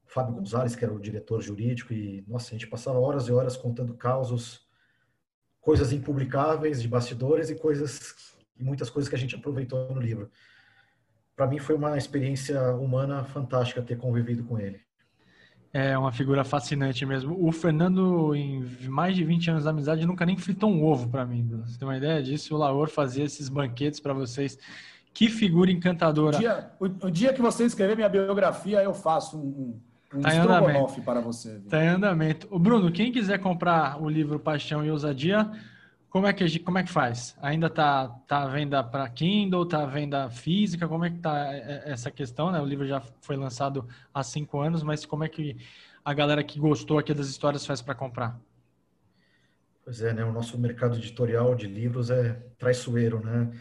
Fábio 0.05 0.35
Gonzalez, 0.35 0.77
que 0.77 0.85
era 0.85 0.93
o 0.93 1.01
diretor 1.01 1.41
jurídico, 1.41 1.93
e, 1.93 2.25
nossa, 2.29 2.49
a 2.49 2.53
gente 2.53 2.67
passava 2.67 2.99
horas 2.99 3.29
e 3.29 3.33
horas 3.33 3.57
contando 3.57 3.95
causos, 3.95 4.67
coisas 5.61 5.93
impublicáveis 5.93 6.81
de 6.81 6.89
bastidores 6.89 7.51
e 7.51 7.55
coisas, 7.55 8.37
e 8.57 8.62
muitas 8.62 8.91
coisas 8.91 9.09
que 9.09 9.17
a 9.17 9.19
gente 9.19 9.35
aproveitou 9.35 9.93
no 9.95 10.01
livro. 10.01 10.31
Para 11.35 11.47
mim 11.47 11.59
foi 11.59 11.75
uma 11.75 11.99
experiência 11.99 12.61
humana 12.75 13.25
fantástica 13.25 13.83
ter 13.83 13.97
convivido 13.97 14.45
com 14.45 14.59
ele. 14.59 14.86
É 15.77 15.99
uma 15.99 16.11
figura 16.11 16.43
fascinante 16.43 17.05
mesmo. 17.05 17.37
O 17.39 17.53
Fernando, 17.53 18.35
em 18.35 18.64
mais 18.89 19.14
de 19.14 19.22
20 19.22 19.51
anos 19.51 19.62
de 19.64 19.68
amizade, 19.68 20.07
nunca 20.07 20.24
nem 20.24 20.35
fritou 20.35 20.70
um 20.70 20.83
ovo 20.83 21.07
para 21.07 21.27
mim, 21.27 21.43
Bruno. 21.43 21.66
Você 21.66 21.79
tem 21.79 21.87
uma 21.87 21.99
ideia 21.99 22.22
disso? 22.22 22.55
O 22.55 22.57
Laor 22.57 22.89
fazia 22.89 23.24
esses 23.24 23.51
banquetes 23.51 24.01
para 24.01 24.14
vocês. 24.14 24.59
Que 25.12 25.29
figura 25.29 25.70
encantadora. 25.70 26.39
O 26.39 26.41
dia, 26.41 26.70
o, 26.81 26.85
o 26.87 27.11
dia, 27.11 27.31
que 27.35 27.43
você 27.43 27.66
escrever 27.66 27.95
minha 27.95 28.09
biografia, 28.09 28.83
eu 28.83 28.95
faço 28.95 29.37
um, 29.37 29.79
um, 30.14 30.18
um 30.18 30.22
tá 30.22 31.03
para 31.05 31.20
você. 31.20 31.57
Está 31.57 31.85
em 31.85 31.89
andamento. 31.89 32.49
O 32.51 32.59
Bruno, 32.59 32.91
quem 32.91 33.12
quiser 33.12 33.39
comprar 33.39 34.03
o 34.03 34.09
livro 34.09 34.39
Paixão 34.39 34.83
e 34.83 34.91
Ousadia, 34.91 35.51
como 36.09 36.27
é 36.27 36.33
que, 36.33 36.59
como 36.61 36.79
é 36.79 36.83
que 36.83 36.91
faz? 36.91 37.37
Ainda 37.43 37.67
está 37.67 38.09
tá 38.27 38.43
à 38.43 38.49
venda 38.49 38.83
para 38.83 39.09
Kindle, 39.09 39.65
está 39.65 39.83
à 39.83 39.87
venda 39.87 40.31
física? 40.31 40.89
Como 40.89 41.05
é 41.05 41.11
que 41.11 41.17
está 41.17 41.53
é, 41.53 41.59
é, 41.59 41.93
essa 41.93 42.11
questão? 42.11 42.51
Né? 42.51 42.61
O 42.61 42.65
livro 42.65 42.87
já 42.87 43.01
foi 43.21 43.37
lançado 43.37 43.87
há 44.15 44.23
cinco 44.23 44.61
anos, 44.61 44.83
mas 44.83 45.05
como 45.05 45.25
é 45.25 45.29
que 45.29 45.57
a 46.05 46.15
galera 46.15 46.43
que 46.43 46.59
gostou 46.59 46.99
aqui 46.99 47.13
das 47.13 47.29
histórias 47.29 47.67
faz 47.67 47.83
para 47.83 47.95
comprar? 47.95 48.41
Pois 49.85 50.01
é, 50.03 50.13
né? 50.13 50.25
O 50.25 50.33
nosso 50.33 50.59
mercado 50.59 50.97
editorial 50.97 51.55
de 51.55 51.67
livros 51.67 52.11
é 52.11 52.33
traiçoeiro, 52.59 53.25
né? 53.25 53.53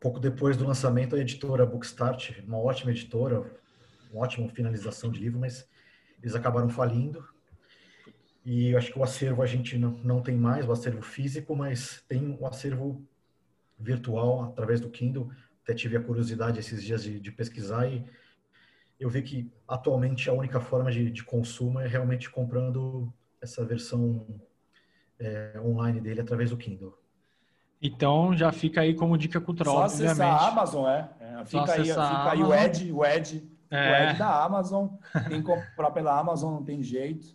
Pouco 0.00 0.20
depois 0.20 0.56
do 0.56 0.66
lançamento, 0.66 1.16
a 1.16 1.18
editora 1.18 1.66
Bookstart, 1.66 2.38
uma 2.46 2.58
ótima 2.58 2.90
editora, 2.90 3.40
uma 4.12 4.22
ótima 4.22 4.48
finalização 4.48 5.10
de 5.10 5.20
livro, 5.20 5.40
mas 5.40 5.68
eles 6.22 6.34
acabaram 6.34 6.68
falindo 6.68 7.26
e 8.46 8.70
eu 8.70 8.78
acho 8.78 8.92
que 8.92 8.98
o 8.98 9.02
acervo 9.02 9.42
a 9.42 9.46
gente 9.46 9.76
não, 9.76 9.90
não 10.04 10.22
tem 10.22 10.36
mais, 10.36 10.68
o 10.68 10.70
acervo 10.70 11.02
físico, 11.02 11.56
mas 11.56 12.04
tem 12.08 12.38
o 12.40 12.46
acervo 12.46 13.04
virtual 13.76 14.44
através 14.44 14.80
do 14.80 14.88
Kindle. 14.88 15.28
Até 15.64 15.74
tive 15.74 15.96
a 15.96 16.00
curiosidade 16.00 16.60
esses 16.60 16.80
dias 16.80 17.02
de, 17.02 17.18
de 17.18 17.32
pesquisar 17.32 17.88
e 17.88 18.06
eu 19.00 19.10
vi 19.10 19.22
que 19.22 19.52
atualmente 19.66 20.30
a 20.30 20.32
única 20.32 20.60
forma 20.60 20.92
de, 20.92 21.10
de 21.10 21.24
consumo 21.24 21.80
é 21.80 21.88
realmente 21.88 22.30
comprando 22.30 23.12
essa 23.42 23.64
versão 23.64 24.24
é, 25.18 25.60
online 25.60 26.00
dele 26.00 26.20
através 26.20 26.50
do 26.50 26.56
Kindle. 26.56 26.96
então 27.82 28.36
já 28.36 28.52
fica 28.52 28.80
aí 28.82 28.94
como 28.94 29.18
dica 29.18 29.40
cultural, 29.40 29.74
Só 29.74 29.82
acessar 29.82 30.10
obviamente. 30.12 30.40
a 30.40 30.48
Amazon, 30.48 30.86
é. 30.88 31.10
é 31.20 31.44
fica 31.44 31.72
aí, 31.72 31.84
fica 31.84 32.30
aí 32.30 32.42
o 32.44 32.54
Ed, 32.54 32.92
o 32.92 33.04
Ed, 33.04 33.50
é. 33.70 33.90
o 33.90 34.10
Ed 34.10 34.18
da 34.20 34.44
Amazon. 34.44 34.86
Tem 35.28 35.42
que 35.42 35.48
comprar 35.48 35.90
pela 35.90 36.16
Amazon, 36.16 36.54
não 36.54 36.62
tem 36.62 36.80
jeito. 36.80 37.34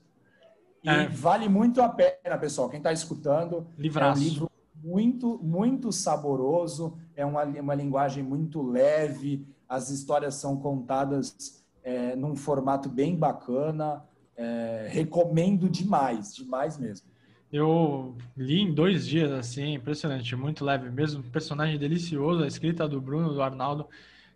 E 0.84 0.89
é. 0.89 1.07
vale 1.07 1.47
muito 1.47 1.82
a 1.82 1.89
pena, 1.89 2.38
pessoal. 2.39 2.69
Quem 2.69 2.77
está 2.77 2.91
escutando, 2.91 3.67
Livraço. 3.77 4.21
é 4.21 4.25
um 4.25 4.27
livro 4.27 4.51
muito, 4.84 5.39
muito 5.43 5.91
saboroso, 5.91 6.97
é 7.15 7.25
uma, 7.25 7.43
uma 7.43 7.75
linguagem 7.75 8.23
muito 8.23 8.61
leve, 8.61 9.45
as 9.69 9.89
histórias 9.89 10.36
são 10.36 10.57
contadas 10.57 11.63
é, 11.84 12.15
num 12.15 12.36
formato 12.36 12.89
bem 12.89 13.15
bacana. 13.15 14.03
É, 14.36 14.88
recomendo 14.89 15.69
demais, 15.69 16.34
demais 16.36 16.77
mesmo. 16.77 17.07
Eu 17.51 18.15
li 18.36 18.61
em 18.61 18.73
dois 18.73 19.05
dias, 19.05 19.29
assim, 19.32 19.73
impressionante, 19.73 20.36
muito 20.36 20.63
leve 20.63 20.89
mesmo. 20.89 21.21
Personagem 21.21 21.77
delicioso, 21.77 22.43
a 22.43 22.47
escrita 22.47 22.88
do 22.88 23.01
Bruno, 23.01 23.34
do 23.34 23.41
Arnaldo, 23.41 23.88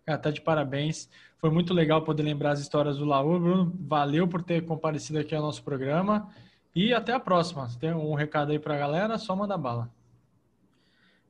cara, 0.06 0.18
tá 0.18 0.30
de 0.30 0.40
parabéns. 0.40 1.10
Foi 1.38 1.50
muito 1.50 1.74
legal 1.74 2.02
poder 2.02 2.22
lembrar 2.22 2.52
as 2.52 2.60
histórias 2.60 2.96
do 2.96 3.04
Laú. 3.04 3.38
Bruno, 3.40 3.76
valeu 3.80 4.28
por 4.28 4.42
ter 4.42 4.64
comparecido 4.64 5.18
aqui 5.18 5.34
ao 5.34 5.42
nosso 5.42 5.62
programa. 5.64 6.32
E 6.74 6.94
até 6.94 7.12
a 7.12 7.20
próxima. 7.20 7.68
Se 7.68 7.78
tem 7.78 7.92
um 7.92 8.14
recado 8.14 8.52
aí 8.52 8.58
para 8.58 8.74
a 8.74 8.78
galera, 8.78 9.18
só 9.18 9.34
manda 9.34 9.58
bala. 9.58 9.90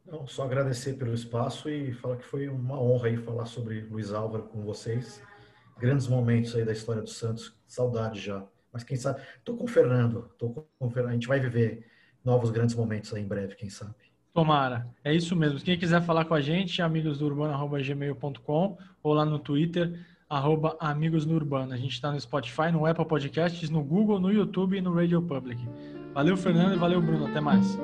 Não, 0.04 0.26
só 0.26 0.44
agradecer 0.44 0.94
pelo 0.94 1.14
espaço 1.14 1.68
e 1.68 1.92
falar 1.94 2.16
que 2.16 2.24
foi 2.24 2.48
uma 2.48 2.80
honra 2.80 3.08
aí 3.08 3.16
falar 3.16 3.46
sobre 3.46 3.80
Luiz 3.80 4.12
Álvaro 4.12 4.44
com 4.44 4.62
vocês. 4.62 5.22
Grandes 5.78 6.06
momentos 6.06 6.54
aí 6.54 6.64
da 6.64 6.72
história 6.72 7.02
do 7.02 7.10
Santos. 7.10 7.56
Saudade 7.66 8.20
já. 8.20 8.44
Mas 8.72 8.84
quem 8.84 8.96
sabe. 8.96 9.22
Estou 9.38 9.56
com 9.56 9.64
o 9.64 9.68
Fernando. 9.68 10.30
Tô 10.38 10.50
com 10.50 10.66
o 10.78 10.90
Fernando. 10.90 11.10
A 11.10 11.14
gente 11.14 11.26
vai 11.26 11.40
viver 11.40 11.86
novos 12.24 12.50
grandes 12.50 12.74
momentos 12.74 13.12
aí 13.14 13.22
em 13.22 13.26
breve, 13.26 13.56
quem 13.56 13.70
sabe. 13.70 14.05
Tomara. 14.36 14.86
É 15.02 15.14
isso 15.14 15.34
mesmo. 15.34 15.58
Quem 15.58 15.78
quiser 15.78 16.02
falar 16.02 16.26
com 16.26 16.34
a 16.34 16.42
gente, 16.42 16.82
amigos 16.82 17.18
do 17.18 17.24
urbano.gmail.com 17.24 18.76
ou 19.02 19.14
lá 19.14 19.24
no 19.24 19.38
Twitter, 19.38 19.98
arroba 20.28 20.76
amigos 20.78 21.24
no 21.24 21.34
urbano. 21.34 21.72
A 21.72 21.76
gente 21.78 21.92
está 21.92 22.12
no 22.12 22.20
Spotify, 22.20 22.70
no 22.70 22.84
Apple 22.84 23.06
Podcasts, 23.06 23.70
no 23.70 23.82
Google, 23.82 24.20
no 24.20 24.30
YouTube 24.30 24.76
e 24.76 24.82
no 24.82 24.94
Radio 24.94 25.22
Public. 25.22 25.58
Valeu, 26.12 26.36
Fernando, 26.36 26.74
e 26.74 26.76
valeu, 26.76 27.00
Bruno. 27.00 27.26
Até 27.26 27.40
mais. 27.40 27.78